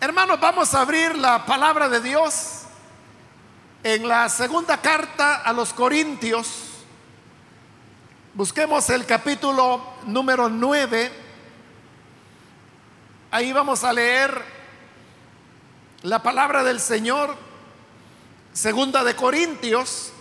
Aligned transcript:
Hermanos, 0.00 0.38
vamos 0.38 0.72
a 0.74 0.82
abrir 0.82 1.18
la 1.18 1.44
palabra 1.44 1.88
de 1.88 2.00
Dios 2.00 2.60
en 3.82 4.06
la 4.06 4.28
segunda 4.28 4.80
carta 4.80 5.42
a 5.42 5.52
los 5.52 5.72
Corintios. 5.72 6.46
Busquemos 8.32 8.88
el 8.90 9.04
capítulo 9.06 9.82
número 10.06 10.48
9. 10.48 11.10
Ahí 13.32 13.52
vamos 13.52 13.82
a 13.82 13.92
leer 13.92 14.40
la 16.02 16.22
palabra 16.22 16.62
del 16.62 16.78
Señor, 16.78 17.34
segunda 18.52 19.02
de 19.02 19.16
Corintios, 19.16 20.12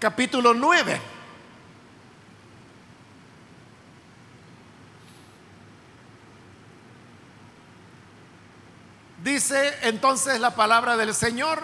capítulo 0.00 0.54
9. 0.54 1.15
Dice 9.26 9.76
entonces 9.82 10.38
la 10.38 10.54
palabra 10.54 10.96
del 10.96 11.12
Señor 11.12 11.60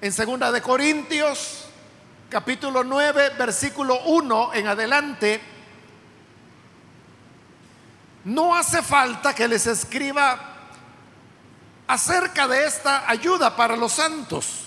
en 0.00 0.12
segunda 0.12 0.50
de 0.50 0.60
Corintios 0.60 1.66
capítulo 2.28 2.82
9 2.82 3.34
versículo 3.38 4.00
1 4.00 4.54
en 4.54 4.66
adelante 4.66 5.40
no 8.24 8.56
hace 8.56 8.82
falta 8.82 9.32
que 9.32 9.46
les 9.46 9.68
escriba 9.68 10.40
acerca 11.86 12.48
de 12.48 12.66
esta 12.66 13.08
ayuda 13.08 13.54
para 13.54 13.76
los 13.76 13.92
santos, 13.92 14.64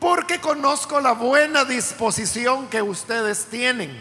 porque 0.00 0.40
conozco 0.40 0.98
la 0.98 1.12
buena 1.12 1.66
disposición 1.66 2.68
que 2.68 2.80
ustedes 2.80 3.50
tienen. 3.50 4.00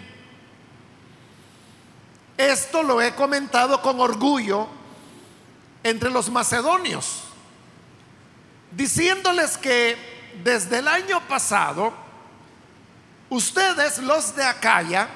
Esto 2.38 2.84
lo 2.84 3.02
he 3.02 3.14
comentado 3.16 3.82
con 3.82 4.00
orgullo 4.00 4.82
entre 5.84 6.10
los 6.10 6.30
macedonios, 6.30 7.24
diciéndoles 8.72 9.58
que 9.58 9.98
desde 10.44 10.80
el 10.80 10.88
año 10.88 11.20
pasado, 11.28 11.94
ustedes 13.30 14.00
los 14.00 14.36
de 14.36 14.46
Acaya 14.46 15.10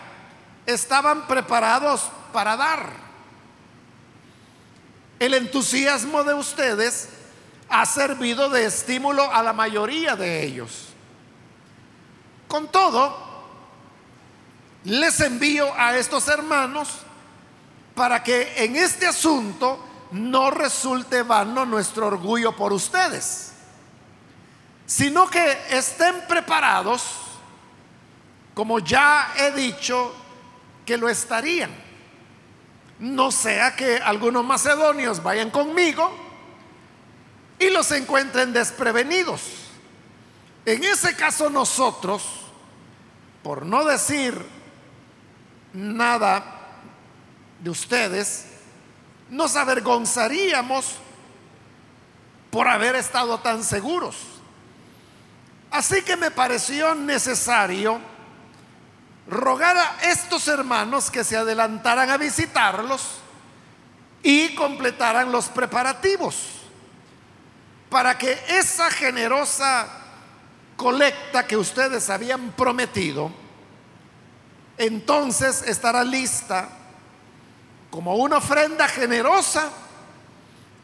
estaban 0.65 1.25
preparados 1.27 2.11
para 2.33 2.57
dar. 2.57 3.07
El 5.19 5.33
entusiasmo 5.33 6.23
de 6.23 6.33
ustedes 6.33 7.09
ha 7.69 7.85
servido 7.85 8.49
de 8.49 8.65
estímulo 8.65 9.31
a 9.33 9.41
la 9.41 9.53
mayoría 9.53 10.15
de 10.15 10.43
ellos. 10.43 10.89
Con 12.47 12.69
todo, 12.69 13.25
les 14.83 15.19
envío 15.19 15.73
a 15.75 15.97
estos 15.97 16.27
hermanos 16.27 16.89
para 17.95 18.23
que 18.23 18.63
en 18.63 18.75
este 18.75 19.07
asunto 19.07 19.86
no 20.11 20.51
resulte 20.51 21.23
vano 21.23 21.65
nuestro 21.65 22.07
orgullo 22.07 22.55
por 22.55 22.73
ustedes, 22.73 23.51
sino 24.85 25.29
que 25.29 25.57
estén 25.69 26.25
preparados, 26.27 27.03
como 28.53 28.79
ya 28.79 29.33
he 29.37 29.51
dicho, 29.51 30.13
que 30.85 30.97
lo 30.97 31.09
estarían. 31.09 31.69
No 32.99 33.31
sea 33.31 33.75
que 33.75 33.97
algunos 33.97 34.43
macedonios 34.43 35.21
vayan 35.21 35.51
conmigo 35.51 36.11
y 37.59 37.69
los 37.69 37.91
encuentren 37.91 38.53
desprevenidos. 38.53 39.41
En 40.65 40.83
ese 40.83 41.15
caso 41.15 41.49
nosotros, 41.49 42.23
por 43.43 43.65
no 43.65 43.85
decir 43.85 44.43
nada 45.73 46.43
de 47.59 47.69
ustedes, 47.69 48.56
nos 49.29 49.55
avergonzaríamos 49.55 50.95
por 52.51 52.67
haber 52.67 52.95
estado 52.95 53.37
tan 53.39 53.63
seguros. 53.63 54.15
Así 55.69 56.01
que 56.01 56.15
me 56.15 56.31
pareció 56.31 56.95
necesario 56.95 57.99
rogar 59.27 59.77
a 59.77 59.97
estos 60.03 60.47
hermanos 60.47 61.11
que 61.11 61.23
se 61.23 61.35
adelantaran 61.35 62.09
a 62.09 62.17
visitarlos 62.17 63.19
y 64.23 64.55
completaran 64.55 65.31
los 65.31 65.49
preparativos 65.49 66.57
para 67.89 68.17
que 68.17 68.37
esa 68.49 68.89
generosa 68.91 69.87
colecta 70.75 71.47
que 71.47 71.57
ustedes 71.57 72.09
habían 72.09 72.51
prometido, 72.51 73.31
entonces 74.77 75.63
estará 75.63 76.03
lista 76.03 76.69
como 77.97 78.13
una 78.13 78.37
ofrenda 78.37 78.87
generosa 78.87 79.71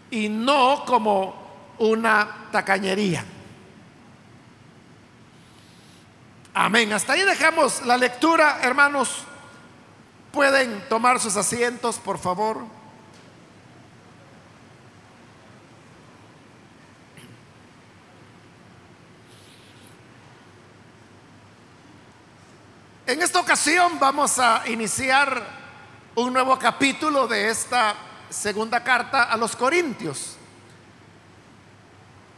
y 0.09 0.29
no 0.29 0.83
como 0.83 1.75
una 1.77 2.47
tacañería. 2.51 3.23
Amén. 6.55 6.91
Hasta 6.91 7.13
ahí 7.13 7.21
dejamos 7.21 7.85
la 7.85 7.97
lectura, 7.97 8.61
hermanos. 8.63 9.25
Pueden 10.31 10.89
tomar 10.89 11.19
sus 11.19 11.37
asientos, 11.37 11.97
por 11.97 12.17
favor. 12.17 12.65
En 23.05 23.21
esta 23.21 23.39
ocasión 23.39 23.99
vamos 23.99 24.39
a 24.39 24.63
iniciar 24.65 25.62
un 26.15 26.31
nuevo 26.31 26.59
capítulo 26.59 27.27
de 27.27 27.49
esta 27.49 27.95
segunda 28.29 28.83
carta 28.83 29.23
a 29.23 29.37
los 29.37 29.55
Corintios. 29.55 30.35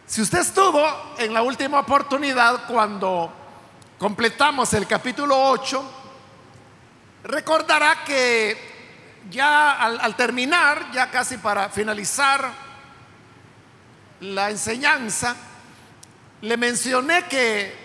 Si 0.05 0.21
usted 0.21 0.39
estuvo 0.39 0.81
en 1.17 1.33
la 1.33 1.41
última 1.41 1.79
oportunidad 1.79 2.67
cuando 2.67 3.33
completamos 3.99 4.73
el 4.73 4.87
capítulo 4.87 5.37
8, 5.49 5.83
recordará 7.25 8.03
que 8.05 9.25
ya 9.29 9.71
al, 9.71 10.15
terminar, 10.15 10.91
ya 10.93 11.11
casi 11.11 11.37
para 11.37 11.67
finalizar 11.67 12.49
la 14.21 14.51
enseñanza, 14.51 15.35
le 16.41 16.55
mencioné 16.55 17.25
que 17.25 17.75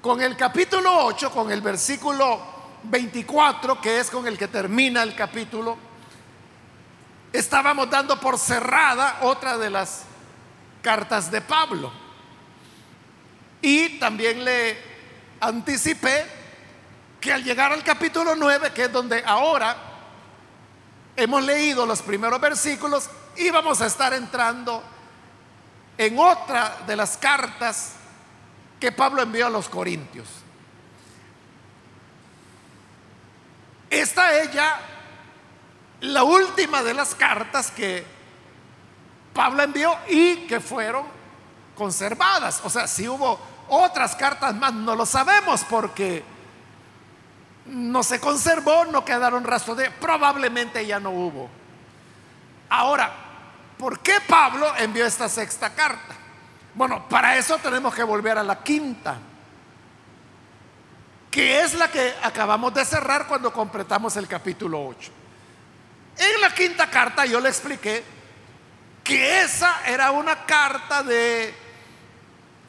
con 0.00 0.22
el 0.22 0.34
capítulo 0.34 1.04
8, 1.04 1.30
con 1.30 1.50
el 1.50 1.60
versículo 1.60 2.55
24, 2.90 3.80
que 3.80 4.00
es 4.00 4.10
con 4.10 4.26
el 4.26 4.38
que 4.38 4.48
termina 4.48 5.02
el 5.02 5.14
capítulo, 5.14 5.76
estábamos 7.32 7.90
dando 7.90 8.18
por 8.18 8.38
cerrada 8.38 9.18
otra 9.22 9.58
de 9.58 9.70
las 9.70 10.04
cartas 10.82 11.30
de 11.30 11.40
Pablo. 11.40 11.92
Y 13.60 13.98
también 13.98 14.44
le 14.44 14.78
anticipé 15.40 16.26
que 17.20 17.32
al 17.32 17.42
llegar 17.42 17.72
al 17.72 17.82
capítulo 17.82 18.34
9, 18.36 18.72
que 18.72 18.84
es 18.84 18.92
donde 18.92 19.22
ahora 19.24 19.76
hemos 21.16 21.42
leído 21.42 21.86
los 21.86 22.02
primeros 22.02 22.40
versículos, 22.40 23.10
íbamos 23.36 23.80
a 23.80 23.86
estar 23.86 24.12
entrando 24.12 24.82
en 25.98 26.18
otra 26.18 26.78
de 26.86 26.94
las 26.94 27.16
cartas 27.16 27.94
que 28.78 28.92
Pablo 28.92 29.22
envió 29.22 29.46
a 29.46 29.50
los 29.50 29.68
Corintios. 29.68 30.28
Esta 33.90 34.38
es 34.38 34.52
ya 34.52 34.80
la 36.00 36.24
última 36.24 36.82
de 36.82 36.94
las 36.94 37.14
cartas 37.14 37.70
que 37.70 38.04
Pablo 39.32 39.62
envió 39.62 39.96
y 40.08 40.46
que 40.46 40.60
fueron 40.60 41.04
conservadas. 41.74 42.60
O 42.64 42.70
sea, 42.70 42.86
si 42.86 43.08
hubo 43.08 43.38
otras 43.68 44.16
cartas 44.16 44.54
más, 44.54 44.72
no 44.72 44.94
lo 44.94 45.06
sabemos 45.06 45.64
porque 45.64 46.24
no 47.66 48.02
se 48.02 48.20
conservó, 48.20 48.84
no 48.86 49.04
quedaron 49.04 49.44
rastros 49.44 49.76
de, 49.76 49.90
probablemente 49.90 50.86
ya 50.86 51.00
no 51.00 51.10
hubo. 51.10 51.48
Ahora, 52.68 53.12
¿por 53.78 54.00
qué 54.00 54.20
Pablo 54.26 54.72
envió 54.78 55.06
esta 55.06 55.28
sexta 55.28 55.74
carta? 55.74 56.14
Bueno, 56.74 57.08
para 57.08 57.36
eso 57.36 57.58
tenemos 57.58 57.94
que 57.94 58.02
volver 58.02 58.38
a 58.38 58.42
la 58.42 58.62
quinta 58.62 59.16
que 61.36 61.60
es 61.60 61.74
la 61.74 61.90
que 61.90 62.14
acabamos 62.22 62.72
de 62.72 62.82
cerrar 62.82 63.26
cuando 63.26 63.52
completamos 63.52 64.16
el 64.16 64.26
capítulo 64.26 64.86
8. 64.86 65.12
En 66.16 66.40
la 66.40 66.54
quinta 66.54 66.88
carta 66.88 67.26
yo 67.26 67.40
le 67.40 67.50
expliqué 67.50 68.02
que 69.04 69.42
esa 69.42 69.82
era 69.86 70.12
una 70.12 70.46
carta 70.46 71.02
de 71.02 71.54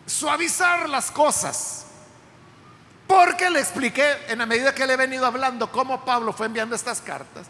suavizar 0.06 0.90
las 0.90 1.12
cosas. 1.12 1.86
Porque 3.08 3.50
le 3.50 3.62
expliqué 3.62 4.18
en 4.28 4.40
la 4.40 4.46
medida 4.46 4.76
que 4.76 4.86
le 4.86 4.96
he 4.96 4.98
venido 4.98 5.26
hablando 5.26 5.72
cómo 5.72 6.04
Pablo 6.04 6.34
fue 6.34 6.48
enviando 6.48 6.76
estas 6.76 7.00
cartas. 7.00 7.48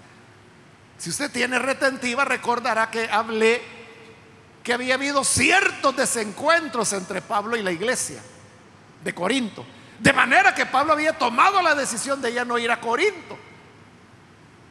Si 0.99 1.09
usted 1.09 1.31
tiene 1.31 1.57
retentiva, 1.57 2.25
recordará 2.25 2.91
que 2.91 3.09
hablé 3.09 3.63
que 4.63 4.71
había 4.71 4.93
habido 4.93 5.23
ciertos 5.23 5.95
desencuentros 5.95 6.93
entre 6.93 7.23
Pablo 7.23 7.57
y 7.57 7.63
la 7.63 7.71
iglesia 7.71 8.21
de 9.03 9.15
Corinto. 9.15 9.65
De 9.99 10.13
manera 10.13 10.53
que 10.53 10.65
Pablo 10.65 10.93
había 10.93 11.17
tomado 11.17 11.61
la 11.61 11.75
decisión 11.75 12.21
de 12.21 12.33
ya 12.33 12.45
no 12.45 12.57
ir 12.57 12.71
a 12.71 12.79
Corinto. 12.79 13.37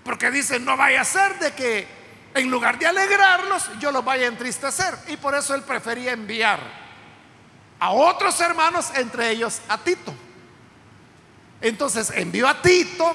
Porque 0.04 0.30
dice, 0.30 0.60
no 0.60 0.76
vaya 0.76 1.00
a 1.00 1.04
ser 1.04 1.38
de 1.38 1.52
que 1.52 1.88
en 2.34 2.50
lugar 2.50 2.78
de 2.78 2.86
alegrarlos, 2.86 3.70
yo 3.80 3.90
los 3.90 4.04
vaya 4.04 4.26
a 4.26 4.28
entristecer. 4.28 4.94
Y 5.08 5.16
por 5.16 5.34
eso 5.34 5.54
él 5.54 5.62
prefería 5.62 6.12
enviar 6.12 6.60
a 7.80 7.90
otros 7.90 8.40
hermanos, 8.40 8.90
entre 8.94 9.30
ellos 9.30 9.60
a 9.68 9.78
Tito. 9.78 10.14
Entonces 11.60 12.10
envió 12.14 12.48
a 12.48 12.60
Tito 12.62 13.14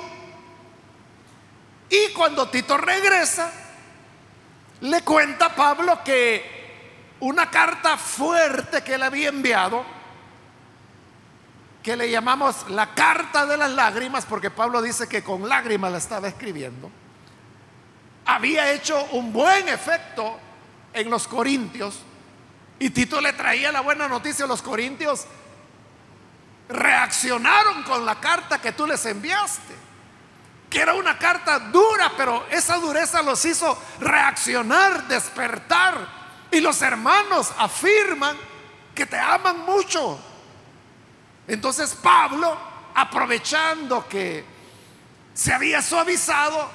y 1.90 2.14
cuando 2.14 2.50
Tito 2.50 2.78
regresa, 2.78 3.52
le 4.82 5.02
cuenta 5.02 5.48
a 5.48 5.56
Pablo 5.56 6.02
que 6.04 7.16
una 7.20 7.50
carta 7.52 7.98
fuerte 7.98 8.82
que 8.82 8.96
él 8.96 9.04
había 9.04 9.30
enviado, 9.30 9.86
que 11.84 11.96
le 11.96 12.10
llamamos 12.10 12.70
la 12.70 12.94
carta 12.94 13.46
de 13.46 13.58
las 13.58 13.72
lágrimas, 13.72 14.26
porque 14.26 14.52
Pablo 14.52 14.82
dice 14.82 15.08
que 15.08 15.24
con 15.24 15.48
lágrimas 15.50 15.92
la 15.92 15.98
estaba 15.98 16.28
escribiendo, 16.28 16.92
había 18.26 18.72
hecho 18.72 19.04
un 19.12 19.34
buen 19.34 19.68
efecto 19.68 20.38
en 20.94 21.10
los 21.10 21.28
corintios. 21.28 22.00
Y 22.80 22.90
Tito 22.90 23.20
le 23.22 23.34
traía 23.34 23.72
la 23.72 23.82
buena 23.82 24.08
noticia 24.08 24.46
a 24.46 24.48
los 24.48 24.62
corintios. 24.62 25.26
Reaccionaron 26.70 27.84
con 27.84 28.06
la 28.06 28.20
carta 28.20 28.62
que 28.62 28.72
tú 28.72 28.88
les 28.88 29.06
enviaste. 29.06 29.76
Que 30.70 30.82
era 30.82 30.94
una 30.94 31.18
carta 31.18 31.60
dura, 31.60 32.12
pero 32.16 32.46
esa 32.50 32.78
dureza 32.78 33.22
los 33.22 33.44
hizo 33.44 33.78
reaccionar, 34.00 35.08
despertar. 35.08 36.08
Y 36.52 36.60
los 36.60 36.82
hermanos 36.82 37.52
afirman 37.58 38.38
que 38.96 39.06
te 39.06 39.18
aman 39.18 39.60
mucho. 39.66 40.20
Entonces 41.48 41.96
Pablo, 41.96 42.58
aprovechando 42.94 44.08
que 44.08 44.46
se 45.34 45.54
había 45.54 45.82
suavizado, 45.82 46.70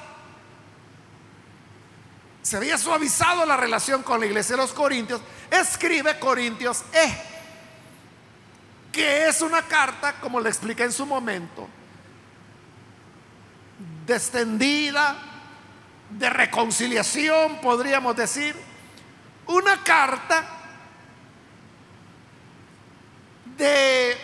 se 2.41 2.57
había 2.57 2.77
suavizado 2.77 3.45
la 3.45 3.57
relación 3.57 4.03
con 4.03 4.19
la 4.19 4.25
iglesia 4.25 4.55
de 4.55 4.61
los 4.61 4.73
Corintios, 4.73 5.21
escribe 5.51 6.17
Corintios 6.19 6.83
E, 6.93 7.21
que 8.91 9.27
es 9.27 9.41
una 9.41 9.61
carta, 9.63 10.19
como 10.19 10.39
le 10.39 10.49
expliqué 10.49 10.83
en 10.83 10.91
su 10.91 11.05
momento, 11.05 11.67
descendida, 14.05 15.15
de 16.09 16.29
reconciliación, 16.29 17.59
podríamos 17.61 18.15
decir, 18.15 18.55
una 19.47 19.83
carta 19.83 20.45
de, 23.57 24.17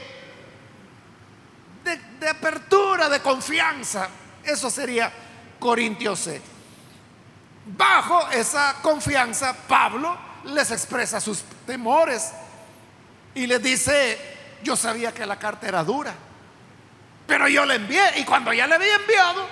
de, 1.84 2.30
apertura, 2.30 3.10
de 3.10 3.20
confianza. 3.20 4.10
Eso 4.44 4.70
sería 4.70 5.12
Corintios 5.60 6.28
E. 6.28 6.42
Bajo 7.66 8.30
esa 8.32 8.76
confianza, 8.82 9.56
Pablo 9.68 10.18
les 10.46 10.72
expresa 10.72 11.22
sus 11.22 11.44
temores 11.66 12.32
y 13.34 13.48
les 13.48 13.62
dice, 13.62 14.20
yo 14.64 14.76
sabía 14.76 15.14
que 15.14 15.26
la 15.26 15.40
carta 15.40 15.68
era 15.68 15.84
dura, 15.84 16.14
pero 17.26 17.48
yo 17.48 17.66
la 17.66 17.76
envié 17.76 18.20
y 18.20 18.26
cuando 18.26 18.52
ya 18.52 18.68
le 18.68 18.76
había 18.76 18.96
enviado, 18.96 19.48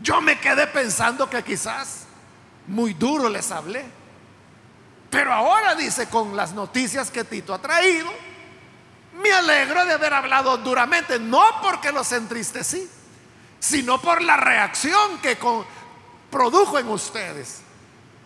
yo 0.00 0.20
me 0.20 0.38
quedé 0.38 0.66
pensando 0.68 1.28
que 1.28 1.42
quizás 1.42 2.06
muy 2.66 2.94
duro 2.94 3.28
les 3.28 3.50
hablé. 3.50 3.84
Pero 5.10 5.32
ahora 5.32 5.74
dice, 5.74 6.08
con 6.08 6.36
las 6.36 6.52
noticias 6.52 7.10
que 7.10 7.24
Tito 7.24 7.52
ha 7.52 7.60
traído, 7.60 8.08
me 9.30 9.36
alegro 9.36 9.84
de 9.84 9.92
haber 9.92 10.12
hablado 10.12 10.56
duramente, 10.58 11.18
no 11.18 11.60
porque 11.62 11.92
los 11.92 12.10
entristecí, 12.12 12.88
sino 13.58 14.00
por 14.00 14.22
la 14.22 14.36
reacción 14.36 15.18
que 15.18 15.38
produjo 16.30 16.78
en 16.78 16.88
ustedes. 16.88 17.60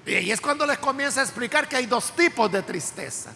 Y 0.06 0.14
ahí 0.14 0.32
es 0.32 0.40
cuando 0.40 0.66
les 0.66 0.78
comienza 0.78 1.20
a 1.20 1.24
explicar 1.24 1.68
que 1.68 1.76
hay 1.76 1.86
dos 1.86 2.12
tipos 2.12 2.50
de 2.50 2.62
tristeza. 2.62 3.32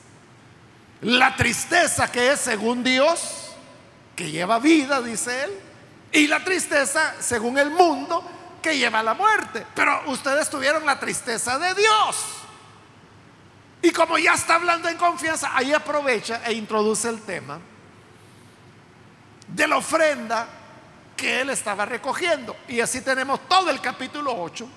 La 1.03 1.37
tristeza 1.37 2.11
que 2.11 2.32
es 2.32 2.41
según 2.41 2.82
Dios, 2.82 3.50
que 4.17 4.31
lleva 4.31 4.59
vida, 4.59 5.00
dice 5.03 5.44
él, 5.44 5.53
y 6.12 6.26
la 6.26 6.43
tristeza 6.43 7.15
según 7.20 7.59
el 7.59 7.70
mundo, 7.70 8.25
que 8.62 8.76
lleva 8.76 9.03
la 9.03 9.15
muerte. 9.15 9.67
Pero 9.75 10.03
ustedes 10.06 10.49
tuvieron 10.49 10.85
la 10.87 10.99
tristeza 10.99 11.59
de 11.59 11.75
Dios. 11.75 12.38
Y 13.83 13.91
como 13.93 14.19
ya 14.19 14.35
está 14.35 14.57
hablando 14.57 14.89
en 14.89 14.97
confianza, 14.97 15.57
ahí 15.57 15.73
aprovecha 15.73 16.43
e 16.45 16.53
introduce 16.53 17.09
el 17.09 17.21
tema 17.23 17.61
de 19.47 19.67
la 19.67 19.77
ofrenda 19.77 20.47
que 21.17 21.41
él 21.41 21.51
estaba 21.51 21.85
recogiendo. 21.85 22.57
Y 22.69 22.81
así 22.81 23.01
tenemos 23.01 23.41
todo 23.49 23.71
el 23.71 23.81
capítulo 23.81 24.35
8, 24.41 24.69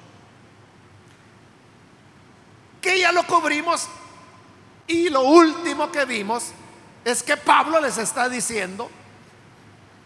que 2.81 2.99
ya 2.99 3.11
lo 3.11 3.23
cubrimos. 3.25 3.87
Y 4.87 5.09
lo 5.09 5.21
último 5.21 5.91
que 5.91 6.05
vimos 6.05 6.51
es 7.05 7.23
que 7.23 7.37
Pablo 7.37 7.79
les 7.79 7.97
está 7.97 8.27
diciendo 8.29 8.89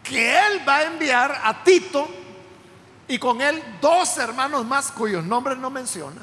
que 0.03 0.37
él 0.37 0.67
va 0.67 0.77
a 0.77 0.83
enviar 0.83 1.41
a 1.43 1.63
Tito 1.63 2.07
y 3.07 3.17
con 3.17 3.41
él 3.41 3.61
dos 3.81 4.17
hermanos 4.17 4.65
más 4.65 4.91
cuyos 4.91 5.23
nombres 5.23 5.57
no 5.57 5.69
menciona, 5.69 6.21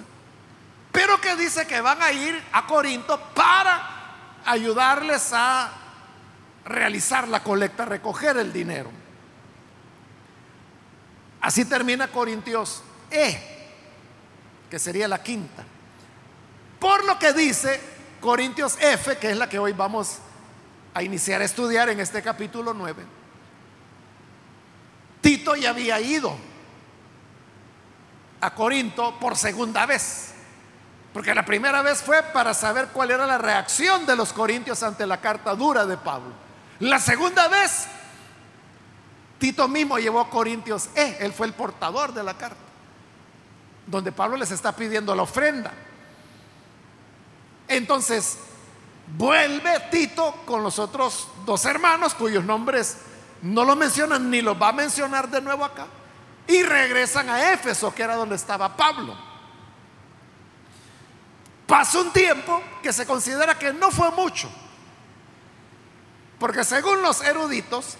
pero 0.92 1.18
que 1.20 1.34
dice 1.36 1.66
que 1.66 1.80
van 1.80 2.02
a 2.02 2.12
ir 2.12 2.40
a 2.52 2.66
Corinto 2.66 3.18
para 3.34 4.40
ayudarles 4.44 5.32
a 5.32 5.72
realizar 6.66 7.26
la 7.28 7.42
colecta, 7.42 7.86
recoger 7.86 8.36
el 8.36 8.52
dinero. 8.52 8.90
Así 11.40 11.64
termina 11.64 12.08
Corintios 12.08 12.82
E, 13.10 13.36
que 14.70 14.78
sería 14.78 15.08
la 15.08 15.22
quinta. 15.22 15.64
Por 16.78 17.04
lo 17.04 17.18
que 17.18 17.32
dice 17.32 17.80
Corintios 18.20 18.76
F, 18.80 19.16
que 19.16 19.30
es 19.30 19.36
la 19.36 19.48
que 19.48 19.58
hoy 19.58 19.72
vamos 19.72 20.18
a 20.94 21.02
iniciar 21.02 21.40
a 21.40 21.44
estudiar 21.44 21.88
en 21.88 22.00
este 22.00 22.22
capítulo 22.22 22.74
9. 22.74 23.04
Tito 25.20 25.56
ya 25.56 25.70
había 25.70 26.00
ido 26.00 26.36
a 28.40 28.54
Corinto 28.54 29.18
por 29.18 29.36
segunda 29.36 29.86
vez. 29.86 30.34
Porque 31.12 31.34
la 31.34 31.44
primera 31.44 31.82
vez 31.82 32.02
fue 32.02 32.22
para 32.22 32.54
saber 32.54 32.88
cuál 32.88 33.10
era 33.10 33.26
la 33.26 33.38
reacción 33.38 34.06
de 34.06 34.16
los 34.16 34.32
corintios 34.32 34.82
ante 34.82 35.06
la 35.06 35.20
carta 35.20 35.54
dura 35.54 35.84
de 35.84 35.96
Pablo. 35.96 36.32
La 36.80 36.98
segunda 36.98 37.48
vez 37.48 37.86
Tito 39.38 39.66
mismo 39.66 39.98
llevó 39.98 40.20
a 40.20 40.30
Corintios 40.30 40.88
E, 40.94 41.16
él 41.18 41.32
fue 41.32 41.48
el 41.48 41.52
portador 41.52 42.14
de 42.14 42.22
la 42.22 42.34
carta, 42.34 42.62
donde 43.88 44.12
Pablo 44.12 44.36
les 44.36 44.52
está 44.52 44.70
pidiendo 44.70 45.14
la 45.16 45.22
ofrenda. 45.22 45.72
Entonces, 47.66 48.38
vuelve 49.18 49.80
Tito 49.90 50.42
con 50.46 50.62
los 50.62 50.78
otros 50.78 51.28
dos 51.44 51.64
hermanos 51.64 52.14
cuyos 52.14 52.44
nombres 52.44 52.98
no 53.42 53.64
lo 53.64 53.74
mencionan 53.74 54.30
ni 54.30 54.40
los 54.42 54.60
va 54.60 54.68
a 54.68 54.72
mencionar 54.72 55.28
de 55.28 55.40
nuevo 55.40 55.64
acá. 55.64 55.86
Y 56.46 56.62
regresan 56.62 57.28
a 57.28 57.52
Éfeso, 57.52 57.92
que 57.92 58.04
era 58.04 58.14
donde 58.14 58.36
estaba 58.36 58.76
Pablo. 58.76 59.31
Pasó 61.66 62.02
un 62.02 62.12
tiempo 62.12 62.62
que 62.82 62.92
se 62.92 63.06
considera 63.06 63.58
que 63.58 63.72
no 63.72 63.90
fue 63.90 64.10
mucho. 64.10 64.50
Porque 66.38 66.64
según 66.64 67.02
los 67.02 67.22
eruditos, 67.22 67.96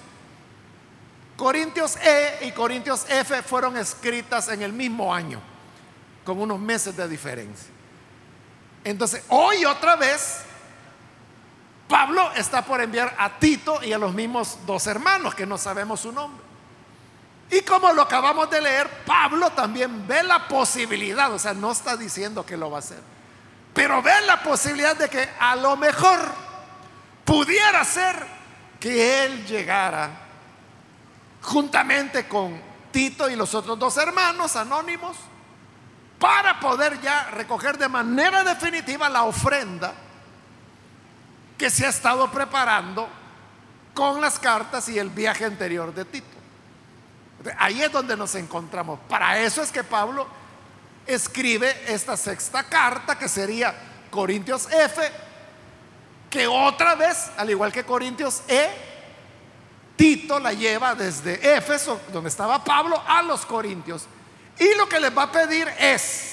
Corintios 1.36 1.96
E 1.96 2.46
y 2.46 2.52
Corintios 2.52 3.06
F 3.08 3.42
fueron 3.42 3.76
escritas 3.76 4.48
en 4.48 4.62
el 4.62 4.72
mismo 4.72 5.14
año, 5.14 5.40
con 6.24 6.40
unos 6.40 6.58
meses 6.58 6.96
de 6.96 7.08
diferencia. 7.08 7.68
Entonces, 8.84 9.24
hoy 9.28 9.64
otra 9.64 9.96
vez, 9.96 10.42
Pablo 11.88 12.32
está 12.34 12.64
por 12.64 12.80
enviar 12.80 13.14
a 13.18 13.38
Tito 13.38 13.82
y 13.82 13.92
a 13.92 13.98
los 13.98 14.12
mismos 14.12 14.58
dos 14.66 14.86
hermanos, 14.86 15.34
que 15.34 15.46
no 15.46 15.58
sabemos 15.58 16.00
su 16.00 16.12
nombre. 16.12 16.42
Y 17.50 17.60
como 17.60 17.92
lo 17.92 18.02
acabamos 18.02 18.48
de 18.50 18.60
leer, 18.60 18.88
Pablo 19.04 19.50
también 19.50 20.06
ve 20.06 20.22
la 20.22 20.48
posibilidad, 20.48 21.30
o 21.32 21.38
sea, 21.38 21.52
no 21.52 21.70
está 21.70 21.96
diciendo 21.96 22.46
que 22.46 22.56
lo 22.56 22.70
va 22.70 22.78
a 22.78 22.80
hacer, 22.80 23.00
pero 23.74 24.02
ve 24.02 24.20
la 24.26 24.42
posibilidad 24.42 24.96
de 24.96 25.08
que 25.08 25.28
a 25.38 25.56
lo 25.56 25.76
mejor 25.76 26.18
pudiera 27.24 27.84
ser 27.84 28.26
que 28.78 29.24
él 29.24 29.46
llegara 29.46 30.10
juntamente 31.42 32.28
con 32.28 32.60
Tito 32.90 33.28
y 33.28 33.36
los 33.36 33.54
otros 33.54 33.78
dos 33.78 33.96
hermanos 33.96 34.54
anónimos, 34.54 35.16
para 36.18 36.60
poder 36.60 37.00
ya 37.00 37.30
recoger 37.30 37.76
de 37.78 37.88
manera 37.88 38.44
definitiva 38.44 39.08
la 39.08 39.24
ofrenda 39.24 39.92
que 41.58 41.68
se 41.68 41.84
ha 41.84 41.88
estado 41.88 42.30
preparando 42.30 43.08
con 43.92 44.20
las 44.20 44.38
cartas 44.38 44.88
y 44.88 44.98
el 44.98 45.10
viaje 45.10 45.44
anterior 45.44 45.92
de 45.92 46.04
Tito. 46.04 46.26
Ahí 47.58 47.82
es 47.82 47.90
donde 47.90 48.16
nos 48.16 48.36
encontramos. 48.36 49.00
Para 49.08 49.38
eso 49.40 49.62
es 49.62 49.72
que 49.72 49.82
Pablo 49.82 50.28
escribe 51.06 51.74
esta 51.86 52.16
sexta 52.16 52.64
carta, 52.64 53.18
que 53.18 53.28
sería 53.28 53.74
Corintios 54.10 54.68
F, 54.70 55.10
que 56.30 56.46
otra 56.46 56.94
vez, 56.94 57.30
al 57.36 57.50
igual 57.50 57.72
que 57.72 57.84
Corintios 57.84 58.42
E, 58.48 58.90
Tito 59.96 60.38
la 60.40 60.52
lleva 60.52 60.94
desde 60.94 61.56
Éfeso, 61.56 62.00
donde 62.12 62.28
estaba 62.28 62.64
Pablo, 62.64 63.02
a 63.06 63.22
los 63.22 63.44
Corintios. 63.46 64.06
Y 64.58 64.74
lo 64.76 64.88
que 64.88 64.98
les 64.98 65.16
va 65.16 65.24
a 65.24 65.32
pedir 65.32 65.68
es 65.78 66.32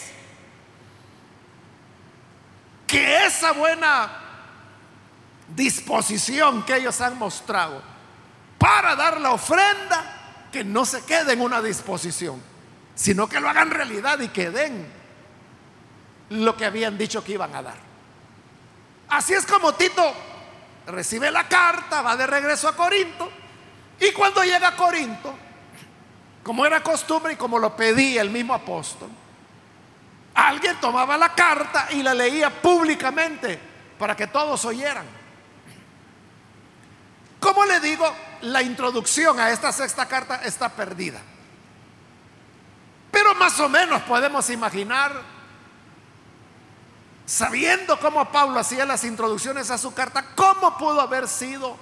esa 3.29 3.51
buena 3.51 4.09
disposición 5.55 6.63
que 6.63 6.75
ellos 6.75 6.99
han 7.01 7.17
mostrado 7.17 7.81
para 8.57 8.95
dar 8.95 9.19
la 9.21 9.31
ofrenda, 9.31 10.47
que 10.51 10.63
no 10.63 10.85
se 10.85 11.03
quede 11.03 11.33
en 11.33 11.41
una 11.41 11.61
disposición, 11.61 12.41
sino 12.99 13.29
que 13.29 13.39
lo 13.39 13.47
hagan 13.47 13.71
realidad 13.71 14.19
y 14.19 14.27
que 14.27 14.51
den 14.51 14.85
lo 16.31 16.57
que 16.57 16.65
habían 16.65 16.97
dicho 16.97 17.23
que 17.23 17.31
iban 17.31 17.55
a 17.55 17.61
dar. 17.61 17.77
Así 19.07 19.33
es 19.33 19.45
como 19.45 19.73
Tito 19.73 20.13
recibe 20.85 21.31
la 21.31 21.47
carta, 21.47 22.01
va 22.01 22.17
de 22.17 22.27
regreso 22.27 22.67
a 22.67 22.75
Corinto, 22.75 23.31
y 24.01 24.11
cuando 24.11 24.43
llega 24.43 24.67
a 24.67 24.75
Corinto, 24.75 25.33
como 26.43 26.65
era 26.65 26.83
costumbre 26.83 27.33
y 27.33 27.35
como 27.37 27.57
lo 27.57 27.73
pedía 27.73 28.21
el 28.21 28.31
mismo 28.31 28.53
apóstol, 28.53 29.09
alguien 30.33 30.77
tomaba 30.81 31.17
la 31.17 31.33
carta 31.33 31.87
y 31.91 32.03
la 32.03 32.13
leía 32.13 32.49
públicamente 32.49 33.57
para 33.97 34.13
que 34.13 34.27
todos 34.27 34.65
oyeran. 34.65 35.05
Como 37.39 37.63
le 37.63 37.79
digo, 37.79 38.13
la 38.41 38.61
introducción 38.61 39.39
a 39.39 39.51
esta 39.51 39.71
sexta 39.71 40.05
carta 40.05 40.41
está 40.43 40.67
perdida. 40.67 41.21
Pero 43.19 43.35
más 43.35 43.59
o 43.59 43.67
menos 43.67 44.01
podemos 44.03 44.49
imaginar, 44.49 45.11
sabiendo 47.25 47.99
cómo 47.99 48.23
Pablo 48.31 48.57
hacía 48.57 48.85
las 48.85 49.03
introducciones 49.03 49.69
a 49.71 49.77
su 49.77 49.93
carta, 49.93 50.23
cómo 50.37 50.77
pudo 50.77 51.01
haber 51.01 51.27
sido 51.27 51.75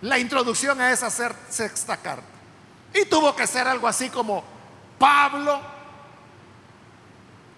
la 0.00 0.18
introducción 0.18 0.80
a 0.80 0.90
esa 0.90 1.08
sexta 1.08 1.98
carta. 1.98 2.26
Y 2.92 3.04
tuvo 3.04 3.36
que 3.36 3.46
ser 3.46 3.68
algo 3.68 3.86
así 3.86 4.10
como 4.10 4.42
Pablo, 4.98 5.60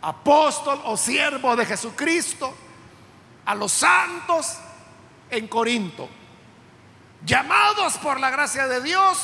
apóstol 0.02 0.82
o 0.84 0.94
siervo 0.94 1.56
de 1.56 1.64
Jesucristo, 1.64 2.54
a 3.46 3.54
los 3.54 3.72
santos 3.72 4.58
en 5.30 5.48
Corinto 5.48 6.10
llamados 7.24 7.96
por 7.96 8.20
la 8.20 8.28
gracia 8.28 8.66
de 8.66 8.82
Dios 8.82 9.18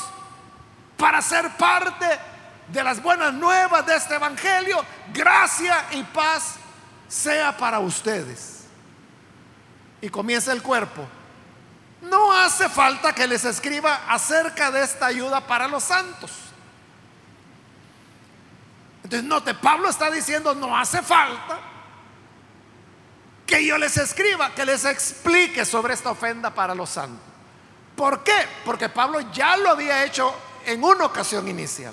para 0.97 1.21
ser 1.21 1.51
parte 1.59 2.30
de 2.73 2.85
las 2.85 3.03
buenas 3.03 3.33
nuevas 3.33 3.87
de 3.87 3.97
este 3.97 4.15
Evangelio. 4.15 4.85
Gracia 5.13 5.87
y 5.93 6.03
paz 6.05 6.57
sea 7.09 7.57
para 7.57 7.81
ustedes. 7.81 8.65
Y 10.01 10.09
comienza 10.09 10.53
el 10.53 10.63
cuerpo. 10.63 11.07
No 12.03 12.33
hace 12.33 12.69
falta 12.69 13.13
que 13.13 13.27
les 13.27 13.45
escriba 13.45 14.03
acerca 14.09 14.71
de 14.71 14.83
esta 14.83 15.07
ayuda 15.07 15.47
para 15.47 15.69
los 15.69 15.85
santos. 15.85 16.31
Entonces, 19.05 19.29
note, 19.29 19.55
Pablo 19.55 19.89
está 19.89 20.11
diciendo, 20.11 20.55
no 20.55 20.77
hace 20.77 21.03
falta 21.03 21.59
que 23.47 23.67
yo 23.67 23.77
les 23.77 23.97
escriba, 23.97 24.55
que 24.55 24.65
les 24.65 24.85
explique 24.85 25.65
sobre 25.65 25.95
esta 25.95 26.11
ofenda 26.11 26.51
para 26.55 26.75
los 26.75 26.89
santos. 26.91 27.21
¿Por 27.97 28.23
qué? 28.23 28.47
Porque 28.65 28.89
Pablo 28.89 29.21
ya 29.33 29.57
lo 29.57 29.71
había 29.71 30.05
hecho 30.05 30.33
en 30.65 30.83
una 30.83 31.05
ocasión 31.05 31.49
inicial. 31.49 31.93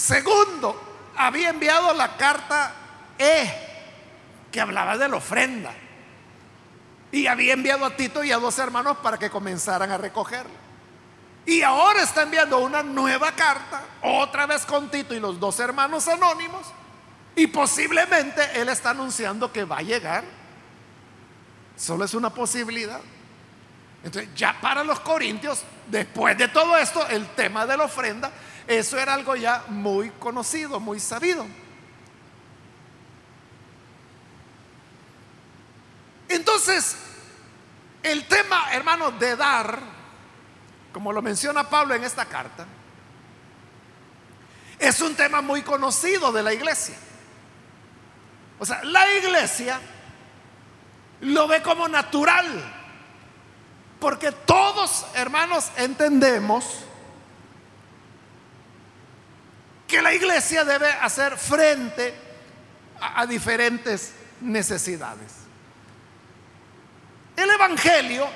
Segundo, 0.00 0.80
había 1.14 1.50
enviado 1.50 1.92
la 1.92 2.16
carta 2.16 2.72
E, 3.18 3.52
que 4.50 4.58
hablaba 4.58 4.96
de 4.96 5.06
la 5.10 5.16
ofrenda. 5.16 5.74
Y 7.12 7.26
había 7.26 7.52
enviado 7.52 7.84
a 7.84 7.94
Tito 7.94 8.24
y 8.24 8.32
a 8.32 8.38
dos 8.38 8.58
hermanos 8.58 8.96
para 9.02 9.18
que 9.18 9.28
comenzaran 9.28 9.90
a 9.90 9.98
recogerla. 9.98 10.54
Y 11.44 11.60
ahora 11.60 12.02
está 12.02 12.22
enviando 12.22 12.60
una 12.60 12.82
nueva 12.82 13.32
carta, 13.32 13.82
otra 14.00 14.46
vez 14.46 14.64
con 14.64 14.90
Tito 14.90 15.14
y 15.14 15.20
los 15.20 15.38
dos 15.38 15.60
hermanos 15.60 16.08
anónimos. 16.08 16.62
Y 17.36 17.48
posiblemente 17.48 18.58
él 18.58 18.70
está 18.70 18.90
anunciando 18.90 19.52
que 19.52 19.64
va 19.64 19.78
a 19.78 19.82
llegar. 19.82 20.24
Solo 21.76 22.06
es 22.06 22.14
una 22.14 22.30
posibilidad. 22.30 23.02
Entonces, 24.02 24.30
ya 24.34 24.58
para 24.62 24.82
los 24.82 24.98
corintios, 25.00 25.62
después 25.88 26.38
de 26.38 26.48
todo 26.48 26.78
esto, 26.78 27.06
el 27.08 27.26
tema 27.34 27.66
de 27.66 27.76
la 27.76 27.84
ofrenda, 27.84 28.30
eso 28.70 28.96
era 28.96 29.14
algo 29.14 29.34
ya 29.34 29.64
muy 29.66 30.10
conocido, 30.10 30.78
muy 30.78 31.00
sabido. 31.00 31.44
Entonces, 36.28 36.96
el 38.04 38.28
tema, 38.28 38.72
hermanos, 38.72 39.18
de 39.18 39.34
dar, 39.34 39.80
como 40.92 41.12
lo 41.12 41.20
menciona 41.20 41.68
Pablo 41.68 41.96
en 41.96 42.04
esta 42.04 42.26
carta, 42.26 42.64
es 44.78 45.00
un 45.00 45.16
tema 45.16 45.40
muy 45.40 45.62
conocido 45.62 46.30
de 46.30 46.44
la 46.44 46.54
iglesia. 46.54 46.94
O 48.60 48.64
sea, 48.64 48.84
la 48.84 49.12
iglesia 49.16 49.80
lo 51.22 51.48
ve 51.48 51.60
como 51.60 51.88
natural 51.88 52.46
porque 53.98 54.30
todos, 54.30 55.06
hermanos, 55.14 55.72
entendemos 55.76 56.84
que 59.90 60.00
la 60.00 60.14
iglesia 60.14 60.64
debe 60.64 60.88
hacer 60.88 61.36
frente 61.36 62.14
a, 63.00 63.26
diferentes 63.26 64.12
necesidades. 64.40 65.32
El 67.36 67.50
Evangelio, 67.50 68.28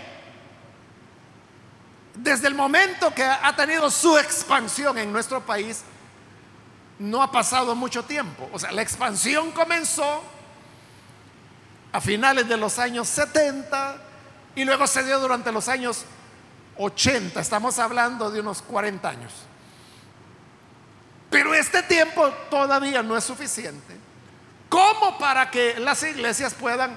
desde 2.14 2.48
el 2.48 2.54
momento 2.54 3.14
que 3.14 3.22
ha 3.22 3.54
tenido 3.54 3.90
su 3.90 4.18
expansión 4.18 4.98
en 4.98 5.12
nuestro 5.12 5.40
país, 5.40 5.82
no 6.98 7.22
ha 7.22 7.30
pasado 7.30 7.74
mucho 7.74 8.04
tiempo. 8.04 8.48
O 8.52 8.58
sea, 8.58 8.72
la 8.72 8.82
expansión 8.82 9.52
comenzó 9.52 10.22
a 11.92 12.00
finales 12.00 12.48
de 12.48 12.56
los 12.56 12.78
años 12.80 13.08
70, 13.08 13.98
y 14.56 14.64
luego 14.64 14.86
se 14.86 15.04
dio 15.04 15.18
durante 15.18 15.50
los 15.52 15.68
años 15.68 16.04
80, 16.76 17.40
estamos 17.40 17.78
hablando 17.78 18.30
de 18.30 18.40
unos 18.40 18.62
40 18.62 19.08
años. 19.08 19.32
Pero 21.34 21.52
este 21.52 21.82
tiempo 21.82 22.30
todavía 22.48 23.02
no 23.02 23.16
es 23.16 23.24
suficiente 23.24 23.98
como 24.68 25.18
para 25.18 25.50
que 25.50 25.80
las 25.80 26.00
iglesias 26.04 26.54
puedan 26.54 26.96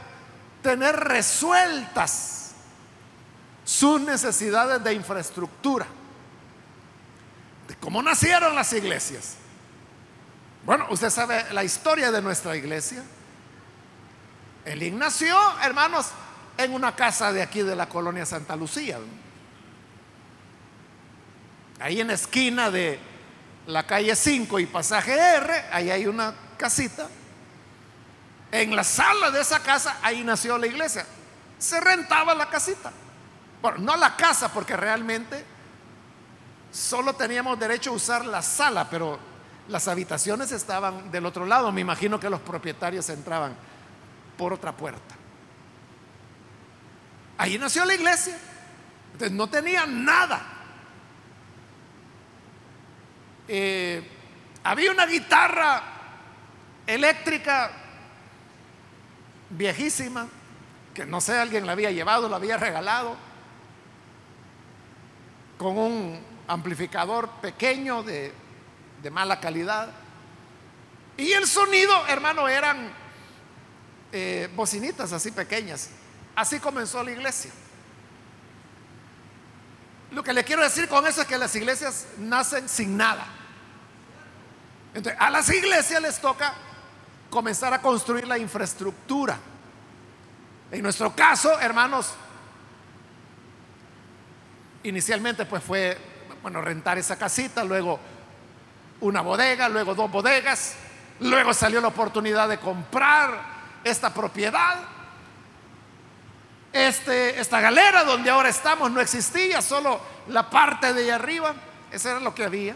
tener 0.62 0.96
resueltas 0.96 2.52
sus 3.66 4.00
necesidades 4.00 4.84
de 4.84 4.94
infraestructura. 4.94 5.88
De 7.68 7.76
cómo 7.78 8.04
nacieron 8.04 8.54
las 8.54 8.72
iglesias. 8.74 9.38
Bueno, 10.68 10.86
usted 10.92 11.10
sabe 11.10 11.52
la 11.52 11.64
historia 11.64 12.12
de 12.12 12.22
nuestra 12.22 12.56
iglesia. 12.56 13.04
El 14.66 14.84
Ignacio, 14.84 15.36
hermanos, 15.64 16.10
en 16.60 16.76
una 16.76 16.96
casa 16.96 17.34
de 17.34 17.42
aquí 17.42 17.64
de 17.64 17.76
la 17.76 17.90
colonia 17.90 18.28
Santa 18.28 18.56
Lucía. 18.56 19.00
Ahí 21.80 22.00
en 22.00 22.08
la 22.10 22.14
esquina 22.14 22.70
de 22.70 23.17
la 23.68 23.86
calle 23.86 24.16
5 24.16 24.60
y 24.60 24.66
pasaje 24.66 25.14
R, 25.14 25.66
ahí 25.72 25.92
hay 25.92 26.08
una 26.08 26.34
casita. 26.58 27.08
En 28.50 28.76
la 28.76 28.84
sala 28.84 29.30
de 29.30 29.42
esa 29.42 29.62
casa, 29.62 29.98
ahí 30.02 30.24
nació 30.24 30.58
la 30.58 30.68
iglesia. 30.68 31.06
Se 31.60 31.80
rentaba 31.82 32.34
la 32.34 32.50
casita. 32.50 32.92
Bueno, 33.62 33.80
no 33.80 33.98
la 33.98 34.16
casa, 34.16 34.52
porque 34.54 34.78
realmente 34.78 35.44
solo 36.72 37.14
teníamos 37.14 37.60
derecho 37.60 37.90
a 37.90 37.94
usar 37.94 38.26
la 38.26 38.42
sala, 38.42 38.90
pero 38.90 39.20
las 39.68 39.90
habitaciones 39.90 40.54
estaban 40.54 41.12
del 41.12 41.26
otro 41.26 41.46
lado. 41.46 41.70
Me 41.74 41.82
imagino 41.82 42.20
que 42.22 42.30
los 42.30 42.40
propietarios 42.40 43.10
entraban 43.10 43.54
por 44.38 44.54
otra 44.54 44.72
puerta. 44.72 45.16
Ahí 47.38 47.58
nació 47.58 47.84
la 47.84 47.96
iglesia. 47.96 48.38
Entonces 49.12 49.36
no 49.36 49.50
tenía 49.50 49.86
nada. 49.86 50.57
Eh, 53.48 54.02
había 54.64 54.92
una 54.92 55.06
guitarra 55.06 55.84
eléctrica 56.86 57.72
viejísima, 59.50 60.28
que 60.94 61.06
no 61.06 61.22
sé, 61.22 61.38
alguien 61.38 61.66
la 61.66 61.74
había 61.74 61.92
llevado, 61.92 62.28
la 62.28 62.38
había 62.38 62.58
regalado, 62.58 63.16
con 65.58 65.78
un 65.78 66.20
amplificador 66.48 67.30
pequeño 67.42 68.04
de, 68.04 68.34
mala 69.12 69.40
calidad. 69.40 69.90
Y 71.16 71.32
el 71.32 71.48
sonido, 71.48 72.06
hermano, 72.08 72.50
eran 72.50 72.92
eh, 74.12 74.50
bocinitas 74.54 75.14
así 75.14 75.32
pequeñas. 75.32 75.90
Así 76.36 76.60
comenzó 76.60 77.02
la 77.04 77.12
iglesia. 77.12 77.52
Lo 80.12 80.24
que 80.24 80.34
le 80.34 80.44
quiero 80.44 80.62
decir 80.62 80.88
con 80.88 81.08
eso 81.08 81.22
es 81.22 81.28
que 81.28 81.38
las 81.38 81.56
iglesias 81.56 82.06
nacen 82.18 82.68
sin 82.68 82.98
nada. 82.98 83.37
Entonces, 84.94 85.20
a 85.20 85.30
las 85.30 85.50
iglesias 85.50 86.02
les 86.02 86.20
toca 86.20 86.54
comenzar 87.30 87.74
a 87.74 87.82
construir 87.82 88.28
la 88.28 88.38
infraestructura. 88.38 89.38
En 90.72 90.84
nuestro 90.84 91.16
caso, 91.16 91.60
hermanos, 91.60 92.14
inicialmente 94.84 95.46
pues 95.46 95.64
fue, 95.64 95.98
bueno, 96.42 96.62
rentar 96.62 96.98
esa 96.98 97.18
casita, 97.18 97.64
luego 97.64 98.00
una 99.02 99.22
bodega, 99.22 99.70
luego 99.70 99.96
dos 99.96 100.10
bodegas, 100.10 100.76
luego 101.20 101.54
salió 101.54 101.80
la 101.82 101.90
oportunidad 101.90 102.50
de 102.50 102.58
comprar 102.58 103.40
esta 103.84 104.14
propiedad. 104.14 104.80
Este, 106.74 107.40
esta 107.40 107.62
galera 107.62 108.04
donde 108.04 108.30
ahora 108.30 108.50
estamos 108.50 108.92
no 108.92 109.00
existía, 109.00 109.62
solo 109.62 110.00
la 110.28 110.50
parte 110.50 110.94
de 110.94 111.04
allá 111.04 111.16
arriba, 111.16 111.54
eso 111.92 112.10
era 112.10 112.20
lo 112.20 112.36
que 112.36 112.44
había. 112.44 112.76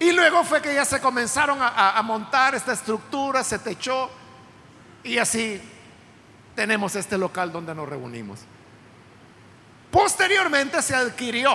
Y 0.00 0.12
luego 0.12 0.42
fue 0.44 0.62
que 0.62 0.74
ya 0.74 0.86
se 0.86 0.98
comenzaron 0.98 1.58
a, 1.60 2.00
montar 2.02 2.54
esta 2.54 2.72
estructura, 2.72 3.44
se 3.44 3.58
techó 3.58 4.10
y 5.04 5.18
así 5.18 5.60
tenemos 6.54 6.96
este 6.96 7.18
local 7.18 7.52
donde 7.52 7.74
nos 7.74 7.86
reunimos. 7.86 8.40
Posteriormente 9.90 10.80
se 10.80 10.96
adquirió 10.96 11.54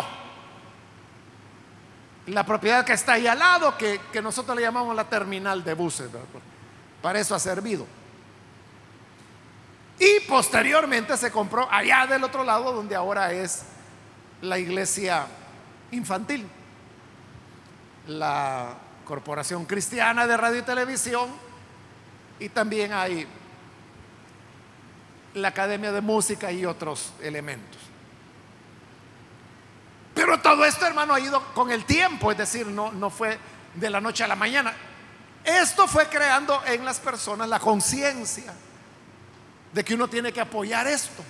la 2.27 2.45
propiedad 2.45 2.85
que 2.85 2.93
está 2.93 3.13
ahí 3.13 3.25
al 3.25 3.39
lado, 3.39 3.75
que, 3.79 3.99
nosotros 4.21 4.55
le 4.55 4.61
llamamos 4.61 4.95
la 4.95 5.05
terminal 5.05 5.63
de 5.63 5.73
buses. 5.73 6.11
Para 7.01 7.19
eso 7.19 7.33
ha 7.33 7.39
servido. 7.39 7.87
Y 9.97 10.19
posteriormente 10.27 11.17
se 11.17 11.31
compró 11.31 11.67
allá 11.71 12.05
del 12.05 12.23
otro 12.23 12.43
lado, 12.43 12.73
donde 12.73 12.95
ahora 12.95 13.33
es 13.33 13.63
la 14.39 14.59
iglesia 14.59 15.25
infantil 15.89 16.47
la 18.07 18.75
Corporación 19.05 19.65
Cristiana 19.65 20.27
de 20.27 20.37
Radio 20.37 20.59
y 20.59 20.63
Televisión 20.63 21.29
y 22.39 22.49
también 22.49 22.93
hay 22.93 23.27
la 25.35 25.49
Academia 25.49 25.91
de 25.91 26.01
Música 26.01 26.51
y 26.51 26.65
otros 26.65 27.13
elementos. 27.21 27.81
Pero 30.13 30.39
todo 30.39 30.63
esto, 30.65 30.85
hermano, 30.85 31.13
ha 31.13 31.19
ido 31.19 31.41
con 31.53 31.71
el 31.71 31.85
tiempo, 31.85 32.31
es 32.31 32.37
decir, 32.37 32.67
no, 32.67 32.91
no 32.91 33.09
fue 33.09 33.37
de 33.75 33.89
la 33.89 33.99
noche 33.99 34.23
a 34.23 34.27
la 34.27 34.35
mañana. 34.35 34.73
Esto 35.43 35.87
fue 35.87 36.07
creando 36.07 36.61
en 36.65 36.85
las 36.85 36.99
personas 36.99 37.49
la 37.49 37.59
conciencia 37.59 38.53
de 39.73 39.83
que 39.83 39.93
uno 39.93 40.07
tiene 40.07 40.31
que 40.31 40.39
apoyar 40.39 40.87
esto. 40.87 41.23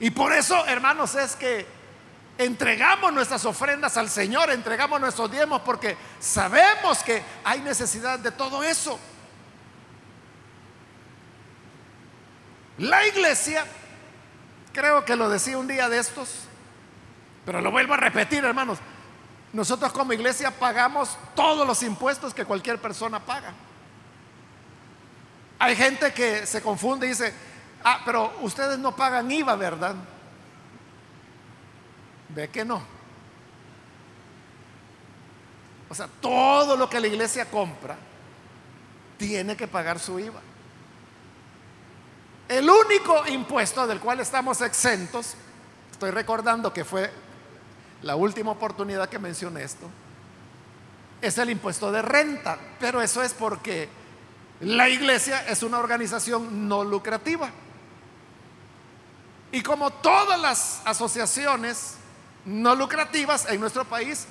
Y 0.00 0.10
por 0.10 0.32
eso, 0.32 0.66
hermanos, 0.66 1.14
es 1.14 1.36
que 1.36 1.64
entregamos 2.38 3.12
nuestras 3.12 3.44
ofrendas 3.44 3.96
al 3.96 4.08
Señor, 4.08 4.50
entregamos 4.50 5.00
nuestros 5.00 5.30
diezmos 5.30 5.62
porque 5.62 5.96
sabemos 6.18 7.02
que 7.02 7.22
hay 7.44 7.60
necesidad 7.60 8.18
de 8.18 8.30
todo 8.30 8.62
eso. 8.62 8.98
La 12.78 13.06
iglesia, 13.06 13.64
creo 14.72 15.04
que 15.04 15.14
lo 15.14 15.28
decía 15.28 15.58
un 15.58 15.68
día 15.68 15.88
de 15.88 15.98
estos, 15.98 16.46
pero 17.44 17.60
lo 17.60 17.70
vuelvo 17.70 17.94
a 17.94 17.98
repetir, 17.98 18.44
hermanos, 18.44 18.78
nosotros 19.52 19.92
como 19.92 20.12
iglesia 20.12 20.50
pagamos 20.50 21.16
todos 21.34 21.66
los 21.66 21.82
impuestos 21.82 22.32
que 22.32 22.44
cualquier 22.44 22.80
persona 22.80 23.20
paga. 23.20 23.52
Hay 25.58 25.76
gente 25.76 26.12
que 26.12 26.46
se 26.46 26.62
confunde 26.62 27.06
y 27.06 27.10
dice, 27.10 27.32
ah, 27.84 28.00
pero 28.04 28.32
ustedes 28.40 28.78
no 28.78 28.96
pagan 28.96 29.30
IVA, 29.30 29.54
¿verdad? 29.54 29.94
Ve 32.34 32.48
que 32.48 32.64
no. 32.64 32.82
O 35.88 35.94
sea, 35.94 36.08
todo 36.20 36.76
lo 36.76 36.88
que 36.88 37.00
la 37.00 37.06
iglesia 37.06 37.50
compra 37.50 37.96
tiene 39.18 39.56
que 39.56 39.68
pagar 39.68 39.98
su 39.98 40.18
IVA. 40.18 40.40
El 42.48 42.68
único 42.68 43.26
impuesto 43.28 43.86
del 43.86 44.00
cual 44.00 44.20
estamos 44.20 44.60
exentos, 44.62 45.34
estoy 45.90 46.10
recordando 46.10 46.72
que 46.72 46.84
fue 46.84 47.10
la 48.02 48.16
última 48.16 48.50
oportunidad 48.50 49.08
que 49.08 49.18
mencioné 49.18 49.64
esto, 49.64 49.88
es 51.20 51.38
el 51.38 51.50
impuesto 51.50 51.92
de 51.92 52.02
renta, 52.02 52.58
pero 52.80 53.00
eso 53.00 53.22
es 53.22 53.32
porque 53.32 53.88
la 54.60 54.88
iglesia 54.88 55.46
es 55.46 55.62
una 55.62 55.78
organización 55.78 56.68
no 56.68 56.84
lucrativa. 56.84 57.50
Y 59.52 59.62
como 59.62 59.90
todas 59.90 60.40
las 60.40 60.82
asociaciones 60.84 61.96
no 62.44 62.74
lucrativas 62.74 63.48
en 63.48 63.60
nuestro 63.60 63.84
país 63.84 64.26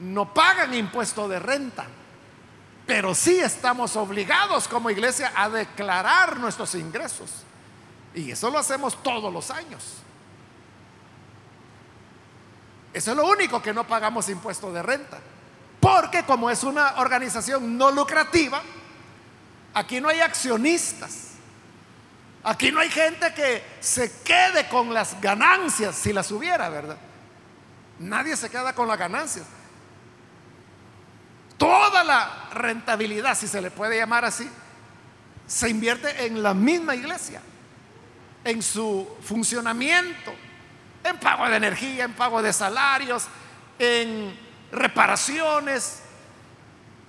no 0.00 0.32
pagan 0.32 0.74
impuesto 0.74 1.28
de 1.28 1.38
renta, 1.38 1.86
pero 2.86 3.14
sí 3.14 3.38
estamos 3.38 3.96
obligados 3.96 4.68
como 4.68 4.90
iglesia 4.90 5.32
a 5.34 5.48
declarar 5.48 6.38
nuestros 6.38 6.74
ingresos. 6.74 7.30
Y 8.14 8.30
eso 8.30 8.50
lo 8.50 8.58
hacemos 8.58 9.02
todos 9.02 9.32
los 9.32 9.50
años. 9.50 9.98
Eso 12.92 13.10
es 13.10 13.16
lo 13.16 13.26
único 13.26 13.60
que 13.60 13.74
no 13.74 13.86
pagamos 13.86 14.28
impuesto 14.28 14.72
de 14.72 14.82
renta. 14.82 15.18
Porque 15.80 16.24
como 16.24 16.50
es 16.50 16.64
una 16.64 16.96
organización 16.96 17.76
no 17.76 17.90
lucrativa, 17.90 18.62
aquí 19.74 20.00
no 20.00 20.08
hay 20.08 20.20
accionistas. 20.20 21.27
Aquí 22.48 22.72
no 22.72 22.80
hay 22.80 22.88
gente 22.88 23.34
que 23.34 23.62
se 23.78 24.10
quede 24.22 24.70
con 24.70 24.94
las 24.94 25.20
ganancias 25.20 25.94
si 25.94 26.14
las 26.14 26.30
hubiera, 26.30 26.70
¿verdad? 26.70 26.96
Nadie 27.98 28.38
se 28.38 28.48
queda 28.48 28.74
con 28.74 28.88
las 28.88 28.98
ganancias. 28.98 29.44
Toda 31.58 32.02
la 32.04 32.48
rentabilidad, 32.54 33.36
si 33.36 33.46
se 33.48 33.60
le 33.60 33.70
puede 33.70 33.98
llamar 33.98 34.24
así, 34.24 34.48
se 35.46 35.68
invierte 35.68 36.24
en 36.24 36.42
la 36.42 36.54
misma 36.54 36.94
iglesia, 36.94 37.42
en 38.44 38.62
su 38.62 39.06
funcionamiento, 39.20 40.32
en 41.04 41.18
pago 41.18 41.46
de 41.50 41.56
energía, 41.56 42.04
en 42.04 42.14
pago 42.14 42.40
de 42.40 42.54
salarios, 42.54 43.26
en 43.78 44.34
reparaciones, 44.72 45.98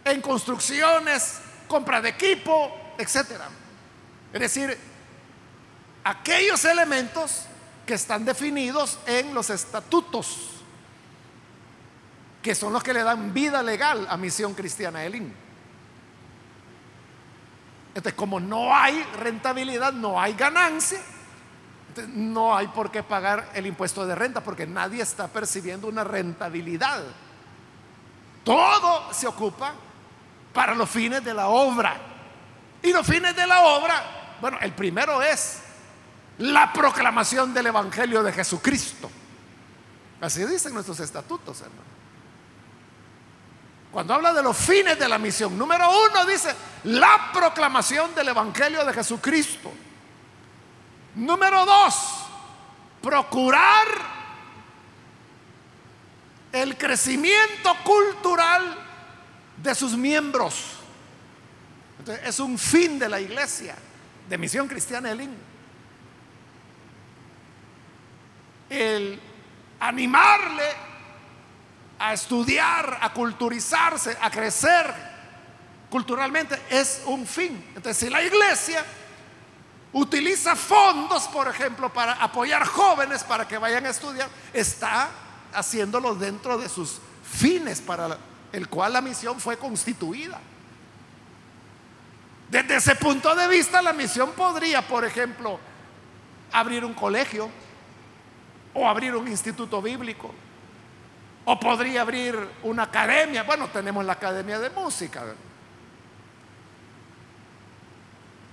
en 0.03 0.19
construcciones, 0.19 1.39
compra 1.69 2.01
de 2.01 2.09
equipo, 2.09 2.93
etcétera. 2.97 3.47
Es 4.33 4.39
decir, 4.41 4.77
aquellos 6.03 6.63
elementos 6.65 7.45
que 7.85 7.95
están 7.95 8.25
definidos 8.25 8.99
en 9.05 9.33
los 9.33 9.49
estatutos, 9.49 10.51
que 12.41 12.55
son 12.55 12.71
los 12.71 12.83
que 12.83 12.93
le 12.93 13.03
dan 13.03 13.33
vida 13.33 13.63
legal 13.63 14.05
a 14.09 14.15
Misión 14.15 14.53
Cristiana 14.53 15.03
Elín. 15.03 15.33
Entonces, 17.89 18.13
como 18.13 18.39
no 18.39 18.75
hay 18.75 19.03
rentabilidad, 19.17 19.91
no 19.91 20.21
hay 20.21 20.33
ganancia, 20.33 20.99
no 22.07 22.55
hay 22.55 22.67
por 22.67 22.91
qué 22.91 23.03
pagar 23.03 23.49
el 23.55 23.65
impuesto 23.65 24.05
de 24.05 24.15
renta, 24.15 24.41
porque 24.41 24.67
nadie 24.67 25.01
está 25.01 25.27
percibiendo 25.27 25.87
una 25.87 26.03
rentabilidad. 26.03 27.03
Todo 28.43 29.13
se 29.13 29.27
ocupa 29.27 29.73
para 30.53 30.75
los 30.75 30.89
fines 30.89 31.23
de 31.23 31.33
la 31.33 31.47
obra. 31.47 31.97
Y 32.81 32.93
los 32.93 33.05
fines 33.05 33.35
de 33.35 33.45
la 33.45 33.61
obra, 33.63 34.37
bueno, 34.39 34.57
el 34.61 34.71
primero 34.71 35.21
es 35.21 35.61
la 36.39 36.71
proclamación 36.71 37.53
del 37.53 37.67
Evangelio 37.67 38.23
de 38.23 38.31
Jesucristo. 38.31 39.09
Así 40.21 40.45
dicen 40.45 40.73
nuestros 40.73 40.99
estatutos, 40.99 41.61
hermano. 41.61 41.99
Cuando 43.91 44.13
habla 44.13 44.33
de 44.33 44.43
los 44.43 44.55
fines 44.55 44.99
de 44.99 45.09
la 45.09 45.17
misión, 45.17 45.57
número 45.57 45.89
uno 45.89 46.25
dice 46.25 46.55
la 46.85 47.31
proclamación 47.33 48.13
del 48.13 48.29
Evangelio 48.29 48.85
de 48.85 48.93
Jesucristo. 48.93 49.71
Número 51.15 51.65
dos, 51.65 51.95
procurar 53.01 53.87
el 56.51 56.77
crecimiento 56.77 57.75
cultural 57.83 58.77
de 59.57 59.75
sus 59.75 59.97
miembros. 59.97 60.75
es 62.23 62.39
un 62.39 62.57
fin 62.57 62.97
de 62.97 63.09
la 63.09 63.19
iglesia, 63.19 63.75
de 64.29 64.37
Misión 64.37 64.67
Cristiana 64.67 65.11
Elín. 65.11 65.35
El 68.69 69.19
animarle 69.79 70.69
a 71.97 72.13
estudiar, 72.13 72.97
a 73.01 73.11
culturizarse, 73.11 74.17
a 74.21 74.29
crecer 74.29 75.09
culturalmente 75.89 76.59
es 76.69 77.01
un 77.05 77.25
fin. 77.25 77.63
Entonces, 77.75 77.97
si 77.97 78.09
la 78.09 78.21
iglesia 78.21 78.85
utiliza 79.91 80.55
fondos, 80.55 81.27
por 81.27 81.47
ejemplo, 81.47 81.91
para 81.91 82.13
apoyar 82.13 82.65
jóvenes 82.65 83.23
para 83.23 83.47
que 83.47 83.57
vayan 83.57 83.85
a 83.85 83.89
estudiar, 83.89 84.29
está 84.53 85.09
haciéndolo 85.53 86.15
dentro 86.15 86.57
de 86.57 86.69
sus 86.69 86.99
fines 87.23 87.81
para 87.81 88.17
el 88.51 88.67
cual 88.69 88.93
la 88.93 89.01
misión 89.01 89.39
fue 89.39 89.57
constituida. 89.57 90.39
Desde 92.49 92.75
ese 92.77 92.95
punto 92.95 93.35
de 93.35 93.47
vista, 93.47 93.81
la 93.81 93.93
misión 93.93 94.31
podría, 94.31 94.87
por 94.87 95.05
ejemplo, 95.05 95.59
abrir 96.51 96.83
un 96.83 96.93
colegio 96.93 97.49
o 98.73 98.87
abrir 98.87 99.15
un 99.15 99.27
instituto 99.27 99.81
bíblico, 99.81 100.31
o 101.45 101.59
podría 101.59 102.01
abrir 102.01 102.37
una 102.63 102.83
academia. 102.83 103.43
Bueno, 103.43 103.69
tenemos 103.69 104.05
la 104.05 104.13
academia 104.13 104.59
de 104.59 104.69
música. 104.69 105.23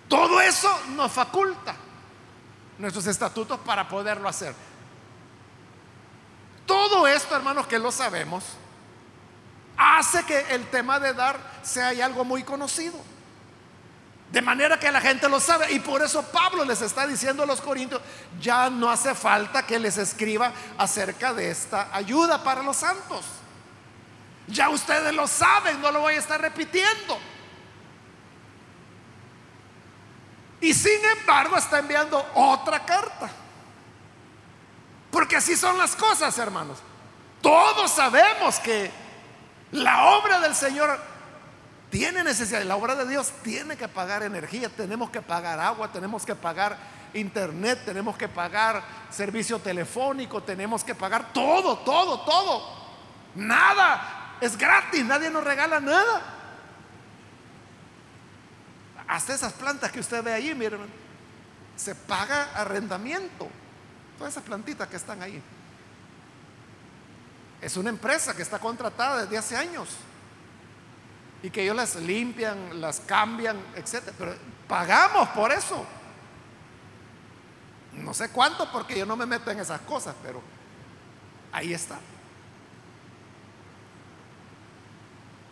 Todo 0.08 0.40
eso 0.40 0.68
nos 0.90 1.12
faculta 1.12 1.74
nuestros 2.78 3.06
estatutos 3.06 3.58
para 3.60 3.88
poderlo 3.88 4.28
hacer. 4.28 4.54
Todo 6.64 7.06
esto, 7.06 7.36
hermanos, 7.36 7.66
que 7.66 7.78
lo 7.78 7.92
sabemos, 7.92 8.44
hace 9.76 10.24
que 10.24 10.38
el 10.54 10.66
tema 10.68 10.98
de 10.98 11.12
dar 11.14 11.38
sea 11.62 11.88
algo 12.04 12.24
muy 12.24 12.42
conocido. 12.42 12.98
De 14.30 14.42
manera 14.42 14.78
que 14.78 14.90
la 14.90 15.00
gente 15.00 15.28
lo 15.28 15.38
sabe. 15.38 15.72
Y 15.72 15.80
por 15.80 16.02
eso 16.02 16.22
Pablo 16.22 16.64
les 16.64 16.82
está 16.82 17.06
diciendo 17.06 17.42
a 17.42 17.46
los 17.46 17.60
corintios, 17.60 18.00
ya 18.40 18.68
no 18.68 18.90
hace 18.90 19.14
falta 19.14 19.64
que 19.64 19.78
les 19.78 19.98
escriba 19.98 20.52
acerca 20.76 21.32
de 21.32 21.50
esta 21.50 21.94
ayuda 21.94 22.42
para 22.42 22.62
los 22.62 22.76
santos. 22.76 23.24
Ya 24.48 24.68
ustedes 24.68 25.14
lo 25.14 25.26
saben, 25.26 25.80
no 25.80 25.90
lo 25.90 26.00
voy 26.00 26.14
a 26.14 26.18
estar 26.18 26.40
repitiendo. 26.40 27.18
Y 30.60 30.72
sin 30.72 31.04
embargo 31.18 31.56
está 31.56 31.78
enviando 31.78 32.24
otra 32.34 32.84
carta. 32.84 33.30
Porque 35.10 35.36
así 35.36 35.56
son 35.56 35.78
las 35.78 35.94
cosas, 35.94 36.36
hermanos. 36.38 36.78
Todos 37.40 37.90
sabemos 37.90 38.58
que 38.58 38.90
la 39.72 40.06
obra 40.06 40.40
del 40.40 40.54
Señor 40.54 40.98
tiene 41.96 42.22
necesidad, 42.22 42.62
la 42.64 42.76
obra 42.76 42.94
de 42.94 43.08
Dios 43.08 43.32
tiene 43.42 43.74
que 43.74 43.88
pagar 43.88 44.22
energía, 44.22 44.68
tenemos 44.68 45.08
que 45.08 45.22
pagar 45.22 45.58
agua, 45.58 45.90
tenemos 45.90 46.26
que 46.26 46.34
pagar 46.34 46.76
internet, 47.14 47.86
tenemos 47.86 48.18
que 48.18 48.28
pagar 48.28 48.82
servicio 49.10 49.58
telefónico, 49.60 50.42
tenemos 50.42 50.84
que 50.84 50.94
pagar 50.94 51.32
todo, 51.32 51.78
todo, 51.78 52.20
todo. 52.20 52.68
Nada 53.34 54.36
es 54.42 54.58
gratis, 54.58 55.06
nadie 55.06 55.30
nos 55.30 55.42
regala 55.42 55.80
nada. 55.80 56.20
Hasta 59.08 59.32
esas 59.32 59.54
plantas 59.54 59.90
que 59.90 60.00
usted 60.00 60.22
ve 60.22 60.34
allí, 60.34 60.54
miren, 60.54 60.80
se 61.76 61.94
paga 61.94 62.50
arrendamiento. 62.56 63.48
Todas 64.18 64.34
esas 64.34 64.44
plantitas 64.44 64.86
que 64.88 64.96
están 64.96 65.22
ahí. 65.22 65.42
Es 67.62 67.78
una 67.78 67.88
empresa 67.88 68.36
que 68.36 68.42
está 68.42 68.58
contratada 68.58 69.22
desde 69.22 69.38
hace 69.38 69.56
años 69.56 69.96
y 71.46 71.50
que 71.50 71.62
ellos 71.62 71.76
las 71.76 71.94
limpian, 71.94 72.80
las 72.80 72.98
cambian, 72.98 73.56
etc. 73.76 74.02
Pero 74.18 74.34
pagamos 74.66 75.28
por 75.28 75.52
eso. 75.52 75.86
No 77.92 78.12
sé 78.12 78.30
cuánto 78.30 78.68
porque 78.72 78.98
yo 78.98 79.06
no 79.06 79.16
me 79.16 79.26
meto 79.26 79.52
en 79.52 79.60
esas 79.60 79.80
cosas, 79.82 80.16
pero 80.24 80.42
ahí 81.52 81.72
está. 81.72 82.00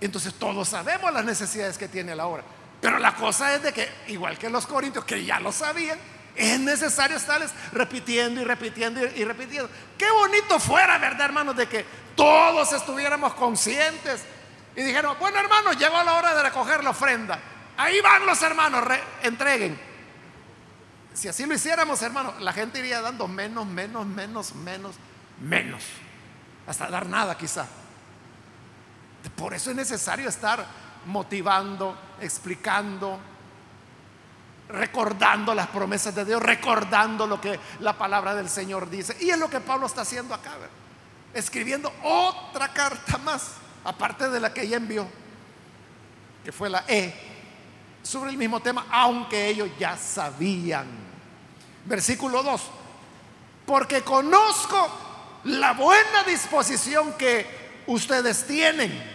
Entonces 0.00 0.34
todos 0.34 0.68
sabemos 0.68 1.12
las 1.12 1.24
necesidades 1.24 1.78
que 1.78 1.86
tiene 1.86 2.16
la 2.16 2.26
obra. 2.26 2.42
Pero 2.80 2.98
la 2.98 3.14
cosa 3.14 3.54
es 3.54 3.62
de 3.62 3.72
que, 3.72 3.88
igual 4.08 4.36
que 4.36 4.50
los 4.50 4.66
corintios, 4.66 5.04
que 5.04 5.24
ya 5.24 5.38
lo 5.38 5.52
sabían, 5.52 5.96
es 6.34 6.58
necesario 6.58 7.16
estarles 7.16 7.52
repitiendo 7.70 8.40
y 8.40 8.44
repitiendo 8.44 9.00
y 9.00 9.24
repitiendo. 9.24 9.70
Qué 9.96 10.10
bonito 10.10 10.58
fuera, 10.58 10.98
¿verdad, 10.98 11.26
hermanos? 11.26 11.54
De 11.54 11.68
que 11.68 11.86
todos 12.16 12.72
estuviéramos 12.72 13.34
conscientes 13.34 14.24
y 14.76 14.82
dijeron, 14.82 15.16
bueno, 15.20 15.38
hermanos, 15.38 15.76
llegó 15.78 16.02
la 16.02 16.14
hora 16.14 16.34
de 16.34 16.42
recoger 16.42 16.82
la 16.82 16.90
ofrenda. 16.90 17.38
Ahí 17.76 18.00
van 18.00 18.26
los 18.26 18.40
hermanos, 18.42 18.84
entreguen. 19.22 19.78
Si 21.12 21.28
así 21.28 21.46
lo 21.46 21.54
hiciéramos, 21.54 22.02
hermanos, 22.02 22.40
la 22.40 22.52
gente 22.52 22.80
iría 22.80 23.00
dando 23.00 23.28
menos, 23.28 23.66
menos, 23.66 24.04
menos, 24.04 24.54
menos, 24.54 24.96
menos. 25.40 25.82
Hasta 26.66 26.88
dar 26.88 27.06
nada 27.06 27.36
quizá. 27.36 27.66
Por 29.36 29.54
eso 29.54 29.70
es 29.70 29.76
necesario 29.76 30.28
estar 30.28 30.66
motivando, 31.06 31.96
explicando, 32.20 33.20
recordando 34.68 35.54
las 35.54 35.68
promesas 35.68 36.14
de 36.14 36.24
Dios, 36.24 36.42
recordando 36.42 37.26
lo 37.26 37.40
que 37.40 37.58
la 37.80 37.96
palabra 37.96 38.34
del 38.34 38.48
Señor 38.48 38.90
dice. 38.90 39.16
Y 39.20 39.30
es 39.30 39.38
lo 39.38 39.48
que 39.48 39.60
Pablo 39.60 39.86
está 39.86 40.02
haciendo 40.02 40.34
acá, 40.34 40.52
escribiendo 41.32 41.92
otra 42.02 42.72
carta 42.72 43.18
más, 43.18 43.52
aparte 43.84 44.28
de 44.28 44.40
la 44.40 44.52
que 44.52 44.62
ella 44.62 44.76
envió, 44.76 45.06
que 46.44 46.52
fue 46.52 46.68
la 46.68 46.84
E, 46.88 47.12
sobre 48.02 48.30
el 48.30 48.36
mismo 48.36 48.60
tema, 48.60 48.86
aunque 48.90 49.48
ellos 49.48 49.68
ya 49.78 49.96
sabían. 49.96 50.86
Versículo 51.84 52.42
2, 52.42 52.62
porque 53.66 54.02
conozco 54.02 54.88
la 55.44 55.72
buena 55.72 56.24
disposición 56.24 57.12
que 57.14 57.84
ustedes 57.86 58.46
tienen 58.46 59.14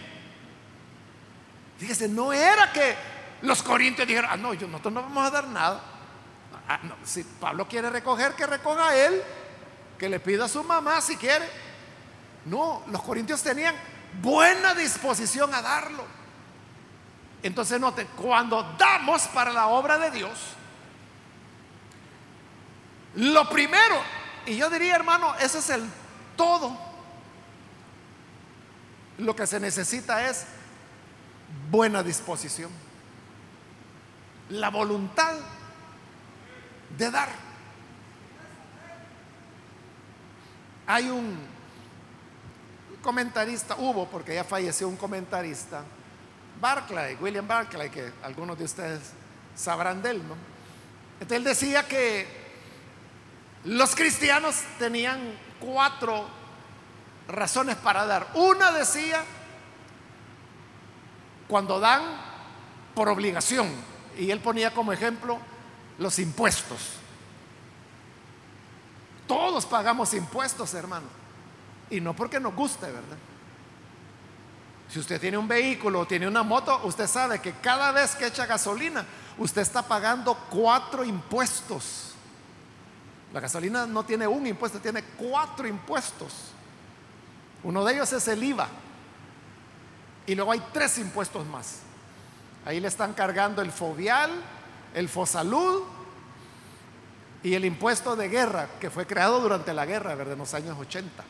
Fíjese, 1.80 2.08
no 2.08 2.30
era 2.30 2.70
que 2.72 2.94
los 3.40 3.62
corintios 3.62 4.06
dijeron, 4.06 4.28
ah, 4.30 4.36
no, 4.36 4.52
nosotros 4.52 4.92
no 4.92 5.00
vamos 5.00 5.26
a 5.26 5.30
dar 5.30 5.48
nada. 5.48 5.80
Ah, 6.68 6.78
si 7.02 7.24
Pablo 7.24 7.66
quiere 7.66 7.88
recoger, 7.88 8.34
que 8.34 8.44
recoja 8.44 8.94
él, 8.94 9.22
que 9.98 10.06
le 10.10 10.20
pida 10.20 10.44
a 10.44 10.48
su 10.48 10.62
mamá 10.62 11.00
si 11.00 11.16
quiere. 11.16 11.48
No, 12.44 12.82
los 12.88 13.00
corintios 13.02 13.42
tenían 13.42 13.74
buena 14.22 14.74
disposición 14.74 15.54
a 15.54 15.62
darlo. 15.62 16.04
Entonces 17.42 17.80
noten, 17.80 18.06
cuando 18.16 18.62
damos 18.78 19.22
para 19.28 19.52
la 19.52 19.68
obra 19.68 19.98
de 19.98 20.10
Dios, 20.10 20.38
lo 23.14 23.48
primero, 23.48 23.96
y 24.46 24.56
yo 24.56 24.68
diría 24.70 24.94
hermano, 24.94 25.34
ese 25.36 25.58
es 25.58 25.70
el 25.70 25.88
todo, 26.36 26.76
lo 29.18 29.34
que 29.34 29.46
se 29.46 29.58
necesita 29.58 30.28
es 30.28 30.46
buena 31.70 32.02
disposición, 32.02 32.70
la 34.50 34.70
voluntad 34.70 35.34
de 36.96 37.10
dar. 37.10 37.28
Hay 40.86 41.08
un 41.08 41.49
comentarista, 43.02 43.76
hubo, 43.76 44.06
porque 44.06 44.34
ya 44.34 44.44
falleció 44.44 44.88
un 44.88 44.96
comentarista, 44.96 45.82
Barclay, 46.60 47.16
William 47.16 47.46
Barclay, 47.46 47.90
que 47.90 48.12
algunos 48.22 48.58
de 48.58 48.64
ustedes 48.64 49.12
sabrán 49.54 50.02
de 50.02 50.10
él, 50.10 50.28
¿no? 50.28 50.34
Entonces 51.14 51.36
él 51.36 51.44
decía 51.44 51.86
que 51.86 52.26
los 53.64 53.94
cristianos 53.94 54.56
tenían 54.78 55.20
cuatro 55.58 56.26
razones 57.28 57.76
para 57.76 58.06
dar. 58.06 58.28
Una 58.34 58.72
decía, 58.72 59.22
cuando 61.48 61.80
dan 61.80 62.02
por 62.94 63.08
obligación. 63.08 63.68
Y 64.16 64.30
él 64.30 64.40
ponía 64.40 64.72
como 64.72 64.92
ejemplo 64.92 65.38
los 65.98 66.18
impuestos. 66.18 66.92
Todos 69.26 69.66
pagamos 69.66 70.14
impuestos, 70.14 70.74
hermano. 70.74 71.19
Y 71.90 72.00
no 72.00 72.14
porque 72.14 72.38
nos 72.38 72.54
guste, 72.54 72.86
¿verdad? 72.86 73.18
Si 74.88 74.98
usted 74.98 75.20
tiene 75.20 75.38
un 75.38 75.46
vehículo 75.46 76.00
o 76.00 76.06
tiene 76.06 76.26
una 76.26 76.42
moto, 76.42 76.80
usted 76.84 77.06
sabe 77.06 77.40
que 77.40 77.52
cada 77.54 77.92
vez 77.92 78.16
que 78.16 78.26
echa 78.26 78.46
gasolina, 78.46 79.04
usted 79.38 79.62
está 79.62 79.82
pagando 79.82 80.34
cuatro 80.50 81.04
impuestos. 81.04 82.14
La 83.32 83.38
gasolina 83.38 83.86
no 83.86 84.04
tiene 84.04 84.26
un 84.26 84.46
impuesto, 84.46 84.80
tiene 84.80 85.04
cuatro 85.16 85.68
impuestos. 85.68 86.50
Uno 87.62 87.84
de 87.84 87.94
ellos 87.94 88.12
es 88.12 88.26
el 88.26 88.42
IVA. 88.42 88.68
Y 90.26 90.34
luego 90.34 90.50
hay 90.50 90.62
tres 90.72 90.98
impuestos 90.98 91.46
más. 91.46 91.80
Ahí 92.64 92.80
le 92.80 92.88
están 92.88 93.14
cargando 93.14 93.62
el 93.62 93.70
fobial, 93.70 94.30
el 94.94 95.08
fosalud 95.08 95.82
y 97.42 97.54
el 97.54 97.64
impuesto 97.64 98.16
de 98.16 98.28
guerra 98.28 98.68
que 98.80 98.90
fue 98.90 99.06
creado 99.06 99.40
durante 99.40 99.72
la 99.72 99.86
guerra, 99.86 100.16
¿verdad? 100.16 100.32
En 100.32 100.40
los 100.40 100.52
años 100.52 100.76
80. 100.78 101.24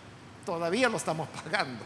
Todavía 0.45 0.89
lo 0.89 0.97
estamos 0.97 1.29
pagando. 1.29 1.85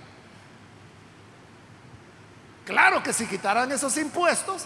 Claro 2.64 3.02
que 3.02 3.12
si 3.12 3.26
quitaran 3.26 3.70
esos 3.72 3.96
impuestos, 3.98 4.64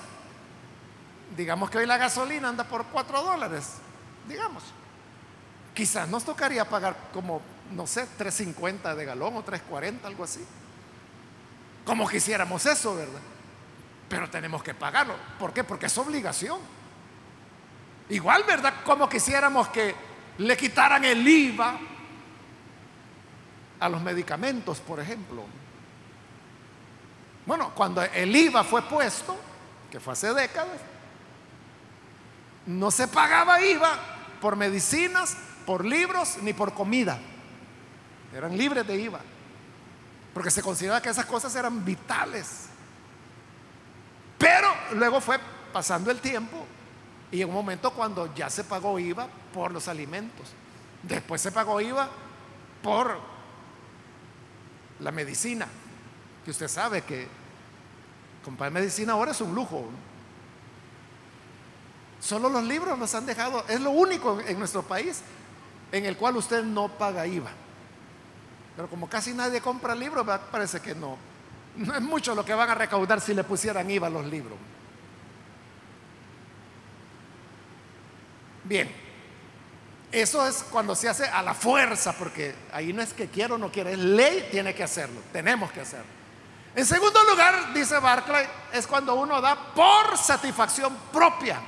digamos 1.37 1.71
que 1.71 1.79
hoy 1.79 1.87
la 1.87 1.97
gasolina 1.97 2.49
anda 2.49 2.65
por 2.65 2.85
4 2.87 3.23
dólares, 3.23 3.75
digamos. 4.29 4.63
Quizás 5.75 6.09
nos 6.09 6.25
tocaría 6.25 6.65
pagar 6.65 6.97
como, 7.13 7.43
no 7.73 7.87
sé, 7.87 8.07
3.50 8.19 8.95
de 8.95 9.05
galón 9.05 9.37
o 9.37 9.45
3.40, 9.45 10.05
algo 10.05 10.25
así. 10.25 10.45
Como 11.85 12.09
quisiéramos 12.09 12.67
eso, 12.67 12.95
¿verdad? 12.95 13.21
Pero 14.09 14.29
tenemos 14.31 14.63
que 14.63 14.75
pagarlo. 14.75 15.15
¿Por 15.39 15.53
qué? 15.53 15.65
Porque 15.65 15.87
es 15.87 15.99
obligación. 15.99 16.61
Igual, 18.11 18.45
¿verdad? 18.45 18.75
Como 18.85 19.09
quisiéramos 19.09 19.69
que 19.69 19.95
le 20.39 20.57
quitaran 20.57 21.05
el 21.05 21.27
IVA 21.27 21.79
a 23.81 23.89
los 23.89 24.03
medicamentos, 24.03 24.81
por 24.81 25.01
ejemplo. 25.01 25.45
Bueno, 27.47 27.73
cuando 27.75 28.03
el 28.03 28.35
IVA 28.35 28.65
fue 28.65 28.83
puesto, 28.83 29.37
que 29.91 30.01
fue 30.01 30.13
hace 30.13 30.33
décadas, 30.35 30.81
no 32.67 32.91
se 32.91 33.09
pagaba 33.09 33.63
IVA 33.63 33.99
por 34.41 34.57
medicinas, 34.57 35.37
por 35.65 35.85
libros, 35.85 36.39
ni 36.43 36.53
por 36.53 36.75
comida. 36.75 37.19
Eran 38.35 38.57
libres 38.57 38.87
de 38.87 38.97
IVA 38.97 39.21
porque 40.39 40.53
se 40.53 40.63
consideraba 40.63 41.03
que 41.03 41.09
esas 41.09 41.27
cosas 41.27 41.53
eran 41.57 41.85
vitales. 41.85 42.67
Pero 44.39 44.69
luego 44.93 45.21
fue 45.21 45.37
pasando 45.73 46.13
el 46.13 46.21
tiempo 46.21 46.65
y 47.33 47.43
en 47.43 47.49
un 47.49 47.55
momento 47.55 47.91
cuando 47.91 48.33
ya 48.37 48.49
se 48.49 48.63
pagó 48.63 49.01
IVA 49.01 49.27
por 49.53 49.73
los 49.73 49.89
alimentos, 49.89 50.47
después 51.03 51.41
se 51.41 51.51
pagó 51.51 51.81
IVA 51.81 52.09
por 52.85 53.19
la 55.01 55.13
medicina. 55.13 55.67
que 56.45 56.51
usted 56.51 56.69
sabe 56.69 57.03
que 57.03 57.27
comprar 58.45 58.71
medicina 58.71 59.13
ahora 59.13 59.33
es 59.33 59.41
un 59.41 59.55
lujo. 59.55 59.87
Solo 62.21 62.49
los 62.49 62.65
libros 62.65 62.99
nos 62.99 63.15
han 63.15 63.27
dejado, 63.27 63.65
es 63.69 63.81
lo 63.81 63.91
único 63.91 64.41
en 64.41 64.59
nuestro 64.59 64.83
país 64.83 65.23
en 65.93 66.05
el 66.05 66.17
cual 66.17 66.37
usted 66.37 66.65
no 66.65 66.89
paga 66.89 67.27
IVA. 67.27 67.51
Pero 68.77 68.89
como 68.89 69.09
casi 69.09 69.33
nadie 69.35 69.61
compra 69.61 69.95
libros, 69.95 70.27
parece 70.51 70.81
que 70.81 70.95
no. 70.95 71.17
No 71.77 71.95
es 71.95 72.03
mucho 72.03 72.35
lo 72.35 72.45
que 72.45 72.55
van 72.55 72.71
a 72.71 72.75
recaudar 72.75 73.21
si 73.21 73.35
le 73.35 73.45
pusieran 73.45 73.91
IVA 73.91 74.07
a 74.07 74.11
los 74.11 74.27
libros. 74.27 74.59
Bien, 78.65 78.91
eso 80.11 80.47
es 80.47 80.65
cuando 80.71 80.95
se 80.95 81.09
hace 81.09 81.27
a 81.27 81.43
la 81.43 81.55
fuerza, 81.55 82.15
porque 82.15 82.55
ahí 82.73 82.93
no 82.93 83.03
es 83.03 83.13
que 83.13 83.29
quiero 83.29 83.57
o 83.57 83.59
no 83.59 83.71
quiero, 83.71 83.91
es 83.91 83.99
ley, 83.99 84.49
tiene 84.51 84.75
que 84.75 84.83
hacerlo, 84.83 85.21
tenemos 85.33 85.71
que 85.71 85.83
hacerlo. 85.83 86.19
En 86.75 86.87
segundo 86.87 87.23
lugar, 87.25 87.75
dice 87.75 87.99
Barclay, 87.99 88.47
es 88.73 88.87
cuando 88.87 89.15
uno 89.15 89.41
da 89.41 89.75
por 89.75 90.17
satisfacción 90.17 90.97
propia. 91.13 91.61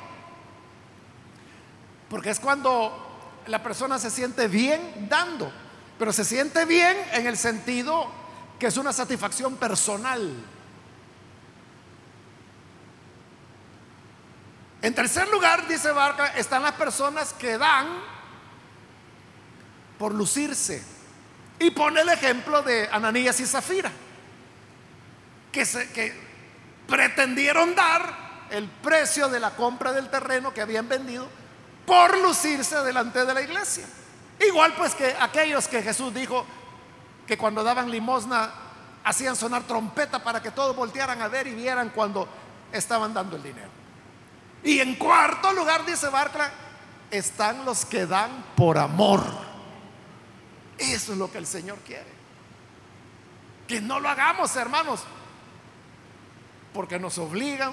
Porque 2.09 2.31
es 2.31 2.40
cuando 2.40 3.40
la 3.46 3.62
persona 3.62 3.98
se 3.98 4.11
siente 4.11 4.48
bien 4.48 5.09
dando, 5.09 5.53
pero 5.98 6.12
se 6.12 6.24
siente 6.24 6.64
bien 6.64 6.96
en 7.12 7.26
el 7.26 7.37
sentido 7.37 8.09
que 8.59 8.66
es 8.68 8.76
una 8.76 8.92
satisfacción 8.92 9.57
personal. 9.57 10.33
En 14.83 14.94
tercer 14.94 15.29
lugar, 15.29 15.66
dice 15.66 15.90
Barca, 15.90 16.29
están 16.37 16.62
las 16.62 16.72
personas 16.72 17.33
que 17.35 17.59
dan 17.59 17.87
por 20.01 20.15
lucirse. 20.15 20.83
Y 21.59 21.71
pone 21.73 22.01
el 22.01 22.09
ejemplo 22.09 22.63
de 22.63 22.89
Ananías 22.91 23.39
y 23.39 23.47
Zafira, 23.47 23.93
que, 25.53 25.63
que 25.93 26.19
pretendieron 26.89 27.75
dar 27.75 28.47
el 28.49 28.67
precio 28.67 29.29
de 29.29 29.39
la 29.39 29.51
compra 29.51 29.93
del 29.93 30.09
terreno 30.09 30.55
que 30.55 30.63
habían 30.63 30.89
vendido 30.89 31.29
por 31.85 32.19
lucirse 32.19 32.77
delante 32.77 33.27
de 33.27 33.35
la 33.35 33.43
iglesia. 33.43 33.85
Igual 34.49 34.75
pues 34.75 34.95
que 34.95 35.15
aquellos 35.21 35.69
que 35.69 35.83
Jesús 35.83 36.15
dijo 36.15 36.47
que 37.27 37.37
cuando 37.37 37.63
daban 37.63 37.91
limosna 37.91 38.51
hacían 39.05 39.37
sonar 39.37 39.65
trompeta 39.65 40.25
para 40.25 40.41
que 40.41 40.51
todos 40.51 40.75
voltearan 40.75 41.21
a 41.21 41.29
ver 41.29 41.47
y 41.47 41.55
vieran 41.55 41.91
cuando 41.91 42.27
estaban 42.73 43.13
dando 43.13 43.37
el 43.37 43.43
dinero. 43.43 43.69
Y 44.65 44.81
en 44.81 44.95
cuarto 44.95 45.53
lugar, 45.53 45.85
dice 45.85 46.09
Barclay, 46.09 46.49
están 47.11 47.67
los 47.67 47.85
que 47.85 48.07
dan 48.07 48.31
por 48.57 48.79
amor. 48.79 49.50
Eso 50.81 51.12
es 51.12 51.19
lo 51.19 51.31
que 51.31 51.38
el 51.38 51.47
Señor 51.47 51.79
quiere. 51.81 52.21
Que 53.69 53.81
no 53.81 54.01
lo 54.01 54.09
hagamos, 54.09 54.57
hermanos, 54.57 55.03
porque 56.73 56.99
nos 56.99 57.19
obligan, 57.19 57.73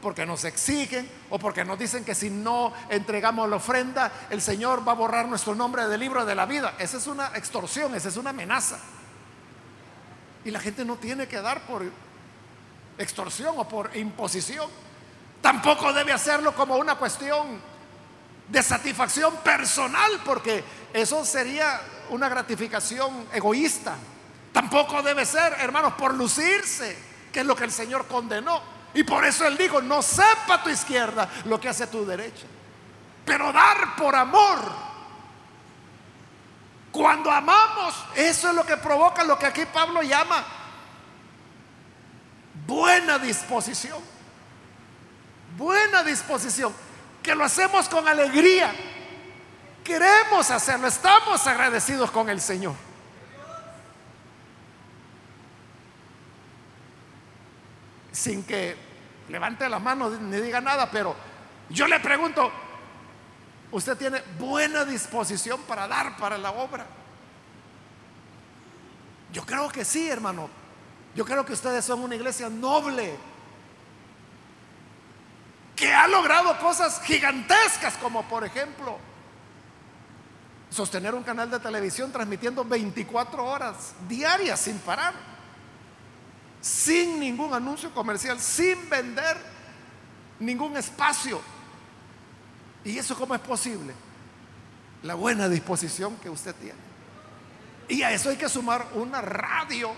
porque 0.00 0.24
nos 0.24 0.44
exigen 0.44 1.08
o 1.30 1.38
porque 1.38 1.64
nos 1.64 1.78
dicen 1.78 2.04
que 2.04 2.14
si 2.14 2.30
no 2.30 2.72
entregamos 2.88 3.48
la 3.48 3.56
ofrenda, 3.56 4.10
el 4.30 4.40
Señor 4.40 4.86
va 4.86 4.92
a 4.92 4.94
borrar 4.94 5.28
nuestro 5.28 5.54
nombre 5.54 5.86
del 5.86 6.00
libro 6.00 6.24
de 6.24 6.34
la 6.34 6.46
vida. 6.46 6.74
Esa 6.78 6.96
es 6.96 7.06
una 7.06 7.28
extorsión, 7.34 7.94
esa 7.94 8.08
es 8.08 8.16
una 8.16 8.30
amenaza. 8.30 8.78
Y 10.44 10.50
la 10.50 10.60
gente 10.60 10.84
no 10.84 10.96
tiene 10.96 11.28
que 11.28 11.40
dar 11.40 11.60
por 11.66 11.84
extorsión 12.98 13.54
o 13.58 13.68
por 13.68 13.94
imposición. 13.96 14.70
Tampoco 15.42 15.92
debe 15.92 16.12
hacerlo 16.12 16.54
como 16.54 16.76
una 16.76 16.94
cuestión 16.94 17.60
de 18.48 18.62
satisfacción 18.62 19.36
personal, 19.38 20.20
porque 20.24 20.64
eso 20.92 21.24
sería 21.24 21.80
una 22.10 22.28
gratificación 22.28 23.28
egoísta. 23.32 23.96
Tampoco 24.52 25.02
debe 25.02 25.26
ser, 25.26 25.54
hermanos, 25.60 25.94
por 25.94 26.14
lucirse, 26.14 26.96
que 27.32 27.40
es 27.40 27.46
lo 27.46 27.54
que 27.54 27.64
el 27.64 27.72
Señor 27.72 28.06
condenó. 28.06 28.60
Y 28.94 29.04
por 29.04 29.24
eso 29.24 29.46
él 29.46 29.56
dijo, 29.58 29.82
no 29.82 30.00
sepa 30.00 30.62
tu 30.62 30.70
izquierda 30.70 31.28
lo 31.44 31.60
que 31.60 31.68
hace 31.68 31.86
tu 31.86 32.06
derecha. 32.06 32.46
Pero 33.24 33.52
dar 33.52 33.96
por 33.96 34.14
amor. 34.14 34.58
Cuando 36.90 37.30
amamos, 37.30 37.94
eso 38.14 38.48
es 38.48 38.54
lo 38.54 38.64
que 38.64 38.78
provoca 38.78 39.22
lo 39.22 39.38
que 39.38 39.46
aquí 39.46 39.66
Pablo 39.66 40.02
llama 40.02 40.44
buena 42.66 43.18
disposición. 43.18 43.98
Buena 45.56 46.02
disposición. 46.02 46.74
Que 47.22 47.34
lo 47.34 47.44
hacemos 47.44 47.88
con 47.88 48.06
alegría. 48.06 48.72
Queremos 49.86 50.50
hacerlo. 50.50 50.88
Estamos 50.88 51.46
agradecidos 51.46 52.10
con 52.10 52.28
el 52.28 52.40
Señor. 52.40 52.74
Sin 58.10 58.42
que 58.42 58.76
levante 59.28 59.68
la 59.68 59.78
mano 59.78 60.10
ni 60.10 60.38
diga 60.38 60.60
nada, 60.60 60.90
pero 60.90 61.14
yo 61.68 61.86
le 61.86 62.00
pregunto, 62.00 62.50
¿usted 63.70 63.96
tiene 63.96 64.22
buena 64.40 64.84
disposición 64.84 65.60
para 65.62 65.86
dar 65.86 66.16
para 66.16 66.36
la 66.36 66.50
obra? 66.50 66.84
Yo 69.32 69.46
creo 69.46 69.68
que 69.68 69.84
sí, 69.84 70.08
hermano. 70.08 70.50
Yo 71.14 71.24
creo 71.24 71.46
que 71.46 71.52
ustedes 71.52 71.84
son 71.84 72.00
una 72.00 72.16
iglesia 72.16 72.48
noble, 72.48 73.16
que 75.76 75.94
ha 75.94 76.08
logrado 76.08 76.58
cosas 76.58 77.00
gigantescas, 77.02 77.96
como 77.98 78.24
por 78.24 78.44
ejemplo, 78.44 78.98
sostener 80.70 81.14
un 81.14 81.22
canal 81.22 81.50
de 81.50 81.58
televisión 81.58 82.12
transmitiendo 82.12 82.64
24 82.64 83.44
horas 83.44 83.94
diarias 84.08 84.60
sin 84.60 84.78
parar 84.78 85.36
sin 86.66 87.20
ningún 87.20 87.54
anuncio 87.54 87.94
comercial, 87.94 88.40
sin 88.40 88.90
vender 88.90 89.36
ningún 90.40 90.76
espacio. 90.76 91.40
¿Y 92.84 92.98
eso 92.98 93.16
cómo 93.16 93.36
es 93.36 93.40
posible? 93.40 93.94
La 95.04 95.14
buena 95.14 95.48
disposición 95.48 96.16
que 96.16 96.28
usted 96.28 96.56
tiene. 96.56 96.78
Y 97.88 98.02
a 98.02 98.10
eso 98.10 98.30
hay 98.30 98.36
que 98.36 98.48
sumar 98.48 98.84
una 98.94 99.20
radio 99.20 99.92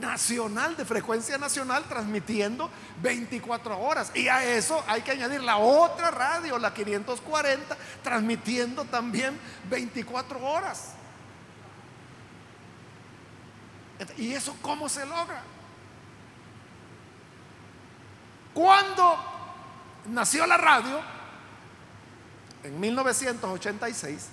nacional, 0.00 0.76
de 0.76 0.84
frecuencia 0.84 1.38
nacional, 1.38 1.84
transmitiendo 1.88 2.70
24 3.02 3.78
horas. 3.78 4.12
Y 4.14 4.28
a 4.28 4.44
eso 4.44 4.82
hay 4.86 5.02
que 5.02 5.12
añadir 5.12 5.42
la 5.42 5.56
otra 5.56 6.10
radio, 6.10 6.58
la 6.58 6.72
540, 6.72 7.76
transmitiendo 8.02 8.84
también 8.84 9.38
24 9.68 10.44
horas. 10.44 10.92
¿Y 14.16 14.32
eso 14.32 14.54
cómo 14.60 14.88
se 14.88 15.06
logra? 15.06 15.42
Cuando 18.52 19.16
nació 20.06 20.46
la 20.46 20.56
radio, 20.56 21.00
en 22.62 22.80
1986, 22.80 24.28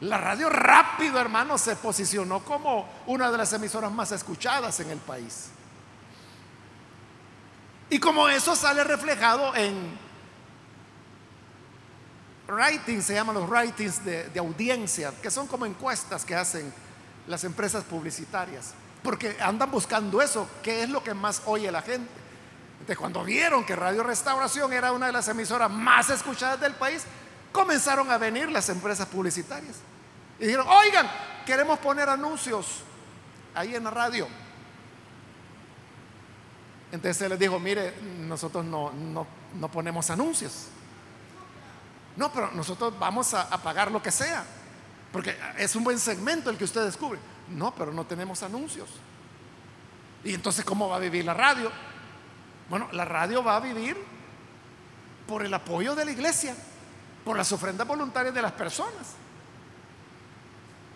la 0.00 0.18
radio 0.18 0.48
rápido, 0.48 1.20
hermano, 1.20 1.58
se 1.58 1.76
posicionó 1.76 2.40
como 2.40 2.88
una 3.06 3.30
de 3.30 3.36
las 3.36 3.52
emisoras 3.52 3.92
más 3.92 4.12
escuchadas 4.12 4.80
en 4.80 4.90
el 4.90 4.98
país. 4.98 5.48
Y 7.90 7.98
como 7.98 8.28
eso 8.28 8.56
sale 8.56 8.82
reflejado 8.84 9.54
en 9.54 9.98
ratings, 12.46 13.04
se 13.04 13.14
llaman 13.14 13.34
los 13.34 13.48
ratings 13.48 14.04
de, 14.04 14.38
audiencia, 14.38 15.12
que 15.20 15.30
son 15.30 15.46
como 15.46 15.66
encuestas 15.66 16.24
que 16.24 16.34
hacen 16.34 16.72
las 17.26 17.44
empresas 17.44 17.84
publicitarias, 17.84 18.72
porque 19.02 19.36
andan 19.40 19.70
buscando 19.70 20.22
eso, 20.22 20.48
qué 20.62 20.82
es 20.82 20.88
lo 20.88 21.02
que 21.02 21.14
más 21.14 21.42
oye 21.46 21.70
la 21.70 21.82
gente 21.82 22.20
cuando 22.96 23.24
vieron 23.24 23.64
que 23.64 23.76
Radio 23.76 24.02
Restauración 24.02 24.72
era 24.72 24.92
una 24.92 25.06
de 25.06 25.12
las 25.12 25.28
emisoras 25.28 25.70
más 25.70 26.10
escuchadas 26.10 26.60
del 26.60 26.74
país, 26.74 27.04
comenzaron 27.52 28.10
a 28.10 28.18
venir 28.18 28.50
las 28.50 28.68
empresas 28.68 29.06
publicitarias. 29.06 29.76
Y 30.38 30.44
dijeron, 30.44 30.66
oigan, 30.68 31.10
queremos 31.44 31.78
poner 31.78 32.08
anuncios 32.08 32.82
ahí 33.54 33.74
en 33.74 33.84
la 33.84 33.90
radio. 33.90 34.28
Entonces 36.92 37.16
se 37.16 37.28
les 37.28 37.38
dijo, 37.38 37.58
mire, 37.58 37.94
nosotros 38.20 38.64
no, 38.64 38.92
no, 38.92 39.68
ponemos 39.68 40.10
anuncios. 40.10 40.68
No, 42.16 42.32
pero 42.32 42.50
nosotros 42.52 42.98
vamos 42.98 43.32
a, 43.34 43.42
a, 43.42 43.58
pagar 43.58 43.90
lo 43.90 44.02
que 44.02 44.10
sea. 44.10 44.44
Porque 45.12 45.36
es 45.56 45.74
un 45.76 45.84
buen 45.84 45.98
segmento 45.98 46.50
el 46.50 46.56
que 46.56 46.64
usted 46.64 46.84
descubre. 46.84 47.18
No, 47.48 47.74
pero 47.74 47.92
no 47.92 48.04
tenemos 48.04 48.42
anuncios. 48.42 48.88
Y 50.24 50.34
entonces, 50.34 50.64
¿cómo 50.64 50.88
va 50.88 50.96
a 50.96 51.00
vivir 51.00 51.24
la 51.24 51.34
radio? 51.34 51.70
Bueno, 52.68 52.88
la 52.92 53.04
radio 53.04 53.42
va 53.42 53.56
a 53.56 53.60
vivir 53.60 53.96
por 55.26 55.44
el 55.44 55.54
apoyo 55.54 55.94
de 55.94 56.04
la 56.04 56.10
iglesia, 56.10 56.54
por 57.24 57.36
las 57.36 57.50
ofrendas 57.52 57.86
voluntarias 57.86 58.34
de 58.34 58.42
las 58.42 58.52
personas. 58.52 59.14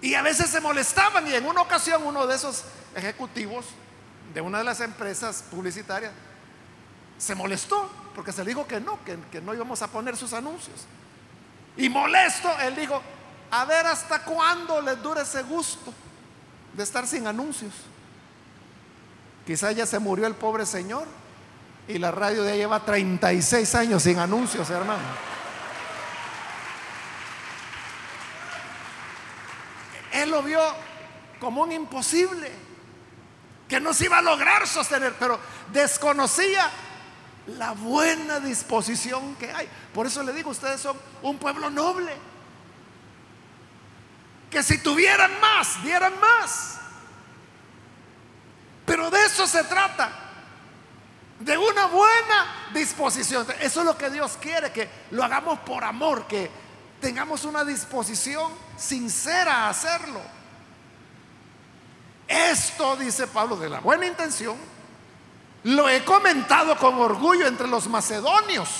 Y 0.00 0.14
a 0.14 0.22
veces 0.22 0.50
se 0.50 0.60
molestaban 0.60 1.26
y 1.26 1.34
en 1.34 1.46
una 1.46 1.62
ocasión 1.62 2.02
uno 2.04 2.26
de 2.26 2.34
esos 2.34 2.64
ejecutivos 2.94 3.66
de 4.34 4.40
una 4.40 4.58
de 4.58 4.64
las 4.64 4.80
empresas 4.80 5.44
publicitarias 5.50 6.12
se 7.18 7.34
molestó 7.34 7.90
porque 8.14 8.32
se 8.32 8.44
le 8.44 8.50
dijo 8.50 8.66
que 8.66 8.80
no, 8.80 8.98
que, 9.04 9.40
no 9.40 9.54
íbamos 9.54 9.82
a 9.82 9.88
poner 9.88 10.16
sus 10.16 10.32
anuncios. 10.32 10.87
Y 11.76 11.88
molesto, 11.88 12.48
él 12.60 12.76
dijo, 12.76 13.00
a 13.50 13.64
ver 13.64 13.87
hasta 13.87 14.22
cuándo 14.24 14.80
les 14.80 15.02
dure 15.02 15.22
ese 15.22 15.42
gusto 15.42 15.92
de 16.72 16.82
estar 16.82 17.06
sin 17.06 17.26
anuncios. 17.26 17.72
Quizá 19.46 19.72
ya 19.72 19.87
se 19.87 19.98
murió 19.98 20.26
el 20.26 20.34
pobre 20.34 20.64
señor 20.66 21.06
y 21.88 21.98
la 21.98 22.10
radio 22.10 22.42
de 22.42 22.52
ella 22.52 22.64
lleva 22.64 22.84
36 22.84 23.74
años 23.74 24.02
sin 24.02 24.18
anuncios, 24.18 24.70
hermano. 24.70 25.33
Él 30.14 30.31
lo 30.31 30.42
vio 30.42 30.61
como 31.40 31.62
un 31.62 31.72
imposible, 31.72 32.50
que 33.68 33.81
no 33.81 33.92
se 33.92 34.05
iba 34.05 34.18
a 34.18 34.22
lograr 34.22 34.66
sostener, 34.66 35.14
pero 35.18 35.40
desconocía 35.72 36.70
la 37.48 37.72
buena 37.72 38.38
disposición 38.38 39.35
que 39.35 39.50
hay. 39.53 39.68
Por 39.92 40.07
eso 40.07 40.22
le 40.22 40.33
digo, 40.33 40.50
ustedes 40.50 40.81
son 40.81 40.96
un 41.22 41.37
pueblo 41.38 41.68
noble. 41.68 42.12
Que 44.50 44.62
si 44.62 44.79
tuvieran 44.79 45.40
más, 45.40 45.83
dieran 45.83 46.12
más. 46.20 46.79
Pero 48.87 49.11
de 49.11 49.24
eso 49.24 49.48
se 49.48 49.64
trata. 49.64 50.12
De 51.40 51.59
una 51.59 51.87
buena 51.87 52.70
disposición. 52.72 53.44
Eso 53.61 53.81
es 53.81 53.87
lo 53.87 53.98
que 53.98 54.11
Dios 54.11 54.38
quiere, 54.40 54.70
que 54.70 54.88
lo 55.11 55.24
hagamos 55.24 55.59
por 55.61 55.83
amor, 55.83 56.29
que 56.29 56.63
tengamos 57.04 57.44
una 57.44 57.66
disposición 57.66 58.50
sincera 58.78 59.66
a 59.66 59.68
hacerlo. 59.68 60.22
Esto, 62.26 62.96
dice 62.96 63.26
Pablo, 63.26 63.56
de 63.56 63.68
la 63.68 63.80
buena 63.80 64.06
intención, 64.06 64.56
lo 65.64 65.86
he 65.86 66.02
comentado 66.02 66.78
con 66.78 66.94
orgullo 66.94 67.46
entre 67.46 67.66
los 67.66 67.88
macedonios, 67.88 68.70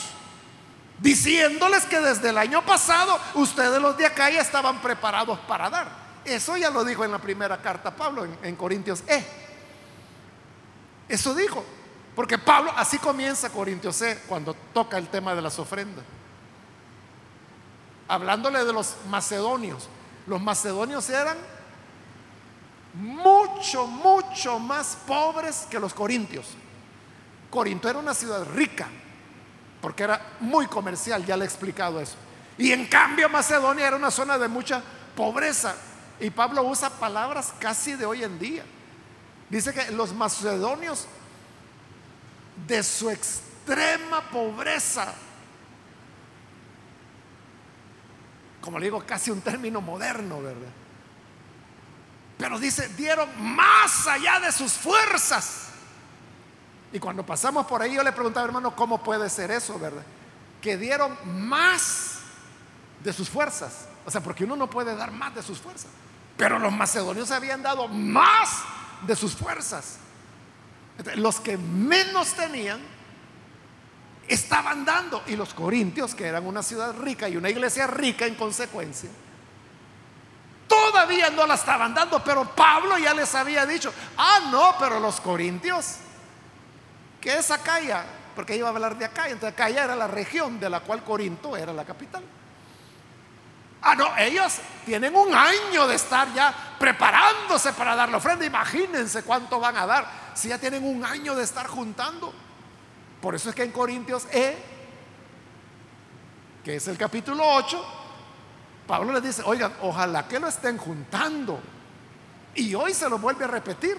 diciéndoles 1.01 1.85
que 1.85 2.01
desde 2.01 2.31
el 2.31 2.39
año 2.39 2.65
pasado 2.65 3.21
ustedes 3.35 3.79
los 3.79 3.95
de 3.99 4.07
acá 4.07 4.31
ya 4.31 4.41
estaban 4.41 4.81
preparados 4.81 5.39
para 5.41 5.69
dar. 5.69 5.89
Eso 6.25 6.57
ya 6.57 6.71
lo 6.71 6.83
dijo 6.83 7.05
en 7.05 7.13
la 7.13 7.19
primera 7.19 7.61
carta 7.61 7.95
Pablo 7.95 8.27
en, 8.43 8.57
Corintios 8.57 9.05
E. 9.07 9.23
Eso 11.11 11.35
dijo, 11.35 11.63
porque 12.17 12.39
Pablo 12.39 12.73
así 12.75 12.97
comienza 12.97 13.51
Corintios 13.51 14.01
E 14.01 14.19
cuando 14.27 14.55
toca 14.73 14.97
el 14.97 15.09
tema 15.09 15.35
de 15.35 15.43
las 15.43 15.59
ofrendas. 15.59 16.07
Hablándole 18.09 18.65
de 18.65 18.73
los 18.73 18.95
macedonios. 19.09 19.89
Los 20.27 20.41
macedonios 20.41 21.09
eran 21.11 21.37
mucho, 22.95 23.87
mucho 23.87 24.59
más 24.59 24.97
pobres 25.07 25.67
que 25.71 25.81
los 25.81 25.93
corintios. 25.93 26.47
Corinto 27.51 27.89
era 27.89 27.99
una 27.99 28.15
ciudad 28.15 28.45
rica, 28.55 28.89
porque 29.81 30.03
era 30.03 30.21
muy 30.41 30.67
comercial, 30.67 31.25
ya 31.25 31.37
le 31.37 31.45
he 31.45 31.47
explicado 31.47 32.01
eso. 32.01 32.17
Y 32.57 32.73
en 32.73 32.87
cambio 32.87 33.29
Macedonia 33.29 33.87
era 33.87 33.97
una 33.97 34.11
zona 34.11 34.39
de 34.39 34.49
mucha 34.49 34.83
pobreza. 35.17 35.75
Y 36.21 36.31
Pablo 36.31 36.63
usa 36.63 36.91
palabras 36.91 37.53
casi 37.59 37.95
de 37.95 38.07
hoy 38.07 38.23
en 38.23 38.39
día. 38.39 38.65
Dice 39.51 39.73
que 39.73 39.91
los 39.91 40.15
macedonios, 40.15 41.07
de 42.67 42.83
su 42.83 43.11
extrema 43.11 44.21
pobreza, 44.31 45.13
como 48.65 48.79
le 48.79 48.87
digo, 48.87 49.05
casi 49.07 49.31
un 49.31 49.43
término 49.43 49.83
moderno, 49.83 50.41
¿verdad? 50.41 50.73
Pero 52.39 52.59
dice, 52.59 52.89
dieron 52.97 53.29
más 53.55 54.07
allá 54.07 54.41
de 54.41 54.51
sus 54.53 54.73
fuerzas. 54.73 55.69
Y 56.91 56.99
cuando 56.99 57.27
pasamos 57.27 57.67
por 57.67 57.83
ahí, 57.83 57.95
yo 57.95 58.03
le 58.03 58.13
preguntaba, 58.13 58.47
hermano, 58.47 58.75
¿cómo 58.75 59.03
puede 59.03 59.29
ser 59.29 59.51
eso, 59.51 59.79
verdad? 59.79 60.03
Que 60.63 60.79
dieron 60.79 61.15
más 61.47 62.21
de 63.03 63.13
sus 63.13 63.29
fuerzas. 63.29 63.87
O 64.07 64.11
sea, 64.11 64.23
porque 64.23 64.45
uno 64.45 64.57
no 64.57 64.71
puede 64.71 64.97
dar 64.97 65.13
más 65.13 65.35
de 65.35 65.43
sus 65.43 65.59
fuerzas. 65.59 65.91
Pero 66.39 66.59
los 66.59 66.73
macedonios 66.73 67.31
habían 67.33 67.63
dado 67.63 67.87
más 67.87 68.63
de 69.07 69.15
sus 69.15 69.37
fuerzas. 69.37 69.99
los 71.17 71.39
que 71.39 71.59
menos 71.59 72.33
tenían 72.33 72.81
estaban 74.29 74.85
dando. 74.85 75.23
Y 75.27 75.37
los 75.37 75.55
corintios, 75.55 76.15
que 76.15 76.27
eran 76.27 76.47
una 76.47 76.63
ciudad 76.63 76.95
rica 76.99 77.29
y 77.29 77.37
una 77.37 77.51
iglesia 77.51 77.87
rica 77.87 78.27
en 78.27 78.35
consecuencia, 78.35 79.11
todavía 80.67 81.31
no 81.31 81.47
la 81.47 81.55
estaban 81.55 81.95
dando. 81.95 82.23
Pero 82.23 82.45
Pablo 82.55 82.99
ya 82.99 83.15
les 83.15 83.35
había 83.35 83.67
dicho, 83.67 83.93
ah, 84.17 84.49
no, 84.51 84.75
pero 84.79 85.01
los 85.01 85.21
corintios 85.21 85.97
que 87.25 87.39
es 87.39 87.51
Acaya, 87.51 88.05
porque 88.37 88.55
iba 88.55 88.69
a 88.69 88.71
hablar 88.71 88.99
de 88.99 89.07
Acaya, 89.07 89.33
entonces 89.33 89.55
Acaya 89.55 89.85
era 89.85 89.97
la 89.97 90.07
región 90.07 90.61
de 90.61 90.69
la 90.69 90.81
cual 90.81 91.03
Corinto 91.03 91.57
era 91.57 91.73
la 91.73 91.83
capital. 91.83 92.23
Ah, 93.81 93.95
no, 93.95 94.15
ellos 94.19 94.59
tienen 94.85 95.17
un 95.17 95.35
año 95.35 95.87
de 95.87 95.95
estar 95.95 96.33
ya 96.35 96.55
preparándose 96.79 97.73
para 97.73 97.97
dar 97.97 98.11
la 98.11 98.19
ofrenda. 98.19 98.45
Imagínense 98.45 99.23
cuánto 99.23 99.59
van 99.59 99.77
a 99.79 99.87
dar 99.87 100.07
si 100.35 100.49
ya 100.49 100.59
tienen 100.59 100.85
un 100.85 101.03
año 101.03 101.35
de 101.35 101.45
estar 101.45 101.67
juntando. 101.67 102.35
Por 103.25 103.35
eso 103.35 103.49
es 103.49 103.55
que 103.55 103.63
en 103.63 103.73
Corintios 103.73 104.27
E, 104.31 104.55
que 106.63 106.77
es 106.77 106.87
el 106.89 106.99
capítulo 106.99 107.43
8, 107.43 107.83
Pablo 108.87 109.15
les 109.15 109.23
dice, 109.23 109.43
oigan, 109.47 109.73
ojalá 109.81 110.29
que 110.29 110.39
lo 110.39 110.47
estén 110.47 110.77
juntando. 110.77 111.59
Y 112.55 112.75
hoy 112.75 112.93
se 112.93 113.09
lo 113.09 113.17
vuelve 113.17 113.47
a 113.47 113.49
repetir. 113.49 113.97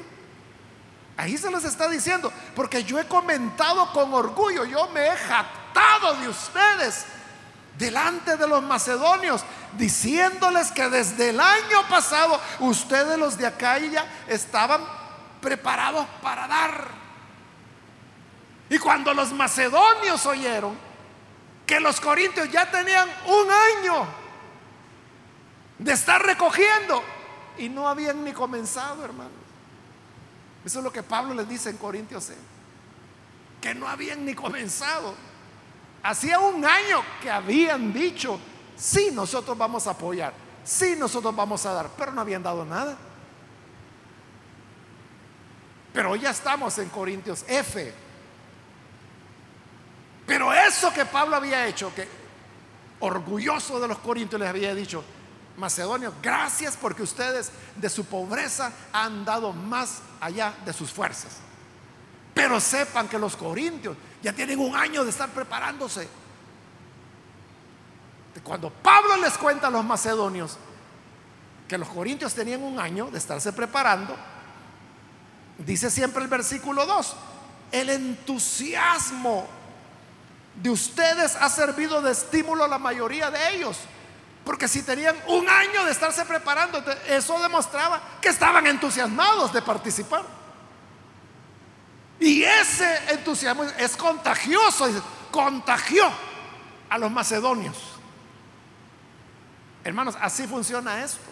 Ahí 1.18 1.40
se 1.40 1.50
los 1.50 1.66
está 1.66 1.90
diciendo, 1.90 2.32
porque 2.56 2.84
yo 2.84 3.00
he 3.00 3.08
comentado 3.08 3.92
con 3.94 4.14
orgullo, 4.14 4.64
yo 4.64 4.90
me 4.90 5.08
he 5.08 5.18
jactado 5.18 6.18
de 6.18 6.30
ustedes 6.30 7.08
delante 7.80 8.38
de 8.38 8.48
los 8.48 8.62
macedonios, 8.62 9.44
diciéndoles 9.76 10.72
que 10.72 10.88
desde 10.88 11.32
el 11.32 11.40
año 11.40 11.82
pasado 11.90 12.40
ustedes 12.60 13.18
los 13.18 13.40
de 13.40 13.48
acá 13.48 13.80
ya 13.80 14.06
estaban 14.28 14.82
preparados 15.42 16.06
para 16.22 16.48
dar. 16.48 16.95
Y 18.70 18.80
cuando 18.80 19.14
los 19.14 19.32
macedonios 19.32 20.26
oyeron 20.26 20.76
que 21.66 21.80
los 21.80 22.00
corintios 22.00 22.50
ya 22.52 22.70
tenían 22.70 23.10
un 23.28 23.48
año 23.52 24.08
de 25.78 25.92
estar 25.92 26.22
recogiendo 26.24 27.04
y 27.58 27.70
no 27.70 27.88
habían 27.88 28.24
ni 28.24 28.32
comenzado, 28.32 29.04
hermano. 29.04 29.46
Eso 30.64 30.80
es 30.80 30.84
lo 30.84 30.92
que 30.92 31.04
Pablo 31.04 31.34
les 31.34 31.48
dice 31.48 31.70
en 31.70 31.78
Corintios 31.78 32.32
Que 33.62 33.76
no 33.76 33.88
habían 33.88 34.26
ni 34.26 34.34
comenzado. 34.34 35.14
Hacía 36.02 36.40
un 36.40 36.64
año 36.66 37.04
que 37.22 37.30
habían 37.30 37.94
dicho, 37.94 38.40
sí, 38.76 39.10
nosotros 39.12 39.58
vamos 39.58 39.88
a 39.88 39.92
apoyar, 39.92 40.34
sí, 40.64 40.96
nosotros 40.98 41.36
vamos 41.36 41.66
a 41.66 41.74
dar, 41.74 41.90
pero 41.98 42.12
no 42.12 42.22
habían 42.22 42.44
dado 42.44 42.64
nada. 42.64 42.96
Pero 45.94 46.12
hoy 46.12 46.20
ya 46.20 46.30
estamos 46.30 46.78
en 46.78 46.90
Corintios 46.90 47.44
F. 47.48 48.05
Pero 50.26 50.52
eso 50.54 50.92
que 50.92 51.06
Pablo 51.06 51.36
había 51.36 51.68
hecho, 51.68 51.94
que 51.94 52.08
orgulloso 53.00 53.80
de 53.80 53.88
los 53.88 54.00
corintios 54.00 54.40
les 54.40 54.50
había 54.50 54.74
dicho, 54.74 55.04
Macedonio, 55.58 56.14
gracias 56.22 56.76
porque 56.76 57.04
ustedes 57.04 57.52
de 57.76 57.90
su 57.90 58.06
pobreza 58.06 58.72
han 58.92 59.24
dado 59.24 59.54
más 59.54 60.02
allá 60.20 60.54
de 60.66 60.74
sus 60.74 60.92
fuerzas. 60.92 61.38
Pero 62.34 62.60
sepan 62.60 63.08
que 63.08 63.18
los 63.18 63.38
corintios 63.38 63.96
ya 64.22 64.34
tienen 64.34 64.60
un 64.60 64.76
año 64.76 65.04
de 65.04 65.12
estar 65.12 65.30
preparándose. 65.30 66.10
Cuando 68.44 68.70
Pablo 68.70 69.16
les 69.18 69.38
cuenta 69.38 69.68
a 69.68 69.72
los 69.72 69.86
macedonios 69.86 70.58
que 71.68 71.78
los 71.78 71.88
corintios 71.88 72.34
tenían 72.34 72.62
un 72.62 72.80
año 72.80 73.10
de 73.10 73.18
estarse 73.18 73.54
preparando, 73.54 74.16
dice 75.58 75.90
siempre 75.90 76.22
el 76.22 76.28
versículo 76.28 76.86
2, 76.86 77.16
el 77.72 77.90
entusiasmo 77.90 79.48
de 80.62 80.70
ustedes 80.70 81.36
ha 81.36 81.50
servido 81.50 82.02
de 82.02 82.12
estímulo 82.12 82.64
a 82.64 82.68
la 82.68 82.78
mayoría 82.78 83.30
de 83.30 83.56
ellos. 83.56 83.78
Porque 84.44 84.68
si 84.68 84.84
tenían 84.84 85.16
un 85.28 85.50
año 85.50 85.84
de 85.86 85.92
estarse 85.92 86.24
preparando, 86.26 86.84
eso 87.08 87.42
demostraba 87.42 88.02
que 88.22 88.30
estaban 88.30 88.68
entusiasmados 88.68 89.52
de 89.52 89.62
participar. 89.62 90.24
Y 92.20 92.44
ese 92.44 93.14
entusiasmo 93.14 93.64
es 93.64 93.98
contagioso, 93.98 94.88
contagió 95.32 96.10
a 96.90 96.98
los 96.98 97.12
macedonios. 97.12 97.76
Hermanos, 99.84 100.16
así 100.22 100.48
funciona 100.48 101.04
esto. 101.04 101.26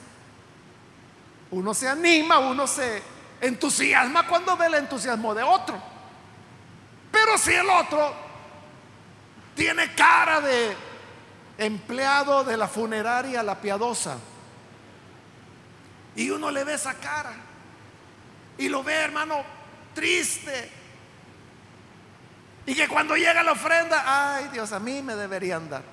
Uno 1.51 1.74
se 1.74 1.88
anima, 1.88 2.39
uno 2.39 2.65
se 2.65 3.01
entusiasma 3.41 4.28
cuando 4.28 4.57
ve 4.57 4.65
el 4.65 4.74
entusiasmo 4.76 5.36
de 5.36 5.43
otro. 5.43 5.82
Pero 7.11 7.38
si 7.38 7.51
el 7.53 7.69
otro 7.69 8.13
tiene 9.56 9.93
cara 9.93 10.41
de 10.41 10.76
empleado 11.58 12.43
de 12.43 12.58
la 12.58 12.68
funeraria 12.68 13.43
La 13.43 13.60
Piadosa. 13.60 14.18
Y 16.16 16.30
uno 16.30 16.51
le 16.51 16.64
ve 16.64 16.74
esa 16.74 16.93
cara. 16.95 17.34
Y 18.58 18.70
lo 18.70 18.84
ve, 18.84 18.93
hermano, 18.93 19.43
triste. 19.93 20.72
Y 22.66 22.76
que 22.76 22.88
cuando 22.88 23.16
llega 23.16 23.43
la 23.43 23.51
ofrenda, 23.51 24.04
ay 24.06 24.49
Dios, 24.54 24.72
a 24.72 24.80
mí 24.80 25.01
me 25.01 25.16
deberían 25.16 25.70
dar. 25.70 25.84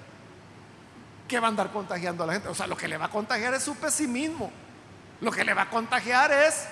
¿Qué 1.27 1.41
va 1.41 1.47
a 1.47 1.51
andar 1.51 1.71
contagiando 1.71 2.25
a 2.25 2.27
la 2.27 2.33
gente? 2.35 2.49
O 2.49 2.55
sea, 2.55 2.67
lo 2.67 2.77
que 2.77 2.89
le 2.89 2.97
va 2.97 3.07
a 3.07 3.11
contagiar 3.11 3.55
es 3.55 3.63
su 3.63 3.77
pesimismo. 3.77 4.53
Lo 5.21 5.31
que 5.31 5.45
le 5.45 5.55
va 5.55 5.63
a 5.63 5.71
contagiar 5.71 6.33
es 6.33 6.67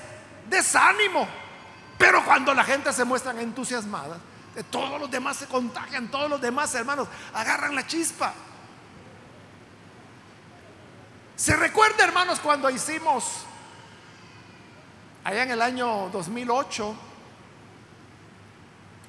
desánimo. 0.48 1.28
Pero 1.96 2.24
cuando 2.24 2.54
la 2.54 2.64
gente 2.64 2.92
se 2.92 3.04
muestra 3.04 3.32
entusiasmada, 3.40 4.18
todos 4.64 5.00
los 5.00 5.10
demás 5.10 5.36
se 5.36 5.46
contagian, 5.46 6.08
todos 6.10 6.28
los 6.28 6.40
demás 6.40 6.74
hermanos 6.74 7.08
agarran 7.32 7.74
la 7.74 7.86
chispa. 7.86 8.34
Se 11.36 11.54
recuerda, 11.54 12.04
hermanos, 12.04 12.40
cuando 12.40 12.68
hicimos 12.68 13.44
allá 15.22 15.44
en 15.44 15.50
el 15.52 15.62
año 15.62 16.08
2008 16.10 16.96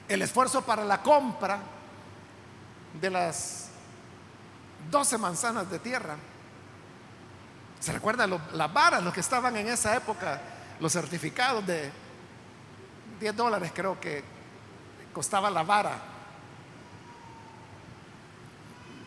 el 0.10 0.22
esfuerzo 0.22 0.62
para 0.62 0.84
la 0.84 1.02
compra 1.02 1.60
de 3.00 3.10
las 3.10 3.70
12 4.90 5.18
manzanas 5.18 5.70
de 5.70 5.80
tierra. 5.80 6.16
¿Se 7.80 7.94
recuerda 7.94 8.28
las 8.28 8.74
varas, 8.74 9.04
los 9.04 9.14
que 9.14 9.22
estaban 9.22 9.56
en 9.56 9.68
esa 9.68 9.96
época, 9.96 10.42
los 10.80 10.92
certificados 10.92 11.66
de 11.66 11.92
10 13.20 13.36
dólares 13.36 13.72
creo 13.74 14.00
que 14.00 14.24
costaba 15.14 15.50
la 15.50 15.64
vara? 15.64 16.00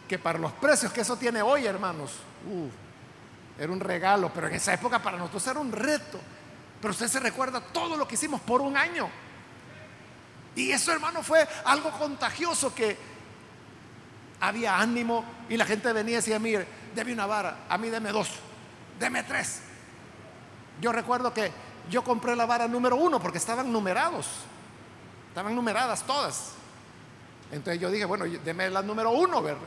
Que 0.09 0.18
para 0.18 0.38
los 0.38 0.53
precios 0.53 0.92
que 0.92 1.00
eso 1.00 1.16
tiene 1.16 1.42
hoy, 1.42 1.66
hermanos, 1.66 2.12
uh, 2.46 2.68
era 3.61 3.72
un 3.72 3.80
regalo, 3.80 4.30
pero 4.34 4.48
en 4.48 4.55
esa 4.55 4.74
época 4.74 5.03
para 5.03 5.16
nosotros 5.16 5.46
era 5.46 5.61
un 5.61 5.72
reto. 5.72 6.20
Pero 6.80 6.92
usted 6.92 7.09
se 7.09 7.20
recuerda 7.20 7.61
todo 7.61 7.96
lo 7.96 8.07
que 8.09 8.16
hicimos 8.16 8.40
por 8.40 8.61
un 8.61 8.76
año. 8.76 9.09
Y 10.55 10.70
eso, 10.70 10.92
hermano, 10.92 11.22
fue 11.22 11.46
algo 11.64 11.90
contagioso 11.92 12.74
que 12.74 12.96
había 14.40 14.78
ánimo 14.78 15.24
y 15.48 15.57
la 15.57 15.64
gente 15.64 15.92
venía 15.92 16.14
y 16.14 16.16
decía, 16.16 16.38
mire, 16.38 16.66
deme 16.94 17.12
una 17.12 17.26
vara, 17.26 17.64
a 17.68 17.78
mí 17.78 17.88
deme 17.88 18.11
dos, 18.11 18.28
deme 18.98 19.22
tres. 19.22 19.61
Yo 20.80 20.92
recuerdo 20.92 21.32
que 21.32 21.53
yo 21.88 22.03
compré 22.03 22.34
la 22.34 22.44
vara 22.44 22.66
número 22.66 22.96
uno 22.96 23.20
porque 23.20 23.38
estaban 23.38 23.72
numerados, 23.72 24.26
estaban 25.33 25.57
numeradas 25.57 26.03
todas. 26.03 26.53
Entonces 27.51 27.80
yo 27.80 27.91
dije, 27.91 28.05
bueno, 28.05 28.26
deme 28.45 28.68
la 28.68 28.83
número 28.83 29.12
uno, 29.12 29.41
¿verdad? 29.41 29.62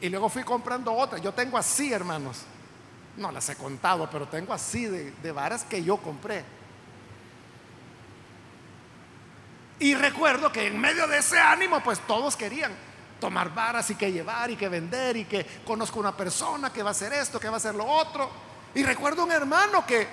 Y 0.00 0.08
luego 0.08 0.28
fui 0.28 0.44
comprando 0.44 0.92
otra. 0.92 1.18
Yo 1.18 1.34
tengo 1.34 1.58
así, 1.58 1.92
hermanos. 1.92 2.42
No 3.16 3.32
las 3.32 3.48
he 3.48 3.56
contado, 3.56 4.08
pero 4.08 4.28
tengo 4.28 4.52
así 4.52 4.86
de, 4.86 5.10
de 5.10 5.32
varas 5.32 5.64
que 5.64 5.82
yo 5.82 5.96
compré. 5.96 6.44
Y 9.80 9.96
recuerdo 9.96 10.52
que 10.52 10.68
en 10.68 10.80
medio 10.80 11.08
de 11.08 11.18
ese 11.18 11.40
ánimo, 11.40 11.80
pues 11.82 11.98
todos 12.06 12.36
querían 12.36 12.70
tomar 13.18 13.52
varas 13.52 13.90
y 13.90 13.96
que 13.96 14.12
llevar 14.12 14.48
y 14.50 14.56
que 14.56 14.68
vender 14.68 15.16
y 15.16 15.24
que 15.24 15.44
conozco 15.66 15.98
una 15.98 16.16
persona 16.16 16.72
que 16.72 16.84
va 16.84 16.90
a 16.90 16.92
hacer 16.92 17.12
esto, 17.12 17.40
que 17.40 17.48
va 17.48 17.54
a 17.54 17.56
hacer 17.56 17.74
lo 17.74 17.84
otro. 17.84 18.30
Y 18.76 18.84
recuerdo 18.84 19.24
un 19.24 19.32
hermano 19.32 19.84
que 19.84 20.06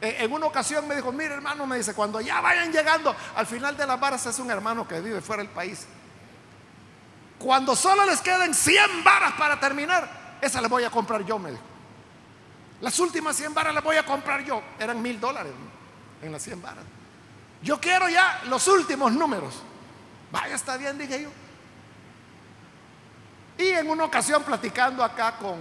en 0.00 0.32
una 0.32 0.46
ocasión 0.46 0.86
me 0.86 0.94
dijo, 0.94 1.10
mire 1.12 1.34
hermano, 1.34 1.66
me 1.66 1.76
dice, 1.76 1.94
cuando 1.94 2.20
ya 2.20 2.40
vayan 2.40 2.72
llegando 2.72 3.14
al 3.34 3.46
final 3.46 3.76
de 3.76 3.86
las 3.86 3.98
varas 3.98 4.24
es 4.26 4.38
un 4.38 4.50
hermano 4.50 4.86
que 4.86 5.00
vive 5.00 5.20
fuera 5.20 5.42
del 5.42 5.50
país. 5.50 5.86
Cuando 7.38 7.76
solo 7.76 8.04
les 8.04 8.20
queden 8.20 8.54
100 8.54 9.04
varas 9.04 9.32
para 9.34 9.58
terminar, 9.60 10.38
esa 10.40 10.60
les 10.60 10.70
voy 10.70 10.84
a 10.84 10.90
comprar 10.90 11.24
yo, 11.24 11.38
me 11.38 11.50
dijo. 11.50 11.62
Las 12.80 12.98
últimas 13.00 13.36
100 13.36 13.54
varas 13.54 13.74
las 13.74 13.82
voy 13.82 13.96
a 13.96 14.04
comprar 14.04 14.44
yo. 14.44 14.62
Eran 14.78 15.02
mil 15.02 15.18
dólares 15.18 15.52
en 16.22 16.32
las 16.32 16.42
100 16.42 16.62
varas. 16.62 16.84
Yo 17.62 17.80
quiero 17.80 18.08
ya 18.08 18.42
los 18.48 18.66
últimos 18.68 19.12
números. 19.12 19.62
Vaya, 20.30 20.54
está 20.54 20.76
bien, 20.76 20.98
dije 20.98 21.22
yo. 21.22 21.30
Y 23.58 23.70
en 23.70 23.90
una 23.90 24.04
ocasión 24.04 24.44
platicando 24.44 25.02
acá 25.02 25.36
con, 25.36 25.58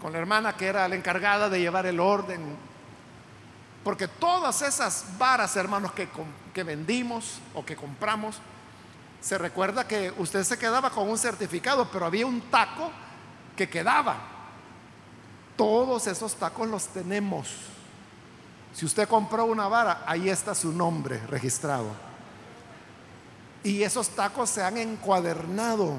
con 0.00 0.12
la 0.12 0.18
hermana 0.18 0.56
que 0.56 0.66
era 0.66 0.88
la 0.88 0.96
encargada 0.96 1.48
de 1.48 1.60
llevar 1.60 1.86
el 1.86 2.00
orden, 2.00 2.56
porque 3.86 4.08
todas 4.08 4.62
esas 4.62 5.04
varas, 5.16 5.54
hermanos, 5.54 5.92
que, 5.92 6.64
vendimos 6.64 7.38
o 7.54 7.64
que 7.64 7.76
compramos, 7.76 8.38
se 9.20 9.38
recuerda 9.38 9.86
que 9.86 10.12
usted 10.18 10.42
se 10.42 10.58
quedaba 10.58 10.90
con 10.90 11.08
un 11.08 11.16
certificado, 11.16 11.88
pero 11.92 12.04
había 12.04 12.26
un 12.26 12.40
taco 12.50 12.90
que 13.56 13.68
quedaba. 13.68 14.16
Todos 15.56 16.08
esos 16.08 16.34
tacos 16.34 16.66
los 16.66 16.88
tenemos. 16.88 17.48
Si 18.74 18.84
usted 18.84 19.06
compró 19.06 19.44
una 19.44 19.68
vara, 19.68 20.02
ahí 20.04 20.30
está 20.30 20.52
su 20.56 20.72
nombre 20.72 21.24
registrado. 21.28 21.90
Y 23.62 23.84
esos 23.84 24.08
tacos 24.08 24.50
se 24.50 24.64
han 24.64 24.78
encuadernado. 24.78 25.94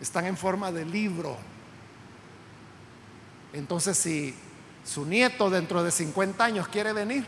Están 0.00 0.26
en 0.26 0.36
forma 0.36 0.70
de 0.70 0.84
libro. 0.84 1.36
Entonces, 3.52 3.98
si 3.98 4.32
su 4.84 5.04
nieto 5.04 5.50
dentro 5.50 5.82
de 5.82 5.90
50 5.90 6.44
años 6.44 6.68
quiere 6.68 6.92
venir 6.92 7.26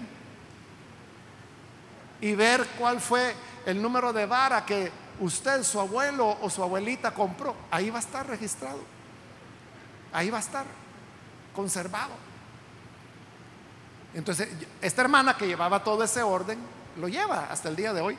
y 2.21 2.35
ver 2.35 2.67
cuál 2.79 3.01
fue 3.01 3.35
el 3.67 3.83
número 3.83 4.13
de 4.13 4.27
vara 4.27 4.65
que 4.65 4.91
usted, 5.21 5.63
su 5.63 5.81
abuelo 5.81 6.39
o 6.41 6.49
su 6.49 6.63
abuelita 6.63 7.13
compró, 7.13 7.55
ahí 7.71 7.91
va 7.91 7.99
a 7.99 8.01
estar 8.01 8.27
registrado. 8.27 8.81
Ahí 10.13 10.31
va 10.31 10.39
a 10.39 10.41
estar 10.41 10.65
conservado. 11.55 12.13
Entonces, 14.15 14.49
esta 14.81 15.03
hermana 15.03 15.37
que 15.37 15.47
llevaba 15.47 15.83
todo 15.83 16.05
ese 16.05 16.23
orden, 16.23 16.59
lo 16.99 17.09
lleva 17.09 17.47
hasta 17.51 17.69
el 17.69 17.77
día 17.77 17.93
de 17.93 18.01
hoy. 18.01 18.19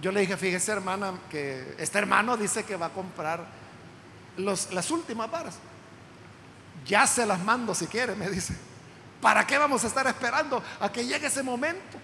Yo 0.00 0.12
le 0.12 0.20
dije, 0.20 0.36
fíjese 0.36 0.72
hermana, 0.72 1.14
que 1.30 1.74
este 1.78 1.98
hermano 1.98 2.36
dice 2.36 2.64
que 2.64 2.76
va 2.76 2.86
a 2.86 2.90
comprar 2.90 3.46
las 4.36 4.90
últimas 4.90 5.30
varas. 5.30 5.58
Ya 6.84 7.06
se 7.06 7.24
las 7.24 7.42
mando 7.42 7.74
si 7.74 7.86
quiere, 7.86 8.14
me 8.14 8.28
dice. 8.28 8.56
¿Para 9.20 9.46
qué 9.46 9.56
vamos 9.56 9.82
a 9.84 9.86
estar 9.86 10.06
esperando 10.06 10.62
a 10.80 10.92
que 10.92 11.06
llegue 11.06 11.26
ese 11.26 11.42
momento? 11.42 11.98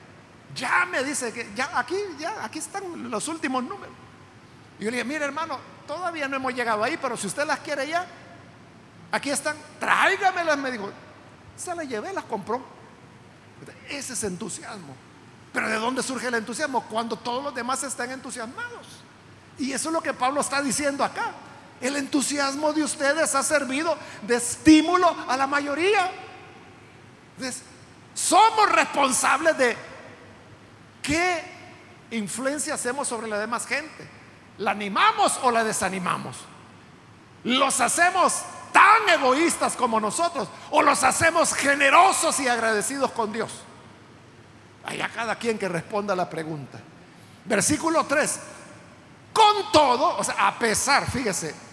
Ya 0.54 0.86
me 0.86 1.04
dice 1.04 1.32
que 1.32 1.50
ya 1.54 1.70
aquí, 1.78 1.96
ya 2.18 2.44
aquí 2.44 2.58
están 2.58 3.10
los 3.10 3.28
últimos 3.28 3.62
números. 3.62 3.94
Y 4.78 4.84
yo 4.84 4.90
le 4.90 4.96
dije, 4.96 5.08
mire 5.08 5.24
hermano, 5.26 5.58
todavía 5.86 6.26
no 6.28 6.36
hemos 6.36 6.54
llegado 6.54 6.82
ahí, 6.82 6.98
pero 7.00 7.16
si 7.16 7.26
usted 7.26 7.46
las 7.46 7.58
quiere 7.60 7.86
ya, 7.86 8.06
aquí 9.12 9.30
están, 9.30 9.56
tráigamelas, 9.78 10.58
me 10.58 10.70
dijo. 10.70 10.90
Se 11.56 11.74
las 11.74 11.86
llevé, 11.86 12.12
las 12.12 12.24
compró. 12.24 12.62
Ese 13.88 14.14
es 14.14 14.24
entusiasmo. 14.24 14.96
Pero 15.52 15.68
¿de 15.68 15.76
dónde 15.76 16.02
surge 16.02 16.28
el 16.28 16.34
entusiasmo? 16.34 16.86
Cuando 16.86 17.16
todos 17.16 17.44
los 17.44 17.54
demás 17.54 17.82
están 17.82 18.10
entusiasmados. 18.10 18.86
Y 19.58 19.72
eso 19.72 19.90
es 19.90 19.92
lo 19.92 20.00
que 20.00 20.14
Pablo 20.14 20.40
está 20.40 20.62
diciendo 20.62 21.04
acá. 21.04 21.32
El 21.80 21.96
entusiasmo 21.96 22.72
de 22.72 22.84
ustedes 22.84 23.34
ha 23.34 23.42
servido 23.42 23.96
de 24.22 24.36
estímulo 24.36 25.16
a 25.26 25.36
la 25.36 25.46
mayoría. 25.46 26.10
somos 28.14 28.70
responsables 28.70 29.56
de 29.56 29.76
qué 31.02 31.42
influencia 32.10 32.74
hacemos 32.74 33.08
sobre 33.08 33.28
la 33.28 33.38
demás 33.38 33.66
gente. 33.66 34.08
¿La 34.58 34.72
animamos 34.72 35.40
o 35.42 35.50
la 35.50 35.64
desanimamos? 35.64 36.36
¿Los 37.44 37.80
hacemos 37.80 38.42
tan 38.72 39.08
egoístas 39.08 39.74
como 39.74 39.98
nosotros 39.98 40.48
o 40.70 40.82
los 40.82 41.02
hacemos 41.02 41.54
generosos 41.54 42.38
y 42.40 42.48
agradecidos 42.48 43.10
con 43.12 43.32
Dios? 43.32 43.50
Hay 44.84 45.00
a 45.00 45.08
cada 45.08 45.36
quien 45.36 45.58
que 45.58 45.68
responda 45.68 46.14
la 46.14 46.28
pregunta. 46.28 46.78
Versículo 47.46 48.04
3. 48.04 48.40
Con 49.32 49.72
todo, 49.72 50.18
o 50.18 50.24
sea, 50.24 50.48
a 50.48 50.58
pesar, 50.58 51.10
fíjese 51.10 51.69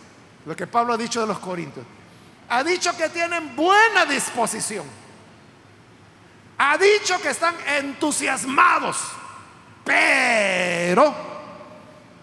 lo 0.47 0.55
que 0.55 0.65
Pablo 0.65 0.93
ha 0.93 0.97
dicho 0.97 1.19
de 1.19 1.27
los 1.27 1.39
Corintios, 1.39 1.85
ha 2.47 2.63
dicho 2.63 2.95
que 2.95 3.09
tienen 3.09 3.53
buena 3.53 4.05
disposición, 4.05 4.85
ha 6.57 6.77
dicho 6.77 7.21
que 7.21 7.31
están 7.31 7.53
entusiasmados, 7.67 8.97
pero, 9.83 11.13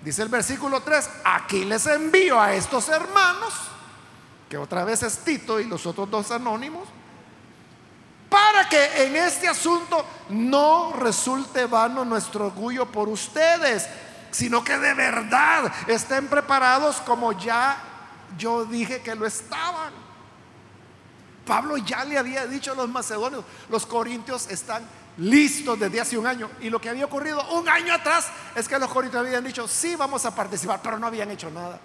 dice 0.00 0.22
el 0.22 0.30
versículo 0.30 0.80
3, 0.80 1.10
aquí 1.22 1.66
les 1.66 1.86
envío 1.86 2.40
a 2.40 2.54
estos 2.54 2.88
hermanos 2.88 3.52
que 4.48 4.56
otra 4.56 4.84
vez 4.84 5.02
es 5.02 5.18
Tito 5.18 5.60
y 5.60 5.64
los 5.64 5.84
otros 5.84 6.10
dos 6.10 6.30
anónimos, 6.30 6.88
para 8.30 8.66
que 8.70 9.04
en 9.04 9.16
este 9.16 9.48
asunto 9.48 10.02
no 10.30 10.94
resulte 10.94 11.66
vano 11.66 12.06
nuestro 12.06 12.46
orgullo 12.46 12.86
por 12.86 13.06
ustedes, 13.10 13.86
sino 14.30 14.64
que 14.64 14.78
de 14.78 14.94
verdad 14.94 15.70
estén 15.86 16.26
preparados 16.26 17.02
como 17.02 17.32
ya 17.32 17.90
yo 18.36 18.64
dije 18.64 19.00
que 19.00 19.14
lo 19.14 19.26
estaban. 19.26 19.92
Pablo 21.46 21.76
ya 21.76 22.04
le 22.04 22.16
había 22.16 22.46
dicho 22.46 22.72
a 22.72 22.74
los 22.74 22.88
macedonios, 22.88 23.44
los 23.68 23.84
corintios 23.84 24.48
están 24.50 24.82
listos 25.18 25.78
desde 25.78 26.00
hace 26.00 26.18
un 26.18 26.26
año. 26.26 26.50
Y 26.60 26.70
lo 26.70 26.80
que 26.80 26.88
había 26.88 27.04
ocurrido 27.04 27.42
un 27.52 27.68
año 27.68 27.92
atrás 27.92 28.28
es 28.54 28.66
que 28.66 28.78
los 28.78 28.90
corintios 28.90 29.26
habían 29.26 29.44
dicho, 29.44 29.68
sí, 29.68 29.94
vamos 29.96 30.24
a 30.24 30.34
participar, 30.34 30.80
pero 30.82 30.98
no 30.98 31.06
habían 31.06 31.30
hecho 31.30 31.50
nada 31.50 31.80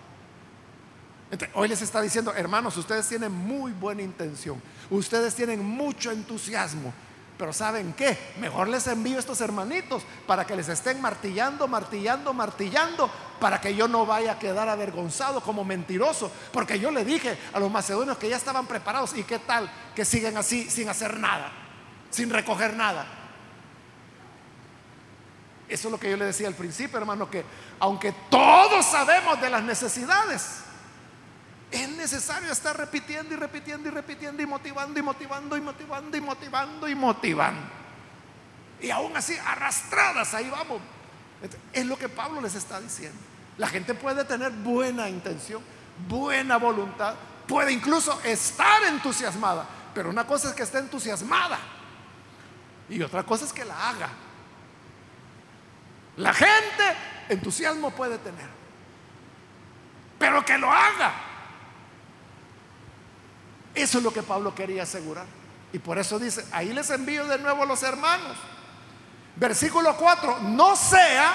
hoy 1.54 1.68
les 1.68 1.82
está 1.82 2.02
diciendo, 2.02 2.34
hermanos, 2.34 2.76
ustedes 2.78 3.08
tienen 3.08 3.32
muy 3.32 3.72
buena 3.72 4.02
intención, 4.02 4.62
ustedes 4.90 5.36
tienen 5.36 5.64
mucho 5.64 6.12
entusiasmo, 6.12 6.94
pero 7.40 7.54
¿saben 7.54 7.94
qué? 7.94 8.18
Mejor 8.42 8.68
les 8.68 8.86
envío 8.88 9.16
a 9.16 9.22
estos 9.22 9.40
hermanitos 9.40 10.04
para 10.28 10.46
que 10.46 10.58
les 10.58 10.68
estén 10.68 11.00
martillando, 11.00 11.70
martillando, 11.70 12.34
martillando, 12.34 13.10
para 13.40 13.62
que 13.62 13.74
yo 13.74 13.88
no 13.88 14.06
vaya 14.06 14.34
a 14.34 14.40
quedar 14.40 14.68
avergonzado 14.68 15.40
como 15.40 15.64
mentiroso, 15.64 16.30
porque 16.52 16.82
yo 16.82 16.92
le 16.92 17.06
dije 17.06 17.38
a 17.54 17.60
los 17.62 17.72
macedonios 17.72 18.18
que 18.18 18.28
ya 18.28 18.36
estaban 18.36 18.68
preparados 18.68 19.16
y 19.16 19.24
qué 19.24 19.40
tal 19.40 19.72
que 19.96 20.04
siguen 20.04 20.36
así 20.36 20.70
sin 20.70 20.90
hacer 20.90 21.18
nada. 21.18 21.50
sin 22.10 22.30
recoger 22.30 22.74
nada. 22.74 23.06
Eso 25.70 25.88
es 25.88 25.92
lo 25.94 26.00
que 26.00 26.10
yo 26.10 26.18
le 26.18 26.26
decía 26.26 26.48
al 26.48 26.56
principio, 26.56 26.98
hermano, 26.98 27.30
que 27.30 27.46
aunque 27.80 28.14
todos 28.30 28.86
sabemos 28.86 29.40
de 29.40 29.50
las 29.50 29.64
necesidades, 29.64 30.64
es 31.72 31.90
necesario 31.90 32.52
estar 32.52 32.76
repitiendo 32.76 33.34
y 33.34 33.38
repitiendo 33.38 33.88
y 33.88 33.92
repitiendo 33.92 34.42
y 34.42 34.46
motivando 34.46 35.00
y 35.00 35.04
motivando 35.04 35.58
y 35.58 35.62
motivando 35.62 36.18
y 36.18 36.22
motivando 36.22 36.90
y 36.90 36.96
motivando. 36.96 37.62
Y 38.82 38.90
aún 38.90 39.16
así, 39.16 39.38
arrastradas, 39.46 40.34
ahí 40.34 40.50
vamos. 40.50 40.82
Es 41.74 41.86
lo 41.86 41.98
que 41.98 42.10
Pablo 42.10 42.42
les 42.42 42.56
está 42.56 42.80
diciendo. 42.80 43.20
La 43.58 43.68
gente 43.68 43.94
puede 43.94 44.24
tener 44.26 44.52
buena 44.52 45.10
intención, 45.10 45.62
buena 46.08 46.58
voluntad, 46.58 47.16
puede 47.48 47.72
incluso 47.72 48.20
estar 48.24 48.84
entusiasmada, 48.84 49.66
pero 49.94 50.10
una 50.10 50.26
cosa 50.26 50.50
es 50.50 50.56
que 50.56 50.64
esté 50.64 50.80
entusiasmada 50.80 51.60
y 52.90 53.02
otra 53.02 53.24
cosa 53.24 53.46
es 53.46 53.54
que 53.54 53.66
la 53.66 53.90
haga. 53.90 54.10
La 56.18 56.34
gente 56.34 56.96
entusiasmo 57.30 57.92
puede 57.92 58.18
tener, 58.18 58.48
pero 60.18 60.44
que 60.44 60.58
lo 60.58 60.72
haga. 60.72 61.29
Eso 63.82 64.00
es 64.00 64.04
lo 64.04 64.12
que 64.12 64.24
Pablo 64.24 64.54
quería 64.54 64.84
asegurar. 64.84 65.26
Y 65.72 65.80
por 65.80 65.98
eso 65.98 66.18
dice, 66.20 66.46
ahí 66.52 66.74
les 66.74 66.90
envío 66.90 67.26
de 67.26 67.38
nuevo 67.40 67.64
a 67.64 67.66
los 67.66 67.82
hermanos. 67.84 68.38
Versículo 69.36 69.96
4, 69.96 70.40
no 70.42 70.76
sea 70.76 71.34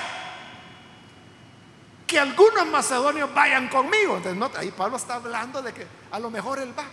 que 2.07 2.18
algunos 2.18 2.66
macedonios 2.66 3.32
vayan 3.32 3.68
conmigo. 3.68 4.16
Entonces, 4.16 4.59
ahí 4.59 4.70
Pablo 4.72 4.97
está 4.97 5.14
hablando 5.14 5.62
de 5.62 5.72
que 5.72 5.86
a 6.11 6.18
lo 6.18 6.30
mejor 6.30 6.59
él 6.59 6.78
va. 6.78 6.84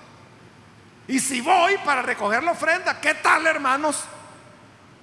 Y 1.07 1.19
si 1.19 1.41
voy 1.41 1.77
para 1.83 2.01
recoger 2.01 2.43
la 2.43 2.51
ofrenda, 2.51 3.01
¿qué 3.01 3.15
tal 3.15 3.45
hermanos? 3.45 4.03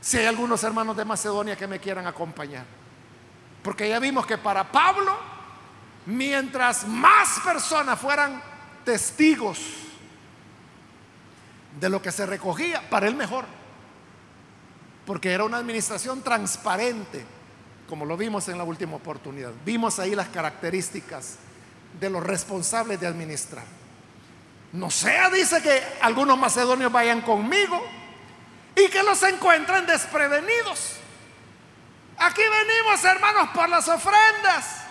Si 0.01 0.17
hay 0.17 0.27
algunos 0.27 0.63
hermanos 0.63 0.97
de 0.97 1.05
Macedonia 1.05 1.57
que 1.57 1.67
me 1.67 1.81
quieran 1.81 2.07
acompañar. 2.07 2.65
Porque 3.63 3.89
ya 3.89 3.99
vimos 3.99 4.25
que 4.25 4.39
para 4.39 4.71
Pablo, 4.71 5.19
mientras 6.07 6.87
más 6.87 7.41
personas 7.41 7.99
fueran 7.99 8.41
testigos 8.85 9.88
de 11.79 11.89
lo 11.89 12.03
que 12.03 12.13
se 12.13 12.27
recogía, 12.27 12.89
para 12.91 13.07
él 13.07 13.15
mejor. 13.15 13.45
Porque 15.07 15.33
era 15.33 15.45
una 15.45 15.59
administración 15.59 16.23
transparente, 16.23 17.25
como 17.89 18.05
lo 18.05 18.17
vimos 18.17 18.49
en 18.49 18.59
la 18.59 18.65
última 18.65 18.97
oportunidad. 18.97 19.53
Vimos 19.65 19.99
ahí 19.99 20.15
las 20.15 20.29
características 20.29 21.39
de 21.99 22.11
los 22.11 22.23
responsables 22.23 23.01
de 23.01 23.07
administrar. 23.07 23.65
No 24.73 24.91
sea, 24.91 25.31
dice 25.31 25.63
que 25.63 25.83
algunos 26.03 26.39
macedonios 26.39 26.93
vayan 26.93 27.23
conmigo 27.23 27.83
y 28.77 28.89
que 28.89 29.03
los 29.03 29.23
encuentren 29.23 29.87
desprevenidos. 29.87 30.97
Aquí 32.19 32.43
venimos, 32.43 33.03
hermanos, 33.05 33.49
por 33.55 33.69
las 33.69 33.89
ofrendas. 33.89 34.85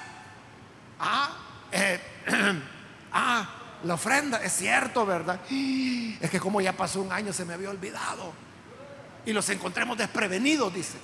Ah, 0.99 1.29
eh, 1.71 1.99
ah, 3.11 3.56
la 3.83 3.93
ofrenda, 3.93 4.43
es 4.43 4.53
cierto, 4.53 5.05
¿verdad? 5.05 5.39
Es 6.19 6.31
que 6.31 6.39
como 6.39 6.61
ya 6.61 6.73
pasó 6.73 7.01
un 7.01 7.11
año 7.11 7.31
se 7.31 7.45
me 7.45 7.53
había 7.53 7.69
olvidado. 7.69 8.33
Y 9.25 9.33
los 9.33 9.47
encontremos 9.49 9.97
desprevenidos, 9.97 10.73
dice. 10.73 10.97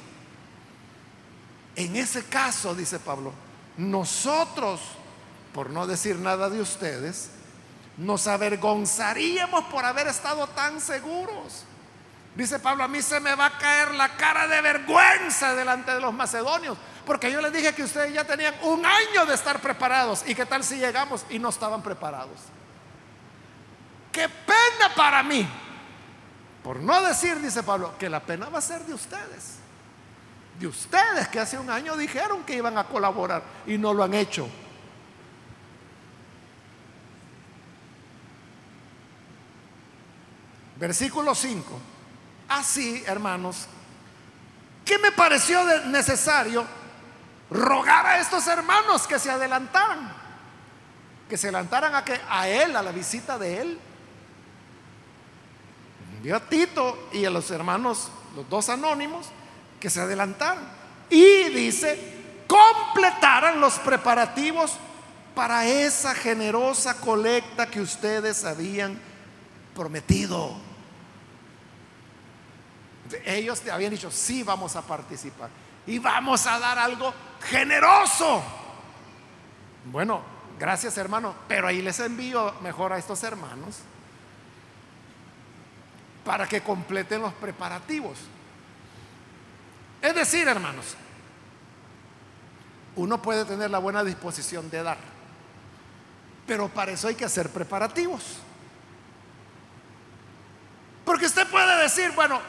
En 1.75 1.95
ese 1.95 2.23
caso, 2.25 2.73
dice 2.73 2.99
Pablo, 2.99 3.33
nosotros, 3.77 4.81
por 5.53 5.69
no 5.69 5.85
decir 5.85 6.17
nada 6.17 6.49
de 6.49 6.61
ustedes, 6.61 7.29
nos 7.97 8.27
avergonzaríamos 8.27 9.65
por 9.65 9.85
haber 9.85 10.07
estado 10.07 10.47
tan 10.47 10.81
seguros. 10.81 11.65
Dice 12.35 12.57
Pablo, 12.59 12.83
a 12.83 12.87
mí 12.87 13.01
se 13.01 13.19
me 13.19 13.35
va 13.35 13.47
a 13.47 13.57
caer 13.57 13.93
la 13.93 14.15
cara 14.15 14.47
de 14.47 14.61
vergüenza 14.61 15.53
delante 15.53 15.91
de 15.91 16.01
los 16.01 16.13
macedonios, 16.13 16.77
porque 17.05 17.31
yo 17.31 17.41
les 17.41 17.53
dije 17.53 17.73
que 17.73 17.83
ustedes 17.83 18.13
ya 18.13 18.23
tenían 18.23 18.55
un 18.63 18.83
año 18.85 19.25
de 19.27 19.35
estar 19.35 19.59
preparados. 19.59 20.23
¿Y 20.25 20.33
qué 20.33 20.45
tal 20.45 20.63
si 20.63 20.77
llegamos 20.77 21.25
y 21.29 21.37
no 21.37 21.49
estaban 21.49 21.83
preparados? 21.83 22.39
Qué 24.13 24.29
pena 24.29 24.93
para 24.95 25.23
mí. 25.23 25.45
Por 26.63 26.79
no 26.79 27.01
decir, 27.01 27.41
dice 27.41 27.63
Pablo, 27.63 27.97
que 27.97 28.09
la 28.09 28.21
pena 28.21 28.47
va 28.47 28.59
a 28.59 28.61
ser 28.61 28.85
de 28.85 28.93
ustedes. 28.93 29.55
De 30.59 30.67
ustedes 30.67 31.27
que 31.29 31.39
hace 31.39 31.57
un 31.57 31.69
año 31.69 31.97
dijeron 31.97 32.43
que 32.43 32.55
iban 32.55 32.77
a 32.77 32.85
colaborar 32.85 33.43
y 33.65 33.77
no 33.77 33.91
lo 33.91 34.03
han 34.03 34.13
hecho. 34.13 34.47
Versículo 40.77 41.33
5. 41.33 41.79
Así, 42.49 43.03
hermanos, 43.07 43.67
¿qué 44.85 44.99
me 44.99 45.11
pareció 45.11 45.63
necesario 45.87 46.65
rogar 47.49 48.05
a 48.05 48.19
estos 48.19 48.45
hermanos 48.47 49.07
que 49.07 49.17
se 49.17 49.31
adelantaran? 49.31 50.13
Que 51.27 51.35
se 51.35 51.47
adelantaran 51.47 51.95
a, 51.95 52.05
que, 52.05 52.19
a 52.29 52.47
él, 52.47 52.75
a 52.75 52.83
la 52.83 52.91
visita 52.91 53.39
de 53.39 53.61
él. 53.61 53.79
Envió 56.23 56.37
a 56.37 56.39
Tito 56.39 57.09
y 57.11 57.25
a 57.25 57.29
los 57.29 57.51
hermanos, 57.51 58.09
los 58.33 58.49
dos 58.49 58.69
anónimos, 58.69 59.25
que 59.77 59.89
se 59.89 59.99
adelantaran. 59.99 60.63
Y 61.09 61.49
dice, 61.49 62.45
completaran 62.47 63.59
los 63.59 63.73
preparativos 63.79 64.71
para 65.35 65.67
esa 65.67 66.15
generosa 66.15 66.95
colecta 67.01 67.69
que 67.69 67.81
ustedes 67.81 68.45
habían 68.45 68.97
prometido. 69.75 70.55
Ellos 73.25 73.59
te 73.59 73.69
habían 73.69 73.91
dicho, 73.91 74.09
sí 74.09 74.43
vamos 74.43 74.77
a 74.77 74.81
participar 74.81 75.49
y 75.85 75.99
vamos 75.99 76.47
a 76.47 76.57
dar 76.57 76.79
algo 76.79 77.13
generoso. 77.41 78.41
Bueno, 79.91 80.21
gracias 80.57 80.97
hermano, 80.97 81.35
pero 81.49 81.67
ahí 81.67 81.81
les 81.81 81.99
envío 81.99 82.53
mejor 82.61 82.93
a 82.93 82.97
estos 82.97 83.21
hermanos 83.23 83.79
para 86.25 86.47
que 86.47 86.61
completen 86.61 87.21
los 87.21 87.33
preparativos. 87.33 88.17
Es 90.01 90.15
decir, 90.15 90.47
hermanos, 90.47 90.95
uno 92.95 93.21
puede 93.21 93.45
tener 93.45 93.69
la 93.71 93.79
buena 93.79 94.03
disposición 94.03 94.69
de 94.69 94.83
dar, 94.83 94.97
pero 96.45 96.69
para 96.69 96.91
eso 96.91 97.07
hay 97.07 97.15
que 97.15 97.25
hacer 97.25 97.49
preparativos. 97.49 98.37
Porque 101.05 101.25
usted 101.25 101.47
puede 101.47 101.81
decir, 101.81 102.11
bueno, 102.15 102.39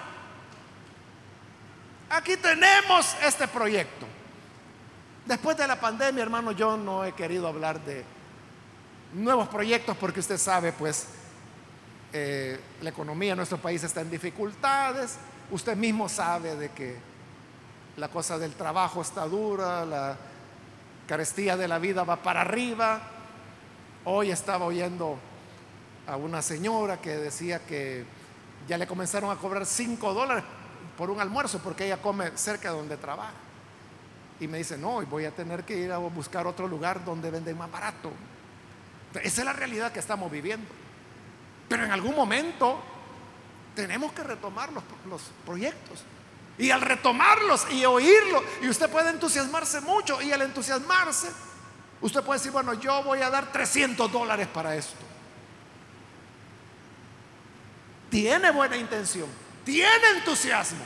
aquí 2.10 2.36
tenemos 2.36 3.16
este 3.22 3.48
proyecto. 3.48 4.06
Después 5.26 5.56
de 5.56 5.66
la 5.66 5.80
pandemia, 5.80 6.22
hermano, 6.22 6.52
yo 6.52 6.76
no 6.76 7.04
he 7.04 7.12
querido 7.12 7.48
hablar 7.48 7.80
de 7.80 8.04
nuevos 9.14 9.48
proyectos 9.48 9.96
porque 9.96 10.20
usted 10.20 10.38
sabe, 10.38 10.72
pues, 10.72 11.06
eh, 12.16 12.60
la 12.80 12.90
economía 12.90 13.30
de 13.30 13.36
nuestro 13.36 13.58
país 13.58 13.82
está 13.82 14.00
en 14.00 14.08
dificultades. 14.08 15.16
Usted 15.50 15.76
mismo 15.76 16.08
sabe 16.08 16.54
de 16.54 16.68
que 16.68 16.96
la 17.96 18.06
cosa 18.06 18.38
del 18.38 18.52
trabajo 18.54 19.02
está 19.02 19.26
dura, 19.26 19.84
la 19.84 20.16
carestía 21.08 21.56
de 21.56 21.66
la 21.66 21.80
vida 21.80 22.04
va 22.04 22.22
para 22.22 22.42
arriba. 22.42 23.00
Hoy 24.04 24.30
estaba 24.30 24.64
oyendo 24.64 25.18
a 26.06 26.16
una 26.16 26.40
señora 26.40 27.00
que 27.00 27.16
decía 27.16 27.66
que 27.66 28.04
ya 28.68 28.78
le 28.78 28.86
comenzaron 28.86 29.32
a 29.32 29.36
cobrar 29.36 29.66
5 29.66 30.14
dólares 30.14 30.44
por 30.96 31.10
un 31.10 31.20
almuerzo 31.20 31.58
porque 31.58 31.86
ella 31.86 32.00
come 32.00 32.30
cerca 32.36 32.70
de 32.70 32.76
donde 32.76 32.96
trabaja. 32.96 33.32
Y 34.38 34.46
me 34.46 34.58
dice, 34.58 34.78
no, 34.78 35.04
voy 35.06 35.24
a 35.24 35.32
tener 35.32 35.64
que 35.64 35.76
ir 35.76 35.90
a 35.90 35.98
buscar 35.98 36.46
otro 36.46 36.68
lugar 36.68 37.04
donde 37.04 37.28
venden 37.32 37.58
más 37.58 37.72
barato. 37.72 38.12
Esa 39.20 39.40
es 39.40 39.44
la 39.44 39.52
realidad 39.52 39.90
que 39.90 39.98
estamos 39.98 40.30
viviendo. 40.30 40.83
Pero 41.74 41.86
en 41.86 41.90
algún 41.90 42.14
momento 42.14 42.80
tenemos 43.74 44.12
que 44.12 44.22
retomar 44.22 44.70
los, 44.72 45.22
proyectos. 45.44 46.04
Y 46.56 46.70
al 46.70 46.80
retomarlos 46.80 47.66
y 47.72 47.84
oírlo, 47.84 48.44
y 48.62 48.68
usted 48.68 48.88
puede 48.88 49.10
entusiasmarse 49.10 49.80
mucho, 49.80 50.22
y 50.22 50.30
al 50.30 50.42
entusiasmarse, 50.42 51.32
usted 52.00 52.22
puede 52.22 52.38
decir, 52.38 52.52
bueno, 52.52 52.74
yo 52.74 53.02
voy 53.02 53.22
a 53.22 53.28
dar 53.28 53.50
300 53.50 54.12
dólares 54.12 54.46
para 54.46 54.76
esto. 54.76 55.04
Tiene 58.08 58.52
buena 58.52 58.76
intención, 58.76 59.28
tiene 59.64 60.10
entusiasmo, 60.18 60.84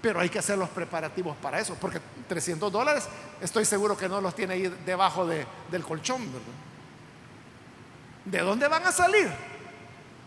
pero 0.00 0.18
hay 0.18 0.30
que 0.30 0.40
hacer 0.40 0.58
los 0.58 0.68
preparativos 0.70 1.36
para 1.36 1.60
eso, 1.60 1.76
porque 1.80 2.00
300 2.26 2.72
dólares 2.72 3.04
estoy 3.40 3.64
seguro 3.66 3.96
que 3.96 4.08
no 4.08 4.20
los 4.20 4.34
tiene 4.34 4.54
ahí 4.54 4.78
debajo 4.84 5.24
del 5.24 5.84
colchón, 5.84 6.28
¿De 8.24 8.38
dónde 8.40 8.68
van 8.68 8.86
a 8.86 8.92
salir? 8.92 9.30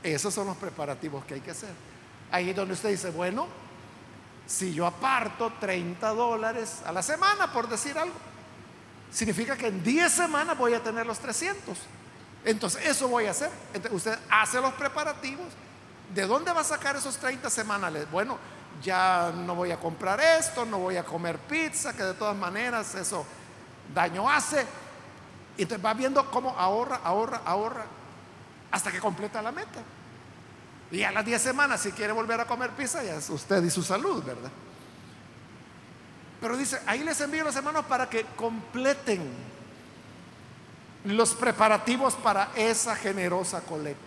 Esos 0.04 0.34
son 0.34 0.48
los 0.48 0.58
preparativos 0.58 1.26
que 1.26 1.36
hay 1.36 1.42
que 1.42 1.52
hacer. 1.52 1.74
Ahí 2.32 2.50
es 2.50 2.56
donde 2.56 2.74
usted 2.74 2.90
dice, 2.90 3.10
bueno, 3.12 3.48
si 4.46 4.74
yo 4.74 4.86
aparto 4.86 5.54
30 5.60 6.10
dólares 6.10 6.82
a 6.86 6.92
la 6.92 7.02
semana, 7.02 7.52
por 7.52 7.68
decir 7.68 7.98
algo, 7.98 8.16
significa 9.12 9.56
que 9.56 9.68
en 9.68 9.84
10 9.84 10.12
semanas 10.12 10.58
voy 10.58 10.74
a 10.74 10.84
tener 10.84 11.06
los 11.06 11.20
300. 11.20 11.78
Entonces, 12.44 12.86
eso 12.86 13.08
voy 13.08 13.26
a 13.26 13.32
hacer. 13.32 13.50
usted 13.92 14.18
hace 14.30 14.62
los 14.62 14.74
preparativos 14.74 15.48
¿de 16.14 16.28
dónde 16.28 16.52
va 16.52 16.62
a 16.62 16.66
sacar 16.66 16.96
esos 16.96 17.18
30 17.18 17.50
semanales? 17.50 18.10
Bueno, 18.12 18.38
ya 18.84 19.32
no 19.36 19.56
voy 19.56 19.72
a 19.72 19.80
comprar 19.80 20.20
esto, 20.20 20.66
no 20.66 20.80
voy 20.80 20.98
a 20.98 21.04
comer 21.04 21.38
pizza, 21.40 21.96
que 21.96 22.04
de 22.04 22.14
todas 22.14 22.36
maneras 22.36 22.94
eso 22.96 23.26
daño 23.94 24.30
hace. 24.30 24.66
Y 25.58 25.64
entonces 25.64 25.86
va 25.86 25.94
viendo 25.94 26.30
cómo 26.32 26.52
ahorra, 26.58 27.02
ahorra, 27.04 27.42
ahorra, 27.46 27.86
hasta 28.72 28.92
que 28.92 29.00
completa 29.00 29.42
la 29.42 29.52
meta. 29.52 29.82
Y 30.92 31.04
a 31.04 31.12
las 31.12 31.26
10 31.26 31.42
semanas, 31.42 31.82
si 31.82 31.92
quiere 31.92 32.14
volver 32.14 32.40
a 32.40 32.46
comer 32.46 32.72
pizza, 32.72 33.04
ya 33.04 33.16
es 33.16 33.30
usted 33.30 33.64
y 33.64 33.70
su 33.70 33.84
salud, 33.84 34.24
¿verdad? 34.24 34.52
Pero 36.42 36.58
dice, 36.58 36.80
ahí 36.86 37.04
les 37.04 37.20
envío 37.22 37.44
los 37.44 37.56
hermanos 37.56 37.86
para 37.86 38.10
que 38.10 38.26
completen 38.36 39.28
los 41.06 41.34
preparativos 41.34 42.16
para 42.16 42.50
esa 42.56 42.96
generosa 42.96 43.62
colecta. 43.62 44.02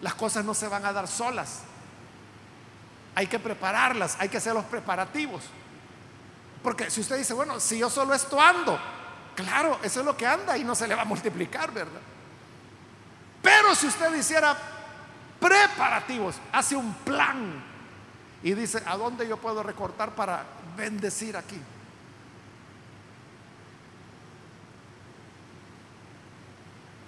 Las 0.00 0.14
cosas 0.14 0.44
no 0.44 0.54
se 0.54 0.68
van 0.68 0.84
a 0.84 0.92
dar 0.92 1.08
solas. 1.08 1.60
Hay 3.14 3.26
que 3.26 3.38
prepararlas, 3.38 4.16
hay 4.18 4.28
que 4.28 4.36
hacer 4.36 4.54
los 4.54 4.64
preparativos. 4.66 5.44
Porque 6.62 6.90
si 6.90 7.00
usted 7.00 7.16
dice, 7.16 7.32
bueno, 7.32 7.60
si 7.60 7.78
yo 7.78 7.88
solo 7.88 8.14
esto 8.14 8.40
ando, 8.40 8.78
claro, 9.36 9.78
eso 9.82 10.00
es 10.00 10.06
lo 10.06 10.16
que 10.16 10.26
anda 10.26 10.58
y 10.58 10.64
no 10.64 10.74
se 10.74 10.88
le 10.88 10.94
va 10.94 11.02
a 11.02 11.04
multiplicar, 11.04 11.70
¿verdad? 11.70 12.00
Pero 13.42 13.74
si 13.76 13.86
usted 13.86 14.12
hiciera 14.14 14.56
preparativos, 15.38 16.36
hace 16.50 16.74
un 16.74 16.92
plan 16.94 17.62
y 18.42 18.54
dice, 18.54 18.82
¿a 18.86 18.96
dónde 18.96 19.28
yo 19.28 19.36
puedo 19.36 19.62
recortar 19.62 20.10
para 20.16 20.44
bendecir 20.76 21.36
aquí? 21.36 21.60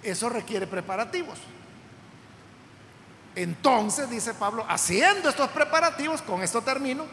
Eso 0.01 0.29
requiere 0.29 0.65
preparativos. 0.65 1.37
Entonces, 3.35 4.09
dice 4.09 4.33
Pablo, 4.33 4.65
haciendo 4.67 5.29
estos 5.29 5.49
preparativos, 5.49 6.21
con 6.21 6.41
esto 6.41 6.61
termino, 6.61 7.05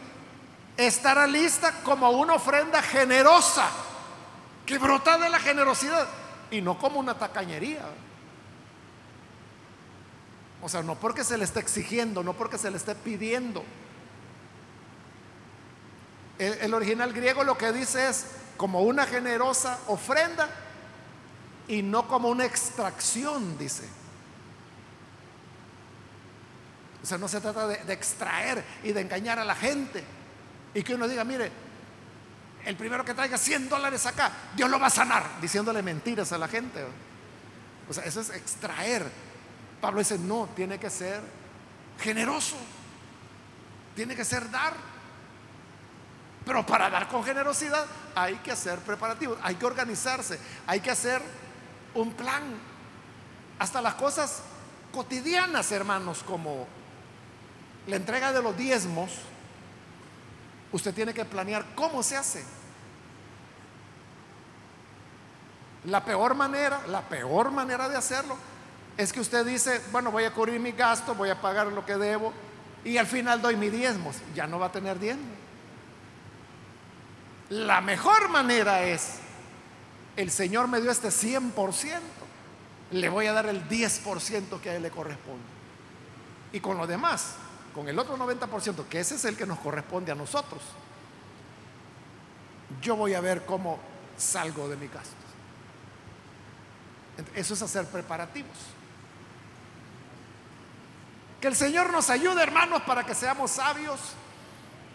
estará 0.76 1.26
lista 1.26 1.72
como 1.82 2.10
una 2.10 2.34
ofrenda 2.34 2.82
generosa, 2.82 3.68
que 4.66 4.78
brota 4.78 5.16
de 5.16 5.30
la 5.30 5.38
generosidad 5.38 6.08
y 6.50 6.60
no 6.60 6.78
como 6.78 6.98
una 6.98 7.16
tacañería. 7.16 7.82
O 10.60 10.68
sea, 10.68 10.82
no 10.82 10.96
porque 10.96 11.22
se 11.22 11.38
le 11.38 11.44
esté 11.44 11.60
exigiendo, 11.60 12.24
no 12.24 12.32
porque 12.32 12.58
se 12.58 12.70
le 12.70 12.76
esté 12.76 12.96
pidiendo. 12.96 13.64
El, 16.38 16.74
original 16.74 17.12
griego 17.12 17.44
lo 17.44 17.56
que 17.56 17.72
dice 17.72 18.08
es 18.08 18.26
como 18.56 18.82
una 18.82 19.06
generosa 19.06 19.78
ofrenda 19.86 20.50
y 21.68 21.82
no 21.82 22.08
como 22.08 22.28
una 22.28 22.44
extracción, 22.44 23.56
dice. 23.56 23.88
O 27.02 27.06
sea, 27.06 27.16
no 27.16 27.28
se 27.28 27.40
trata 27.40 27.68
de, 27.68 27.76
de 27.84 27.92
extraer 27.92 28.64
y 28.82 28.92
de 28.92 29.00
engañar 29.00 29.38
a 29.38 29.44
la 29.44 29.54
gente. 29.54 30.02
Y 30.74 30.82
que 30.82 30.94
uno 30.94 31.06
diga, 31.06 31.24
mire, 31.24 31.50
el 32.66 32.76
primero 32.76 33.04
que 33.04 33.14
traiga 33.14 33.38
100 33.38 33.68
dólares 33.68 34.04
acá, 34.06 34.30
Dios 34.56 34.68
lo 34.68 34.80
va 34.80 34.88
a 34.88 34.90
sanar, 34.90 35.40
diciéndole 35.40 35.82
mentiras 35.82 36.32
a 36.32 36.38
la 36.38 36.48
gente. 36.48 36.84
O 37.88 37.94
sea, 37.94 38.04
eso 38.04 38.20
es 38.20 38.30
extraer. 38.30 39.08
Pablo 39.80 40.00
dice, 40.00 40.18
no, 40.18 40.48
tiene 40.56 40.78
que 40.78 40.90
ser 40.90 41.22
generoso, 42.00 42.56
tiene 43.94 44.16
que 44.16 44.24
ser 44.24 44.50
dar. 44.50 44.74
Pero 46.44 46.66
para 46.66 46.90
dar 46.90 47.08
con 47.08 47.22
generosidad 47.22 47.86
hay 48.16 48.34
que 48.36 48.50
hacer 48.50 48.80
preparativos, 48.80 49.38
hay 49.42 49.54
que 49.54 49.66
organizarse, 49.66 50.38
hay 50.66 50.80
que 50.80 50.90
hacer 50.90 51.22
un 51.94 52.12
plan. 52.14 52.42
Hasta 53.60 53.80
las 53.80 53.94
cosas 53.94 54.42
cotidianas, 54.92 55.70
hermanos, 55.70 56.24
como 56.26 56.66
la 57.86 57.96
entrega 57.96 58.32
de 58.32 58.42
los 58.42 58.56
diezmos, 58.56 59.12
usted 60.72 60.92
tiene 60.92 61.14
que 61.14 61.24
planear 61.24 61.64
cómo 61.76 62.02
se 62.02 62.16
hace. 62.16 62.55
La 65.86 66.04
peor 66.04 66.34
manera, 66.34 66.80
la 66.88 67.02
peor 67.02 67.50
manera 67.50 67.88
de 67.88 67.96
hacerlo 67.96 68.36
es 68.96 69.12
que 69.12 69.20
usted 69.20 69.46
dice, 69.46 69.80
bueno, 69.92 70.10
voy 70.10 70.24
a 70.24 70.32
cubrir 70.32 70.58
mi 70.58 70.72
gasto, 70.72 71.14
voy 71.14 71.30
a 71.30 71.40
pagar 71.40 71.68
lo 71.68 71.84
que 71.84 71.96
debo 71.96 72.32
y 72.84 72.98
al 72.98 73.06
final 73.06 73.40
doy 73.40 73.56
mi 73.56 73.70
diezmos. 73.70 74.16
Ya 74.34 74.46
no 74.46 74.58
va 74.58 74.66
a 74.66 74.72
tener 74.72 74.98
diezmo. 74.98 75.24
La 77.50 77.80
mejor 77.80 78.28
manera 78.28 78.82
es, 78.82 79.18
el 80.16 80.30
Señor 80.30 80.66
me 80.66 80.80
dio 80.80 80.90
este 80.90 81.08
100%, 81.08 82.00
le 82.90 83.08
voy 83.08 83.26
a 83.26 83.32
dar 83.32 83.46
el 83.46 83.68
10% 83.68 84.60
que 84.60 84.70
a 84.70 84.76
Él 84.76 84.82
le 84.82 84.90
corresponde. 84.90 85.44
Y 86.52 86.58
con 86.58 86.78
lo 86.78 86.86
demás, 86.86 87.34
con 87.74 87.88
el 87.88 87.98
otro 87.98 88.16
90%, 88.16 88.86
que 88.88 89.00
ese 89.00 89.14
es 89.14 89.24
el 89.24 89.36
que 89.36 89.46
nos 89.46 89.60
corresponde 89.60 90.10
a 90.10 90.16
nosotros, 90.16 90.62
yo 92.80 92.96
voy 92.96 93.14
a 93.14 93.20
ver 93.20 93.44
cómo 93.44 93.78
salgo 94.16 94.68
de 94.68 94.76
mi 94.76 94.88
gasto. 94.88 95.25
Eso 97.34 97.54
es 97.54 97.62
hacer 97.62 97.86
preparativos. 97.86 98.56
Que 101.40 101.48
el 101.48 101.56
Señor 101.56 101.92
nos 101.92 102.10
ayude, 102.10 102.42
hermanos, 102.42 102.82
para 102.82 103.04
que 103.04 103.14
seamos 103.14 103.52
sabios 103.52 104.00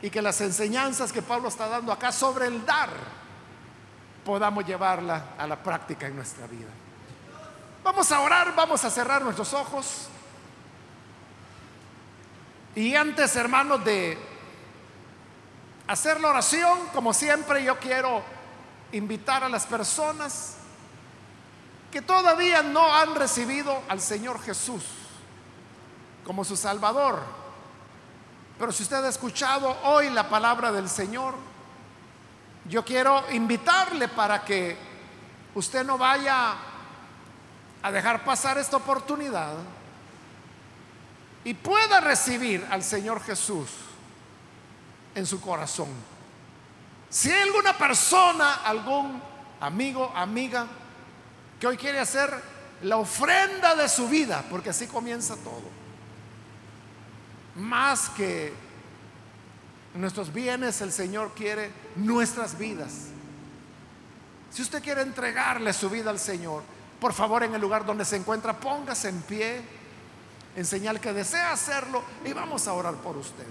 y 0.01 0.09
que 0.09 0.21
las 0.21 0.41
enseñanzas 0.41 1.11
que 1.11 1.21
Pablo 1.21 1.47
está 1.47 1.67
dando 1.67 1.91
acá 1.91 2.11
sobre 2.11 2.47
el 2.47 2.65
dar 2.65 2.89
podamos 4.25 4.65
llevarla 4.65 5.33
a 5.37 5.47
la 5.47 5.61
práctica 5.61 6.07
en 6.07 6.15
nuestra 6.15 6.47
vida. 6.47 6.69
Vamos 7.83 8.11
a 8.11 8.21
orar, 8.21 8.53
vamos 8.55 8.83
a 8.85 8.89
cerrar 8.89 9.23
nuestros 9.23 9.53
ojos. 9.53 10.07
Y 12.75 12.95
antes, 12.95 13.35
hermanos, 13.35 13.83
de 13.83 14.17
hacer 15.87 16.21
la 16.21 16.29
oración, 16.29 16.79
como 16.93 17.13
siempre, 17.13 17.63
yo 17.63 17.77
quiero 17.79 18.23
invitar 18.91 19.43
a 19.43 19.49
las 19.49 19.65
personas 19.65 20.57
que 21.91 22.01
todavía 22.01 22.63
no 22.63 22.95
han 22.95 23.13
recibido 23.15 23.83
al 23.89 24.01
Señor 24.01 24.41
Jesús 24.41 24.83
como 26.25 26.43
su 26.43 26.55
Salvador. 26.55 27.21
Pero 28.57 28.71
si 28.71 28.83
usted 28.83 29.03
ha 29.03 29.09
escuchado 29.09 29.77
hoy 29.83 30.09
la 30.09 30.29
palabra 30.29 30.71
del 30.71 30.89
Señor, 30.89 31.35
yo 32.65 32.85
quiero 32.85 33.23
invitarle 33.31 34.07
para 34.07 34.45
que 34.45 34.77
usted 35.55 35.83
no 35.83 35.97
vaya 35.97 36.55
a 37.83 37.91
dejar 37.91 38.23
pasar 38.23 38.57
esta 38.57 38.77
oportunidad 38.77 39.53
y 41.43 41.53
pueda 41.55 41.99
recibir 41.99 42.65
al 42.69 42.83
Señor 42.83 43.21
Jesús 43.21 43.67
en 45.15 45.25
su 45.25 45.41
corazón. 45.41 45.89
Si 47.09 47.31
hay 47.31 47.41
alguna 47.41 47.77
persona, 47.77 48.61
algún 48.63 49.21
amigo, 49.59 50.11
amiga, 50.15 50.67
que 51.61 51.67
hoy 51.67 51.77
quiere 51.77 51.99
hacer 51.99 52.29
la 52.81 52.97
ofrenda 52.97 53.75
de 53.75 53.87
su 53.87 54.09
vida, 54.09 54.43
porque 54.49 54.71
así 54.71 54.87
comienza 54.87 55.37
todo 55.37 55.81
más 57.55 58.09
que 58.09 58.53
nuestros 59.93 60.31
bienes, 60.33 60.81
el 60.81 60.91
Señor 60.91 61.33
quiere 61.35 61.71
nuestras 61.95 62.57
vidas. 62.57 63.07
Si 64.49 64.61
usted 64.61 64.81
quiere 64.81 65.01
entregarle 65.01 65.73
su 65.73 65.89
vida 65.89 66.09
al 66.09 66.19
Señor, 66.19 66.63
por 66.99 67.13
favor 67.13 67.43
en 67.43 67.53
el 67.53 67.61
lugar 67.61 67.85
donde 67.85 68.05
se 68.05 68.15
encuentra, 68.15 68.57
póngase 68.57 69.09
en 69.09 69.21
pie 69.21 69.61
en 70.55 70.65
señal 70.65 70.99
que 70.99 71.13
desea 71.13 71.53
hacerlo 71.53 72.03
y 72.25 72.33
vamos 72.33 72.67
a 72.67 72.73
orar 72.73 72.95
por 72.95 73.15
usted. 73.15 73.45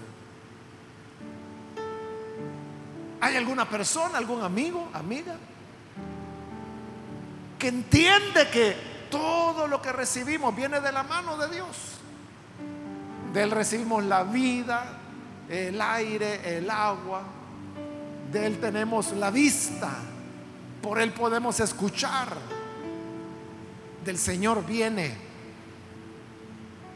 ¿Hay 3.19 3.35
alguna 3.35 3.67
persona, 3.67 4.17
algún 4.17 4.43
amigo, 4.43 4.89
amiga, 4.93 5.35
que 7.61 7.67
entiende 7.67 8.49
que 8.51 8.75
todo 9.11 9.67
lo 9.67 9.79
que 9.83 9.91
recibimos 9.91 10.55
viene 10.55 10.81
de 10.81 10.91
la 10.91 11.03
mano 11.03 11.37
de 11.37 11.47
Dios? 11.53 11.67
De 13.31 13.43
Él 13.43 13.51
recibimos 13.51 14.03
la 14.03 14.23
vida, 14.23 14.83
el 15.47 15.79
aire, 15.79 16.57
el 16.57 16.67
agua. 16.71 17.21
De 18.31 18.47
Él 18.47 18.59
tenemos 18.59 19.11
la 19.11 19.29
vista. 19.29 19.91
Por 20.81 20.99
Él 20.99 21.13
podemos 21.13 21.59
escuchar. 21.59 22.35
Del 24.03 24.17
Señor 24.17 24.65
viene 24.65 25.15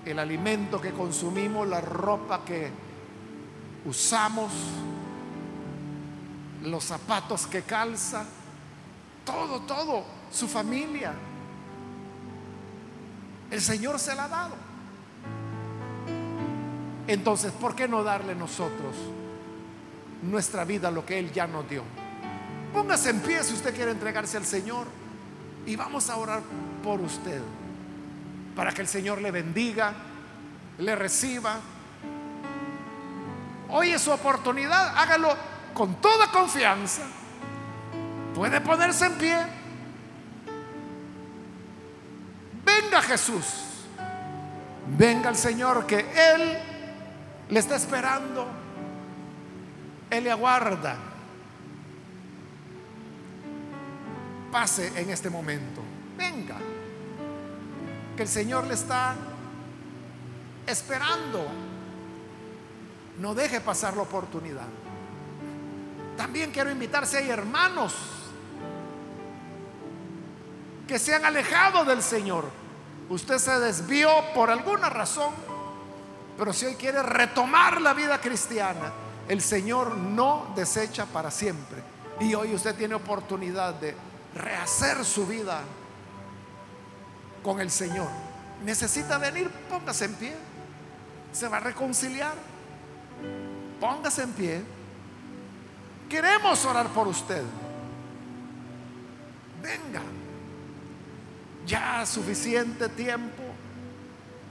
el 0.03 0.17
alimento 0.17 0.81
que 0.81 0.93
consumimos, 0.93 1.67
la 1.67 1.79
ropa 1.79 2.43
que 2.43 2.71
usamos, 3.85 4.51
los 6.63 6.83
zapatos 6.83 7.45
que 7.45 7.61
calza, 7.61 8.25
todo, 9.23 9.61
todo, 9.61 10.14
su 10.31 10.47
familia. 10.47 11.13
El 13.51 13.61
Señor 13.61 13.99
se 13.99 14.15
la 14.15 14.25
ha 14.25 14.27
dado. 14.27 14.55
Entonces, 17.07 17.51
¿por 17.51 17.75
qué 17.75 17.87
no 17.87 18.03
darle 18.03 18.35
nosotros 18.35 18.95
nuestra 20.23 20.65
vida 20.65 20.89
lo 20.89 21.05
que 21.05 21.19
Él 21.19 21.31
ya 21.31 21.45
nos 21.45 21.69
dio? 21.69 21.83
Póngase 22.73 23.11
en 23.11 23.19
pie 23.21 23.43
si 23.43 23.53
usted 23.53 23.73
quiere 23.73 23.91
entregarse 23.91 24.37
al 24.37 24.45
Señor 24.45 24.87
y 25.65 25.75
vamos 25.75 26.09
a 26.09 26.17
orar 26.17 26.41
por 26.83 26.99
usted 27.01 27.41
para 28.55 28.71
que 28.71 28.81
el 28.81 28.87
Señor 28.87 29.21
le 29.21 29.31
bendiga, 29.31 29.93
le 30.79 30.95
reciba. 30.95 31.59
Hoy 33.69 33.91
es 33.91 34.01
su 34.01 34.11
oportunidad, 34.11 34.97
hágalo 34.97 35.35
con 35.73 35.95
toda 35.95 36.31
confianza. 36.31 37.03
Puede 38.33 38.61
ponerse 38.61 39.05
en 39.05 39.13
pie. 39.13 39.37
Venga 42.81 43.01
Jesús. 43.01 43.45
Venga 44.97 45.29
el 45.29 45.35
Señor 45.35 45.85
que 45.85 45.99
Él 45.99 46.57
le 47.49 47.59
está 47.59 47.75
esperando. 47.75 48.47
Él 50.09 50.23
le 50.23 50.31
aguarda. 50.31 50.97
Pase 54.51 54.91
en 54.99 55.09
este 55.09 55.29
momento. 55.29 55.81
Venga. 56.17 56.57
Que 58.15 58.23
el 58.23 58.29
Señor 58.29 58.65
le 58.65 58.73
está 58.73 59.15
esperando. 60.67 61.47
No 63.19 63.33
deje 63.33 63.61
pasar 63.61 63.95
la 63.95 64.03
oportunidad. 64.03 64.67
También 66.17 66.51
quiero 66.51 66.71
invitar 66.71 67.05
si 67.05 67.17
hay 67.17 67.29
hermanos 67.29 67.93
que 70.87 70.99
se 70.99 71.15
han 71.15 71.25
alejado 71.25 71.83
del 71.83 72.01
Señor. 72.01 72.64
Usted 73.09 73.37
se 73.37 73.59
desvió 73.59 74.09
por 74.33 74.49
alguna 74.49 74.89
razón, 74.89 75.33
pero 76.37 76.53
si 76.53 76.65
hoy 76.65 76.75
quiere 76.75 77.03
retomar 77.03 77.79
la 77.79 77.93
vida 77.93 78.19
cristiana, 78.19 78.91
el 79.27 79.41
Señor 79.41 79.95
no 79.95 80.47
desecha 80.55 81.05
para 81.05 81.29
siempre. 81.29 81.81
Y 82.19 82.33
hoy 82.33 82.53
usted 82.53 82.75
tiene 82.75 82.95
oportunidad 82.95 83.75
de 83.75 83.95
rehacer 84.33 85.03
su 85.05 85.27
vida 85.27 85.61
con 87.43 87.59
el 87.59 87.69
Señor. 87.69 88.07
Necesita 88.63 89.17
venir, 89.17 89.49
póngase 89.69 90.05
en 90.05 90.15
pie. 90.15 90.35
Se 91.31 91.47
va 91.47 91.57
a 91.57 91.59
reconciliar. 91.59 92.33
Póngase 93.79 94.23
en 94.23 94.31
pie. 94.31 94.63
Queremos 96.09 96.63
orar 96.65 96.87
por 96.87 97.07
usted. 97.07 97.43
Venga. 99.61 100.01
Ya 101.65 102.05
suficiente 102.05 102.89
tiempo 102.89 103.43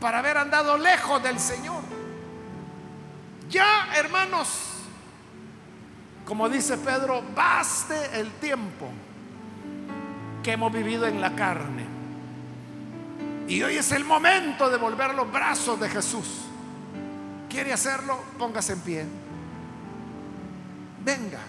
para 0.01 0.19
haber 0.19 0.37
andado 0.37 0.77
lejos 0.77 1.23
del 1.23 1.39
Señor. 1.39 1.83
Ya, 3.49 3.95
hermanos, 3.97 4.49
como 6.25 6.49
dice 6.49 6.77
Pedro, 6.79 7.23
baste 7.35 8.19
el 8.19 8.31
tiempo 8.33 8.89
que 10.43 10.53
hemos 10.53 10.73
vivido 10.73 11.07
en 11.07 11.21
la 11.21 11.35
carne. 11.35 11.85
Y 13.47 13.63
hoy 13.63 13.77
es 13.77 13.93
el 13.93 14.05
momento 14.05 14.71
de 14.71 14.79
volver 14.79 15.15
los 15.15 15.31
brazos 15.31 15.79
de 15.79 15.89
Jesús. 15.89 16.43
¿Quiere 17.49 17.73
hacerlo? 17.73 18.19
Póngase 18.39 18.73
en 18.73 18.81
pie. 18.81 19.07
Venga. 21.05 21.41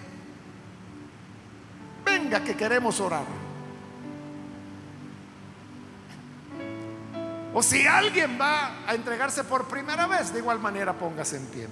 Venga 2.04 2.44
que 2.44 2.54
queremos 2.54 3.00
orar. 3.00 3.45
O 7.58 7.62
si 7.62 7.86
alguien 7.86 8.38
va 8.38 8.84
a 8.86 8.94
entregarse 8.94 9.42
por 9.42 9.66
primera 9.66 10.06
vez, 10.06 10.30
de 10.30 10.40
igual 10.40 10.58
manera 10.58 10.92
póngase 10.92 11.38
en 11.38 11.46
pie. 11.46 11.66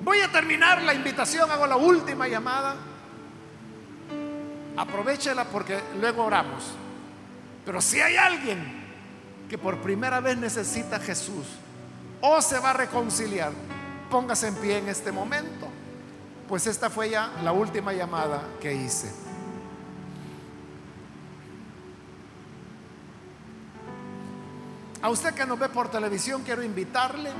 Voy 0.00 0.20
a 0.20 0.30
terminar 0.30 0.80
la 0.82 0.94
invitación, 0.94 1.50
hago 1.50 1.66
la 1.66 1.74
última 1.74 2.28
llamada. 2.28 2.76
Aprovechela 4.76 5.44
porque 5.46 5.80
luego 6.00 6.24
oramos. 6.24 6.70
Pero 7.66 7.80
si 7.80 8.00
hay 8.00 8.14
alguien 8.14 8.80
que 9.48 9.58
por 9.58 9.78
primera 9.78 10.20
vez 10.20 10.38
necesita 10.38 10.98
a 10.98 11.00
Jesús 11.00 11.46
o 12.20 12.40
se 12.40 12.60
va 12.60 12.70
a 12.70 12.74
reconciliar, 12.74 13.50
póngase 14.08 14.46
en 14.46 14.54
pie 14.54 14.78
en 14.78 14.88
este 14.88 15.10
momento. 15.10 15.66
Pues 16.48 16.68
esta 16.68 16.90
fue 16.90 17.10
ya 17.10 17.32
la 17.42 17.50
última 17.50 17.92
llamada 17.92 18.40
que 18.60 18.72
hice. 18.72 19.29
A 25.02 25.08
usted 25.08 25.34
que 25.34 25.46
nos 25.46 25.58
ve 25.58 25.68
por 25.68 25.90
televisión, 25.90 26.42
quiero 26.44 26.62
invitarle 26.62 27.30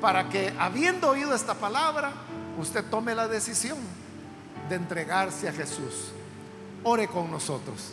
para 0.00 0.28
que, 0.28 0.54
habiendo 0.58 1.10
oído 1.10 1.34
esta 1.34 1.54
palabra, 1.54 2.12
usted 2.58 2.84
tome 2.84 3.14
la 3.14 3.26
decisión 3.26 3.78
de 4.68 4.76
entregarse 4.76 5.48
a 5.48 5.52
Jesús. 5.52 6.12
Ore 6.84 7.08
con 7.08 7.30
nosotros. 7.30 7.92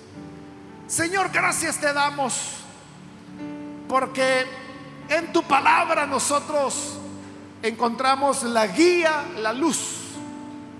Señor, 0.88 1.30
gracias 1.32 1.80
te 1.80 1.93
damos 1.93 2.57
porque 3.88 4.45
en 5.09 5.34
tu 5.34 5.43
palabra 5.43 6.05
nosotros 6.05 6.97
encontramos 7.63 8.43
la 8.43 8.67
guía, 8.67 9.26
la 9.38 9.51
luz. 9.51 9.95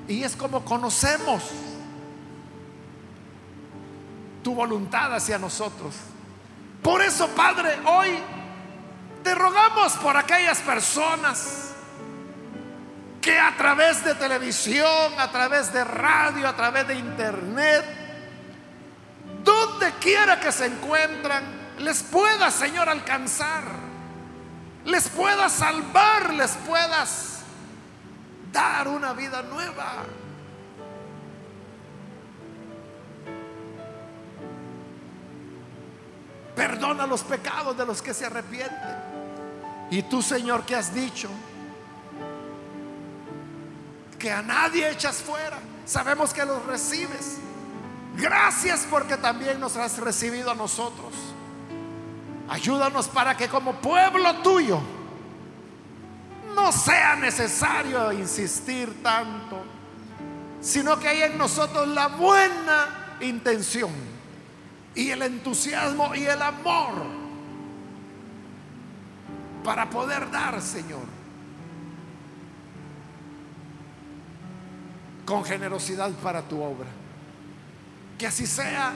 Y 0.08 0.24
es 0.24 0.36
como 0.36 0.64
conocemos 0.64 1.44
tu 4.44 4.54
voluntad 4.54 5.14
hacia 5.14 5.38
nosotros. 5.38 5.96
Por 6.82 7.02
eso, 7.02 7.28
Padre, 7.30 7.78
hoy 7.86 8.10
te 9.24 9.36
rogamos 9.36 9.94
por 9.94 10.16
aquellas 10.16 10.60
personas 10.60 11.74
que 13.22 13.38
a 13.38 13.56
través 13.58 14.04
de 14.04 14.16
televisión, 14.16 15.14
a 15.18 15.30
través 15.30 15.74
de 15.74 15.84
radio, 15.84 16.48
a 16.48 16.56
través 16.56 16.88
de 16.88 16.96
internet, 16.96 17.84
donde 19.44 19.92
quiera 20.00 20.40
que 20.40 20.52
se 20.52 20.68
encuentran, 20.68 21.44
les 21.80 22.02
pueda, 22.04 22.50
Señor, 22.50 22.88
alcanzar, 22.88 23.64
les 24.86 25.10
pueda 25.10 25.50
salvar, 25.50 26.34
les 26.34 26.52
puedas 26.52 27.42
dar 28.52 28.88
una 28.88 29.14
vida 29.14 29.42
nueva. 29.44 30.06
Perdona 36.60 37.08
los 37.08 37.24
pecados 37.24 37.78
de 37.78 37.86
los 37.86 38.02
que 38.02 38.14
se 38.14 38.26
arrepienten. 38.26 38.98
Y 39.92 40.04
tú, 40.04 40.22
Señor, 40.22 40.66
que 40.66 40.76
has 40.76 40.94
dicho 40.94 41.30
que 44.20 44.30
a 44.30 44.42
nadie 44.42 44.90
echas 44.90 45.22
fuera. 45.22 45.58
Sabemos 45.86 46.34
que 46.34 46.44
los 46.44 46.66
recibes. 46.66 47.38
Gracias 48.18 48.86
porque 48.90 49.16
también 49.16 49.58
nos 49.58 49.78
has 49.78 50.00
recibido 50.00 50.52
a 50.52 50.54
nosotros. 50.54 51.14
Ayúdanos 52.50 53.08
para 53.08 53.38
que 53.38 53.48
como 53.48 53.76
pueblo 53.76 54.42
tuyo 54.42 54.82
no 56.56 56.74
sea 56.74 57.16
necesario 57.16 58.12
insistir 58.12 59.02
tanto, 59.02 59.64
sino 60.60 61.00
que 61.00 61.08
haya 61.08 61.28
en 61.28 61.38
nosotros 61.38 61.88
la 61.88 62.08
buena 62.08 63.16
intención 63.22 64.09
y 64.96 65.12
el 65.12 65.22
entusiasmo 65.22 66.16
y 66.16 66.26
el 66.26 66.42
amor 66.42 67.20
para 69.64 69.90
poder 69.90 70.32
dar, 70.32 70.62
Señor, 70.62 71.04
con 75.26 75.44
generosidad 75.44 76.12
para 76.24 76.42
tu 76.42 76.62
obra. 76.62 76.88
Que 78.18 78.28
así 78.28 78.48
sea, 78.48 78.94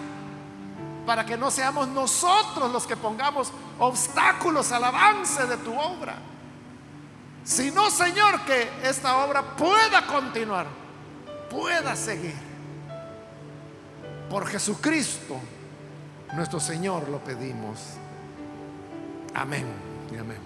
para 1.05 1.25
que 1.25 1.37
no 1.37 1.51
seamos 1.51 1.87
nosotros 1.89 2.71
los 2.71 2.87
que 2.87 2.97
pongamos 2.97 3.51
obstáculos 3.79 4.71
al 4.71 4.83
avance 4.83 5.45
de 5.45 5.57
tu 5.57 5.77
obra, 5.77 6.15
sino, 7.43 7.91
Señor, 7.91 8.41
que 8.45 8.69
esta 8.83 9.17
obra 9.17 9.55
pueda 9.55 10.07
continuar, 10.07 10.65
pueda 11.49 11.95
seguir. 11.95 12.35
Por 14.29 14.47
Jesucristo 14.47 15.39
nuestro 16.35 16.59
Señor 16.59 17.09
lo 17.09 17.19
pedimos. 17.19 17.97
Amén 19.33 19.65
y 20.11 20.17
amén. 20.17 20.42